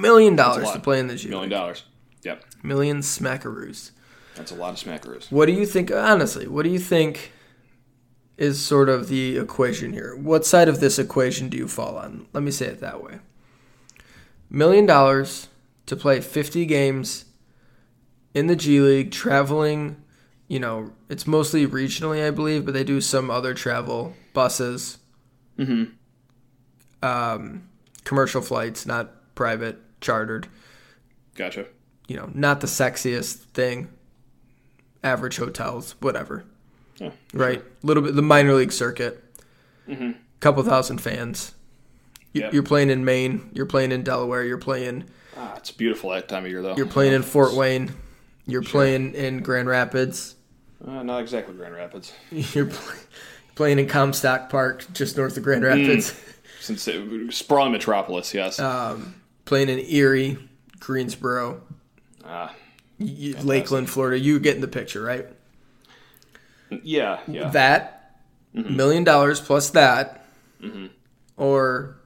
million 0.00 0.36
dollars 0.36 0.70
to 0.72 0.78
play 0.78 1.00
in 1.00 1.06
the 1.06 1.16
G 1.16 1.28
Million 1.28 1.50
League, 1.50 1.58
dollars. 1.58 1.84
Yep. 2.22 2.44
million 2.62 2.98
smackaroos. 2.98 3.90
That's 4.36 4.52
a 4.52 4.54
lot 4.54 4.70
of 4.70 4.76
smackaroos. 4.76 5.30
What 5.30 5.46
do 5.46 5.52
you 5.52 5.66
think? 5.66 5.90
Honestly, 5.90 6.46
what 6.46 6.62
do 6.62 6.70
you 6.70 6.78
think 6.78 7.32
is 8.36 8.60
sort 8.60 8.88
of 8.88 9.08
the 9.08 9.38
equation 9.38 9.92
here? 9.92 10.16
What 10.16 10.46
side 10.46 10.68
of 10.68 10.80
this 10.80 10.98
equation 10.98 11.48
do 11.48 11.56
you 11.56 11.68
fall 11.68 11.96
on? 11.96 12.26
Let 12.32 12.42
me 12.42 12.50
say 12.50 12.66
it 12.66 12.80
that 12.80 13.02
way. 13.02 13.18
Million 14.48 14.86
dollars 14.86 15.48
to 15.86 15.96
play 15.96 16.20
50 16.20 16.66
games 16.66 17.24
in 18.34 18.46
the 18.46 18.56
G 18.56 18.80
League, 18.80 19.10
traveling, 19.10 20.01
you 20.52 20.60
know, 20.60 20.92
it's 21.08 21.26
mostly 21.26 21.66
regionally, 21.66 22.26
I 22.26 22.30
believe, 22.30 22.66
but 22.66 22.74
they 22.74 22.84
do 22.84 23.00
some 23.00 23.30
other 23.30 23.54
travel, 23.54 24.14
buses, 24.34 24.98
Mm-hmm. 25.58 25.84
um, 27.02 27.68
commercial 28.04 28.42
flights, 28.42 28.84
not 28.84 29.34
private, 29.34 29.78
chartered. 30.02 30.48
Gotcha. 31.34 31.66
You 32.08 32.16
know, 32.16 32.30
not 32.34 32.60
the 32.60 32.66
sexiest 32.66 33.36
thing. 33.54 33.88
Average 35.02 35.36
hotels, 35.38 35.94
whatever. 36.00 36.44
Yeah. 36.98 37.10
right? 37.32 37.60
A 37.82 37.86
little 37.86 38.02
bit 38.02 38.14
the 38.14 38.22
minor 38.22 38.52
league 38.54 38.72
circuit. 38.72 39.24
Mhm. 39.88 40.16
Couple 40.40 40.62
thousand 40.62 40.98
fans. 40.98 41.54
You- 42.34 42.42
Yep. 42.42 42.52
You're 42.54 42.62
playing 42.62 42.90
in 42.90 43.04
Maine. 43.04 43.50
You're 43.54 43.66
playing 43.66 43.90
in 43.92 44.02
Delaware. 44.04 44.44
You're 44.44 44.58
playing 44.58 45.04
Ah, 45.36 45.54
it's 45.56 45.70
beautiful 45.70 46.10
that 46.10 46.28
time 46.28 46.44
of 46.44 46.50
year, 46.50 46.60
though. 46.62 46.76
You're 46.76 46.86
playing 46.86 47.14
in 47.14 47.22
Fort 47.22 47.54
Wayne. 47.54 47.92
You're 48.46 48.62
playing 48.62 49.14
in 49.14 49.42
Grand 49.42 49.66
Rapids. 49.68 50.34
Uh, 50.86 51.02
not 51.02 51.20
exactly 51.20 51.54
Grand 51.54 51.74
Rapids. 51.74 52.12
You're 52.30 52.66
pl- 52.66 52.94
playing 53.54 53.78
in 53.78 53.86
Comstock 53.86 54.50
Park, 54.50 54.84
just 54.92 55.16
north 55.16 55.36
of 55.36 55.42
Grand 55.42 55.62
Rapids. 55.62 56.18
Since 56.60 56.86
it, 56.88 57.32
sprawling 57.32 57.72
metropolis, 57.72 58.32
yes. 58.34 58.58
Um, 58.60 59.14
playing 59.44 59.68
in 59.68 59.78
Erie, 59.80 60.38
Greensboro, 60.78 61.60
Ah, 62.24 62.54
y- 63.00 63.34
Lakeland, 63.42 63.90
Florida. 63.90 64.18
You 64.18 64.38
get 64.38 64.54
in 64.54 64.60
the 64.60 64.68
picture, 64.68 65.02
right? 65.02 65.26
yeah, 66.82 67.20
yeah. 67.26 67.50
That 67.50 68.20
million 68.54 69.02
dollars 69.04 69.40
plus 69.40 69.70
that, 69.70 70.24
or 71.36 71.96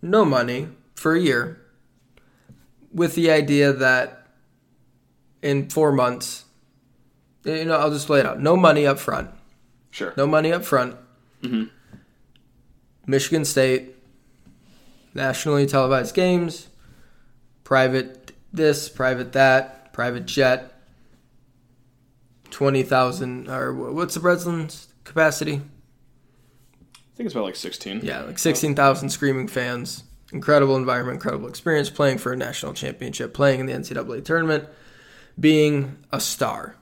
no 0.00 0.24
money 0.24 0.68
for 0.94 1.14
a 1.14 1.20
year, 1.20 1.60
with 2.92 3.14
the 3.16 3.30
idea 3.32 3.72
that 3.72 4.26
in 5.42 5.68
four 5.70 5.90
months, 5.92 6.43
you 7.44 7.64
know, 7.64 7.76
I'll 7.76 7.90
just 7.90 8.10
lay 8.10 8.20
it 8.20 8.26
out. 8.26 8.40
No 8.40 8.56
money 8.56 8.86
up 8.86 8.98
front. 8.98 9.30
sure. 9.90 10.14
No 10.16 10.26
money 10.26 10.52
up 10.52 10.64
front. 10.64 10.96
Mm-hmm. 11.42 11.64
Michigan 13.06 13.44
State, 13.44 13.96
nationally 15.12 15.66
televised 15.66 16.14
games, 16.14 16.68
private 17.62 18.32
this, 18.52 18.88
private 18.88 19.32
that, 19.32 19.92
private 19.92 20.26
jet, 20.26 20.72
20,000, 22.50 23.48
or 23.50 23.74
what's 23.74 24.14
the 24.14 24.20
Breslin's 24.20 24.88
capacity? 25.04 25.60
I 27.14 27.16
think 27.16 27.26
it's 27.26 27.34
about 27.34 27.44
like 27.44 27.56
16. 27.56 28.00
Yeah, 28.02 28.22
like 28.22 28.38
16,000 28.38 29.10
screaming 29.10 29.48
fans. 29.48 30.04
Incredible 30.32 30.76
environment, 30.76 31.16
incredible 31.16 31.48
experience 31.48 31.90
playing 31.90 32.18
for 32.18 32.32
a 32.32 32.36
national 32.36 32.72
championship, 32.74 33.34
playing 33.34 33.60
in 33.60 33.66
the 33.66 33.72
NCAA 33.72 34.24
tournament, 34.24 34.64
being 35.38 35.98
a 36.10 36.20
star. 36.20 36.74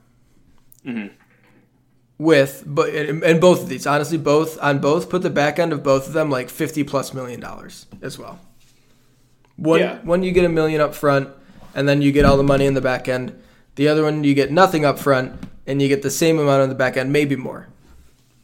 Mm-hmm. 0.87 1.15
With 2.19 2.63
but 2.67 2.91
and, 2.95 3.41
both 3.41 3.63
of 3.63 3.69
these, 3.69 3.87
honestly, 3.87 4.19
both 4.19 4.61
on 4.63 4.79
both 4.79 5.11
put 5.11 5.23
the 5.23 5.31
back 5.31 5.59
end 5.59 5.73
of 5.73 5.83
both 5.83 6.07
of 6.07 6.13
them 6.13 6.31
like 6.31 6.51
50 6.51 6.85
plus 6.85 7.13
million 7.13 7.41
dollars 7.41 7.87
as 8.01 8.19
well. 8.19 8.39
One 9.57 9.81
Yeah. 9.81 9.99
one 10.03 10.23
you 10.23 10.31
get 10.33 10.45
a 10.45 10.49
million 10.49 10.81
up 10.81 10.95
front 10.95 11.31
and 11.75 11.89
then 11.89 12.01
you 12.01 12.13
get 12.13 12.25
all 12.25 12.37
the 12.37 12.43
money 12.45 12.67
in 12.67 12.75
the 12.75 12.81
back 12.81 13.09
end. 13.09 13.41
The 13.75 13.89
other 13.89 14.05
one 14.05 14.23
you 14.23 14.35
get 14.35 14.53
nothing 14.53 14.85
up 14.85 14.99
front 14.99 15.33
and 15.67 15.83
you 15.83 15.89
get 15.89 16.03
the 16.03 16.11
same 16.11 16.39
amount 16.39 16.63
on 16.63 16.69
the 16.69 16.75
back 16.75 16.97
end, 16.97 17.13
maybe 17.13 17.35
more. 17.35 17.69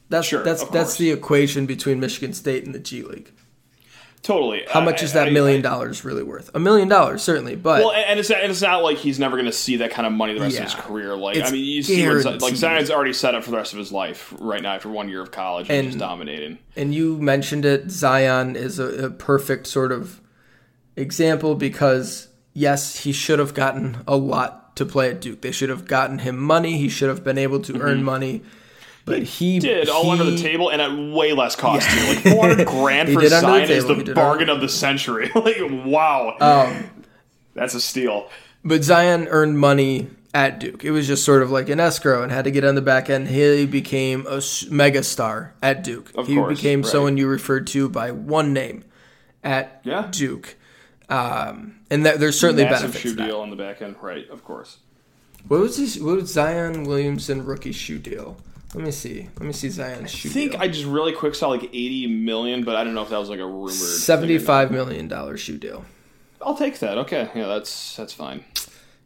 That's 0.09 0.27
Sure, 0.27 0.43
that's 0.43 0.65
that's 0.71 0.97
the 0.97 1.11
equation 1.11 1.67
between 1.67 2.01
Michigan 2.01 2.33
State 2.33 2.65
and 2.65 2.75
the 2.75 2.79
G 2.81 3.03
League. 3.03 3.31
Totally. 4.23 4.65
How 4.69 4.81
much 4.81 5.03
is 5.03 5.13
that 5.13 5.33
million 5.33 5.63
dollars 5.63 6.05
really 6.05 6.23
worth? 6.23 6.51
A 6.55 6.59
million 6.59 6.89
dollars, 6.89 7.23
certainly, 7.23 7.57
but 7.57 7.81
Well, 7.81 7.93
and 7.93 8.19
it's, 8.19 8.31
and 8.31 8.51
it's 8.51 8.61
not 8.61 8.83
like 8.83 8.99
he's 8.99 9.19
never 9.19 9.37
going 9.37 9.47
to 9.47 9.53
see 9.53 9.77
that 9.77 9.91
kind 9.91 10.07
of 10.07 10.13
money 10.13 10.35
the 10.35 10.41
rest 10.41 10.59
of 10.59 10.65
his 10.65 10.75
career. 10.75 11.17
Like, 11.17 11.39
I 11.39 11.51
mean, 11.51 11.65
you 11.65 11.83
see, 11.83 12.07
what, 12.07 12.43
like. 12.43 12.57
Zion's 12.57 12.91
already 12.91 13.13
set 13.13 13.35
up 13.35 13.45
for 13.45 13.51
the 13.51 13.57
rest 13.57 13.73
of 13.73 13.79
his 13.79 13.93
life 13.93 14.35
right 14.39 14.63
now 14.63 14.75
after 14.75 14.89
one 14.89 15.09
year 15.09 15.23
of 15.23 15.31
college 15.31 15.71
and, 15.71 15.79
And- 15.79 15.89
just 15.89 15.99
dominating. 15.99 16.59
and 16.77 16.95
you 16.95 17.19
mentioned 17.19 17.65
it, 17.65 17.91
Zion 17.91 18.57
is 18.57 18.79
a, 18.79 19.07
a 19.07 19.11
perfect 19.11 19.67
sort 19.67 19.93
of 19.93 20.21
example 20.97 21.55
because 21.55 22.29
yes, 22.53 23.05
he 23.05 23.13
should 23.13 23.39
have 23.39 23.55
gotten 23.55 23.99
a 24.07 24.17
lot 24.17 24.77
to 24.77 24.85
play 24.85 25.11
at 25.11 25.21
Duke. 25.21 25.41
They 25.43 25.53
should 25.53 25.71
have 25.71 25.87
gotten 25.87 26.19
him 26.19 26.37
money. 26.37 26.77
He 26.79 26.89
should 26.89 27.09
have 27.09 27.23
been 27.23 27.39
able 27.39 27.61
to 27.61 27.73
mm-hmm. 27.73 27.83
earn 27.83 28.03
money, 28.03 28.43
but 29.09 29.23
he, 29.23 29.59
Mm-hmm. 29.59 29.67
Did 29.69 29.89
all 29.89 30.11
under 30.11 30.25
the 30.25 30.37
table 30.39 30.69
and 30.71 30.81
at 30.83 30.93
way 31.15 31.33
less 31.33 31.57
cost 31.57 31.89
too. 31.91 32.07
Like 32.07 32.19
four 32.19 32.49
hundred 32.49 32.67
grand 32.69 33.09
for 33.09 33.17
under 33.19 33.29
the 33.29 33.41
Zion 33.41 33.71
is 33.71 33.87
the 33.87 34.13
bargain 34.15 34.49
of 34.49 34.61
the 34.61 34.69
century. 34.69 35.31
like, 35.35 35.59
wow, 35.85 36.37
Um, 36.41 36.91
that's 37.55 37.75
a 37.75 37.81
steal. 37.81 38.29
But 38.65 38.83
Zion 38.85 39.27
earned 39.29 39.59
money 39.59 40.09
at 40.35 40.61
Duke. 40.61 40.85
It 40.85 40.91
was 40.91 41.07
just 41.07 41.25
sort 41.25 41.43
of 41.43 41.51
like 41.51 41.69
an 41.69 41.81
escrow 41.81 42.23
and 42.23 42.31
had 42.31 42.45
to 42.45 42.51
get 42.51 42.65
on 42.65 42.75
the 42.75 42.83
back 42.83 43.09
end. 43.09 43.29
He 43.29 43.67
became 43.67 44.27
a 44.29 44.43
mega 44.71 45.03
star 45.03 45.55
at 45.63 45.83
Duke. 45.83 46.13
Of 46.15 46.27
he 46.29 46.35
course, 46.37 46.57
became 46.59 46.83
right. 46.83 46.91
someone 46.91 47.17
you 47.17 47.27
referred 47.27 47.67
to 47.69 47.89
by 47.89 48.11
one 48.13 48.53
name 48.53 48.85
at 49.43 49.81
Yeah. 49.85 50.09
Duke. 50.11 50.57
Um, 51.09 51.77
and 51.91 52.05
that, 52.05 52.21
there's 52.21 52.39
certainly 52.39 52.65
Massive 52.65 52.93
benefits 52.93 53.03
shoe 53.03 53.17
deal 53.17 53.41
on 53.41 53.49
the 53.51 53.57
back 53.57 53.81
end, 53.81 53.97
right? 54.03 54.29
Of 54.29 54.45
course. 54.45 54.79
What 55.47 55.61
was 55.61 55.77
his, 55.79 55.99
what 56.03 56.17
was 56.17 56.31
Zion 56.33 56.85
Williamson 56.85 57.45
rookie 57.47 57.73
shoe 57.73 57.99
deal? 57.99 58.37
Let 58.75 58.85
me 58.85 58.91
see. 58.91 59.29
Let 59.39 59.47
me 59.47 59.53
see 59.53 59.71
Zion 59.71 60.07
shoe 60.07 60.29
I 60.29 60.33
think 60.33 60.53
deal. 60.53 60.61
I 60.61 60.69
just 60.69 60.85
really 60.85 61.13
quick 61.13 61.35
saw 61.35 61.49
like 61.49 61.65
eighty 61.65 62.07
million, 62.07 62.65
but 62.65 62.77
I 62.77 62.85
don't 62.85 62.95
know 62.95 63.03
if 63.03 63.09
that 63.09 63.19
was 63.19 63.31
like 63.31 63.41
a 63.41 63.47
rumored 63.47 63.71
thing 63.73 63.81
or 63.81 63.91
not. 63.91 63.99
Seventy-five 63.99 64.71
million 64.71 65.09
dollar 65.09 65.37
shoe 65.37 65.59
deal. 65.59 65.85
I'll 66.43 66.57
take 66.57 66.79
that. 66.81 66.99
Okay, 66.99 67.31
yeah, 67.35 67.47
that's 67.47 67.97
that's 67.97 68.13
fine. 68.13 68.45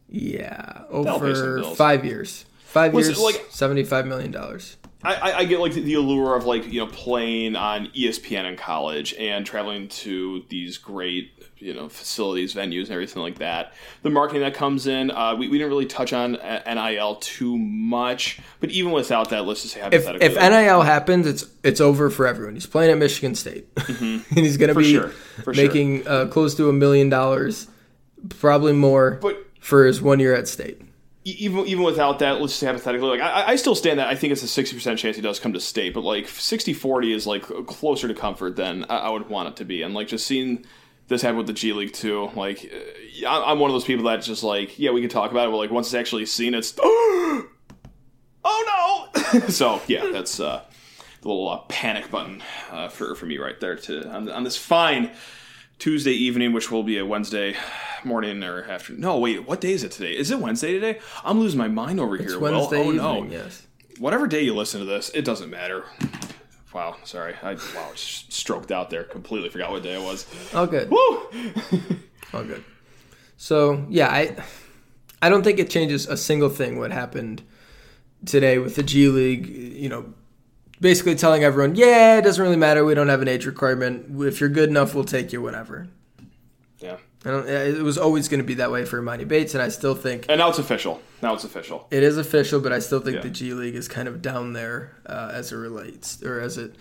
Yeah, 0.09 0.83
over 0.89 1.63
five 1.75 2.05
years. 2.05 2.45
Five 2.65 2.93
Was 2.93 3.07
years, 3.07 3.19
like- 3.19 3.45
seventy-five 3.49 4.05
million 4.05 4.31
dollars. 4.31 4.77
I, 5.05 5.33
I, 5.39 5.43
get 5.43 5.59
like 5.59 5.73
the, 5.73 5.95
allure 5.95 6.35
of 6.35 6.45
like 6.45 6.71
you 6.71 6.79
know 6.79 6.87
playing 6.87 7.57
on 7.57 7.87
ESPN 7.87 8.45
in 8.45 8.55
college 8.55 9.13
and 9.15 9.45
traveling 9.45 9.89
to 9.89 10.45
these 10.47 10.77
great 10.77 11.42
you 11.63 11.73
know 11.73 11.89
facilities, 11.89 12.53
venues, 12.53 12.83
and 12.83 12.91
everything 12.91 13.21
like 13.21 13.39
that. 13.39 13.73
The 14.01 14.09
marketing 14.09 14.41
that 14.41 14.53
comes 14.53 14.85
in, 14.87 15.09
uh, 15.11 15.35
we, 15.35 15.47
we 15.47 15.57
didn't 15.57 15.69
really 15.71 15.85
touch 15.85 16.13
on 16.13 16.35
uh, 16.35 16.61
NIL 16.73 17.15
too 17.15 17.57
much, 17.57 18.39
but 18.59 18.69
even 18.71 18.91
without 18.91 19.29
that, 19.29 19.45
let's 19.45 19.61
just 19.61 19.73
say 19.75 19.79
if 19.91 20.05
hypothetically, 20.05 20.27
if 20.27 20.51
NIL 20.51 20.81
happens, 20.81 21.25
it's 21.27 21.45
it's 21.63 21.79
over 21.81 22.09
for 22.09 22.27
everyone. 22.27 22.53
He's 22.55 22.65
playing 22.67 22.91
at 22.91 22.97
Michigan 22.97 23.35
State, 23.35 23.67
and 23.87 24.23
he's 24.31 24.57
going 24.57 24.67
to 24.67 24.73
Mm-hmm. 24.73 24.79
Be 24.79 24.91
sure. 24.91 25.09
For 25.43 25.53
sure. 25.53 25.65
making 25.65 26.07
uh, 26.07 26.25
close 26.27 26.55
to 26.55 26.67
a 26.69 26.73
million 26.73 27.09
dollars, 27.09 27.67
probably 28.39 28.73
more, 28.73 29.19
But- 29.21 29.45
for 29.59 29.85
his 29.85 30.01
one 30.01 30.19
year 30.19 30.35
at 30.35 30.47
State. 30.47 30.81
even 31.23 31.59
even 31.67 31.83
without 31.83 32.19
that, 32.19 32.41
let's 32.41 32.51
just 32.53 32.59
say 32.59 32.65
hypothetically, 32.67 33.07
like 33.09 33.21
I, 33.21 33.51
I 33.51 33.55
still 33.55 33.75
stand 33.75 33.99
that 33.99 34.07
I 34.09 34.15
think 34.15 34.33
it's 34.33 34.43
a 34.43 34.47
sixty 34.47 34.75
percent 34.75 34.99
chance 34.99 35.15
he 35.15 35.21
does 35.21 35.39
come 35.39 35.53
to 35.53 35.59
state, 35.61 35.93
but 35.93 36.01
like 36.03 36.25
60-40 36.25 37.15
is 37.15 37.25
like 37.25 37.43
closer 37.65 38.07
to 38.09 38.13
comfort 38.13 38.57
than 38.57 38.83
I, 38.89 38.97
I 38.97 39.09
would 39.09 39.29
want 39.29 39.47
it 39.49 39.55
to 39.57 39.65
be, 39.65 39.83
and 39.83 39.93
like 39.93 40.07
just 40.09 40.27
seeing 40.27 40.65
this 41.07 41.21
happened 41.21 41.39
with 41.39 41.47
the 41.47 41.53
G 41.53 41.73
League 41.73 41.93
too, 41.93 42.29
like 42.35 42.71
uh, 42.73 43.27
I- 43.27 43.51
I'm 43.51 43.59
one 43.59 43.69
of 43.69 43.73
those 43.75 43.85
people 43.85 44.05
that 44.05 44.21
just 44.21 44.43
like 44.43 44.77
yeah 44.79 44.91
we 44.91 45.01
can 45.01 45.09
talk 45.09 45.31
about 45.31 45.47
it, 45.47 45.51
but 45.51 45.57
like 45.57 45.71
once 45.71 45.87
it's 45.87 45.93
actually 45.95 46.25
seen, 46.25 46.53
it's 46.53 46.73
oh 48.45 49.09
no, 49.13 49.39
so 49.49 49.81
yeah 49.87 50.07
that's 50.11 50.39
uh, 50.39 50.63
the 51.21 51.27
little 51.27 51.49
uh, 51.49 51.57
panic 51.69 52.09
button 52.11 52.41
uh, 52.71 52.87
for 52.89 53.15
for 53.15 53.25
me 53.25 53.37
right 53.37 53.59
there 53.59 53.75
to 53.75 54.07
on, 54.09 54.29
on 54.29 54.43
this 54.43 54.57
fine 54.57 55.11
Tuesday 55.79 56.11
evening, 56.13 56.53
which 56.53 56.71
will 56.71 56.83
be 56.83 56.97
a 56.97 57.05
Wednesday 57.05 57.55
morning 58.05 58.43
or 58.43 58.63
afternoon. 58.63 59.01
No, 59.01 59.17
wait, 59.19 59.47
what 59.47 59.59
day 59.59 59.71
is 59.73 59.83
it 59.83 59.91
today? 59.91 60.13
Is 60.15 60.31
it 60.31 60.39
Wednesday 60.39 60.73
today? 60.73 60.99
I'm 61.25 61.39
losing 61.39 61.57
my 61.57 61.67
mind 61.67 61.99
over 61.99 62.15
It's 62.15 62.31
here. 62.31 62.39
Will. 62.39 62.51
Wednesday 62.53 62.77
oh 62.77 62.83
evening, 62.83 62.97
no, 62.97 63.23
yes. 63.25 63.65
whatever 63.99 64.27
day 64.27 64.43
you 64.43 64.53
listen 64.53 64.79
to 64.79 64.85
this, 64.85 65.09
it 65.09 65.25
doesn't 65.25 65.49
matter. 65.49 65.85
Wow, 66.73 66.95
sorry, 67.03 67.35
I 67.43 67.53
wow, 67.53 67.91
stroked 67.95 68.71
out 68.71 68.89
there. 68.89 69.03
Completely 69.03 69.49
forgot 69.49 69.71
what 69.71 69.83
day 69.83 69.93
it 69.93 70.01
was. 70.01 70.25
All 70.53 70.65
good, 70.65 70.89
Woo! 70.89 70.97
all 72.33 72.43
good. 72.43 72.63
So 73.37 73.85
yeah, 73.89 74.09
I 74.09 74.35
I 75.21 75.29
don't 75.29 75.43
think 75.43 75.59
it 75.59 75.69
changes 75.69 76.07
a 76.07 76.17
single 76.17 76.49
thing 76.49 76.79
what 76.79 76.91
happened 76.91 77.43
today 78.25 78.57
with 78.57 78.75
the 78.75 78.83
G 78.83 79.07
League. 79.07 79.47
You 79.47 79.89
know, 79.89 80.13
basically 80.81 81.15
telling 81.15 81.43
everyone, 81.43 81.75
yeah, 81.75 82.17
it 82.17 82.23
doesn't 82.23 82.41
really 82.41 82.57
matter. 82.57 82.83
We 82.83 82.95
don't 82.95 83.09
have 83.09 83.21
an 83.21 83.27
age 83.27 83.45
requirement. 83.45 84.21
If 84.25 84.39
you're 84.39 84.49
good 84.49 84.69
enough, 84.69 84.95
we'll 84.95 85.03
take 85.03 85.31
you. 85.31 85.41
Whatever. 85.41 85.87
yeah, 86.79 86.97
it 87.25 87.81
was 87.83 87.97
always 87.97 88.27
going 88.27 88.39
to 88.41 88.45
be 88.45 88.55
that 88.55 88.71
way 88.71 88.85
for 88.85 89.01
Emoni 89.01 89.27
Bates, 89.27 89.53
and 89.53 89.63
I 89.63 89.69
still 89.69 89.95
think 89.95 90.25
and 90.29 90.39
now 90.39 90.49
it's 90.49 90.59
official. 90.59 91.01
Now 91.21 91.33
it's 91.33 91.43
official. 91.43 91.87
it 91.91 92.03
is 92.03 92.17
official. 92.17 92.59
But 92.59 92.73
I 92.73 92.79
still 92.79 92.99
think 92.99 93.15
Yeah. 93.17 93.21
the 93.21 93.29
G 93.29 93.53
League 93.53 93.75
is 93.75 93.87
kind 93.87 94.07
of 94.07 94.21
down 94.21 94.53
there 94.53 94.95
uh, 95.05 95.31
as 95.33 95.51
it 95.51 95.55
relates, 95.55 96.21
or 96.23 96.39
as 96.39 96.57
it. 96.57 96.75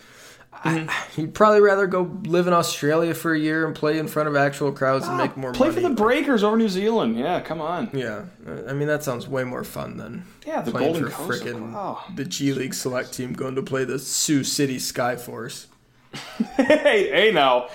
I, 0.64 0.80
Mm-hmm. 0.80 1.20
you'd 1.20 1.34
probably 1.34 1.60
rather 1.60 1.86
go 1.86 2.02
live 2.24 2.46
in 2.46 2.52
Australia 2.52 3.14
for 3.14 3.32
a 3.32 3.38
year 3.38 3.66
and 3.66 3.74
play 3.74 3.98
in 3.98 4.06
front 4.06 4.28
of 4.28 4.36
actual 4.36 4.70
crowds 4.70 5.08
and 5.08 5.16
make 5.16 5.34
more 5.36 5.50
money. 5.50 5.56
Play 5.58 5.68
money. 5.70 5.82
for 5.82 5.88
the 5.88 5.94
Breakers 5.94 6.44
over 6.44 6.56
New 6.58 6.68
Zealand. 6.68 7.18
Yeah, 7.18 7.40
come 7.40 7.60
on. 7.62 7.88
yeah, 7.94 8.24
I 8.68 8.74
mean 8.74 8.86
that 8.88 9.02
sounds 9.02 9.26
way 9.26 9.44
more 9.44 9.64
fun 9.64 9.96
than 9.96 10.24
Yeah, 10.46 10.60
the 10.60 10.70
playing 10.70 10.92
Golden 10.92 11.10
for 11.10 11.16
Coast. 11.28 11.42
frickin' 11.44 11.72
Wow. 11.72 12.02
the 12.14 12.26
G 12.26 12.52
League 12.52 12.74
select 12.74 13.14
team 13.14 13.32
going 13.32 13.54
to 13.54 13.62
play 13.62 13.84
the 13.84 13.98
Sioux 13.98 14.44
City 14.44 14.76
Skyforce. 14.76 15.66
hey, 16.56 17.08
hey, 17.10 17.30
now. 17.32 17.68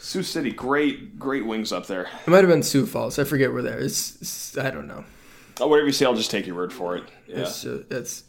Sioux 0.00 0.22
City, 0.22 0.50
great, 0.50 1.18
great 1.18 1.44
wings 1.44 1.72
up 1.72 1.86
there. 1.86 2.08
It 2.26 2.30
might 2.30 2.38
have 2.38 2.48
been 2.48 2.62
Sioux 2.62 2.86
Falls. 2.86 3.18
I 3.18 3.24
forget 3.24 3.52
where 3.52 3.62
they're. 3.62 3.78
It's, 3.78 4.16
it's 4.20 4.56
I 4.56 4.70
don't 4.70 4.86
know. 4.88 5.04
Oh, 5.60 5.66
whatever 5.68 5.86
you 5.86 5.92
say, 5.92 6.06
I'll 6.06 6.14
just 6.14 6.30
take 6.30 6.46
your 6.46 6.56
word 6.56 6.72
for 6.72 6.96
it. 6.96 7.04
Yeah. 7.26 7.40
It's 7.40 7.64
it's 7.64 8.24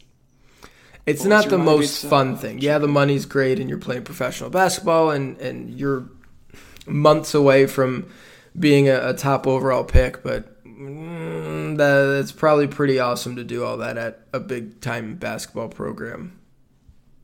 it's 1.06 1.24
not 1.24 1.48
the 1.48 1.56
most 1.56 2.02
based 2.02 2.06
fun 2.06 2.36
thing. 2.36 2.58
Yeah, 2.58 2.78
the 2.78 2.88
money's 2.88 3.24
great 3.24 3.58
and 3.58 3.70
you're 3.70 3.78
playing 3.78 4.04
professional 4.04 4.50
basketball 4.50 5.10
and 5.10 5.38
and 5.38 5.70
you're 5.70 6.10
months 6.86 7.32
away 7.34 7.66
from 7.66 8.06
being 8.58 8.88
a, 8.88 9.08
a 9.08 9.14
top 9.14 9.46
overall 9.46 9.82
pick, 9.82 10.22
but 10.22 10.62
mm, 10.64 11.78
that, 11.78 12.18
it's 12.20 12.32
probably 12.32 12.66
pretty 12.66 12.98
awesome 12.98 13.34
to 13.36 13.44
do 13.44 13.64
all 13.64 13.78
that 13.78 13.96
at 13.96 14.26
a 14.34 14.40
big 14.40 14.80
time 14.82 15.16
basketball 15.16 15.68
program. 15.68 16.38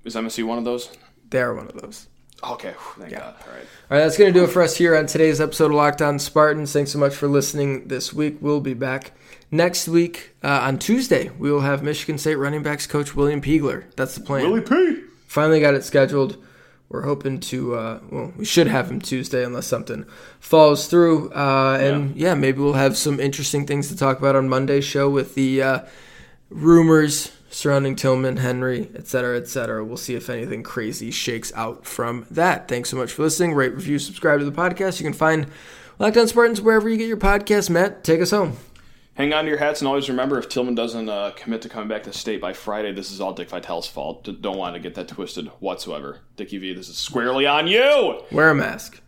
Is 0.04 0.14
MSU 0.14 0.44
one 0.44 0.56
of 0.56 0.64
those? 0.64 0.90
They're 1.28 1.52
one 1.52 1.66
of 1.66 1.78
those. 1.82 2.06
Okay, 2.42 2.74
thank 2.98 3.10
God. 3.10 3.22
All 3.22 3.52
right. 3.52 3.66
All 3.90 3.98
right, 3.98 4.04
that's 4.04 4.16
going 4.16 4.32
to 4.32 4.38
do 4.38 4.44
it 4.44 4.50
for 4.50 4.62
us 4.62 4.76
here 4.76 4.96
on 4.96 5.06
today's 5.06 5.40
episode 5.40 5.66
of 5.66 5.72
Locked 5.72 6.00
On 6.02 6.18
Spartans. 6.18 6.72
Thanks 6.72 6.92
so 6.92 6.98
much 6.98 7.14
for 7.14 7.26
listening 7.26 7.88
this 7.88 8.12
week. 8.12 8.36
We'll 8.40 8.60
be 8.60 8.74
back 8.74 9.12
next 9.50 9.88
week 9.88 10.34
uh, 10.44 10.60
on 10.62 10.78
Tuesday. 10.78 11.30
We 11.30 11.50
will 11.50 11.62
have 11.62 11.82
Michigan 11.82 12.16
State 12.16 12.36
running 12.36 12.62
backs 12.62 12.86
coach 12.86 13.16
William 13.16 13.40
Peagler. 13.40 13.84
That's 13.96 14.14
the 14.14 14.20
plan. 14.20 14.44
Willie 14.44 14.60
P. 14.60 15.02
Finally 15.26 15.60
got 15.60 15.74
it 15.74 15.84
scheduled. 15.84 16.36
We're 16.88 17.02
hoping 17.02 17.40
to, 17.40 17.74
uh, 17.74 18.00
well, 18.10 18.32
we 18.36 18.44
should 18.44 18.68
have 18.68 18.90
him 18.90 19.00
Tuesday 19.00 19.44
unless 19.44 19.66
something 19.66 20.06
falls 20.40 20.86
through. 20.86 21.32
Uh, 21.32 21.76
and 21.80 22.16
yeah. 22.16 22.34
maybe 22.34 22.60
we'll 22.60 22.72
have 22.74 22.96
some 22.96 23.20
interesting 23.20 23.66
things 23.66 23.88
to 23.88 23.96
talk 23.96 24.18
about 24.18 24.36
on 24.36 24.48
Monday's 24.48 24.84
show 24.84 25.10
with 25.10 25.34
the 25.34 25.60
uh, 25.62 25.80
rumors 26.50 27.32
surrounding 27.50 27.96
Tillman, 27.96 28.38
Henry, 28.38 28.90
et 28.94 29.06
cetera, 29.08 29.36
et 29.38 29.48
cetera. 29.48 29.84
We'll 29.84 29.96
see 29.96 30.14
if 30.14 30.28
anything 30.30 30.62
crazy 30.62 31.10
shakes 31.10 31.52
out 31.54 31.86
from 31.86 32.26
that. 32.30 32.68
Thanks 32.68 32.90
so 32.90 32.96
much 32.96 33.12
for 33.12 33.22
listening. 33.22 33.54
Rate, 33.54 33.74
review, 33.74 33.98
subscribe 33.98 34.38
to 34.40 34.44
the 34.44 34.52
podcast. 34.52 35.00
You 35.00 35.04
can 35.04 35.12
find 35.12 35.46
Locked 35.98 36.16
On 36.16 36.28
Spartans 36.28 36.60
wherever 36.60 36.88
you 36.88 36.96
get 36.96 37.08
your 37.08 37.16
podcast. 37.16 37.70
Matt, 37.70 38.04
take 38.04 38.20
us 38.20 38.30
home. 38.30 38.56
Hang 39.14 39.32
on 39.32 39.44
to 39.44 39.50
your 39.50 39.58
hats 39.58 39.80
and 39.80 39.88
always 39.88 40.08
remember 40.08 40.38
if 40.38 40.48
Tillman 40.48 40.76
doesn't 40.76 41.08
uh, 41.08 41.32
commit 41.34 41.62
to 41.62 41.68
coming 41.68 41.88
back 41.88 42.04
to 42.04 42.12
state 42.12 42.40
by 42.40 42.52
Friday, 42.52 42.92
this 42.92 43.10
is 43.10 43.20
all 43.20 43.32
Dick 43.32 43.48
Vitale's 43.48 43.88
fault. 43.88 44.28
Don't 44.40 44.56
want 44.56 44.74
to 44.74 44.80
get 44.80 44.94
that 44.94 45.08
twisted 45.08 45.48
whatsoever. 45.58 46.20
Dickie 46.36 46.58
V, 46.58 46.72
this 46.72 46.88
is 46.88 46.96
squarely 46.96 47.44
on 47.44 47.66
you! 47.66 48.22
Wear 48.30 48.50
a 48.50 48.54
mask. 48.54 49.00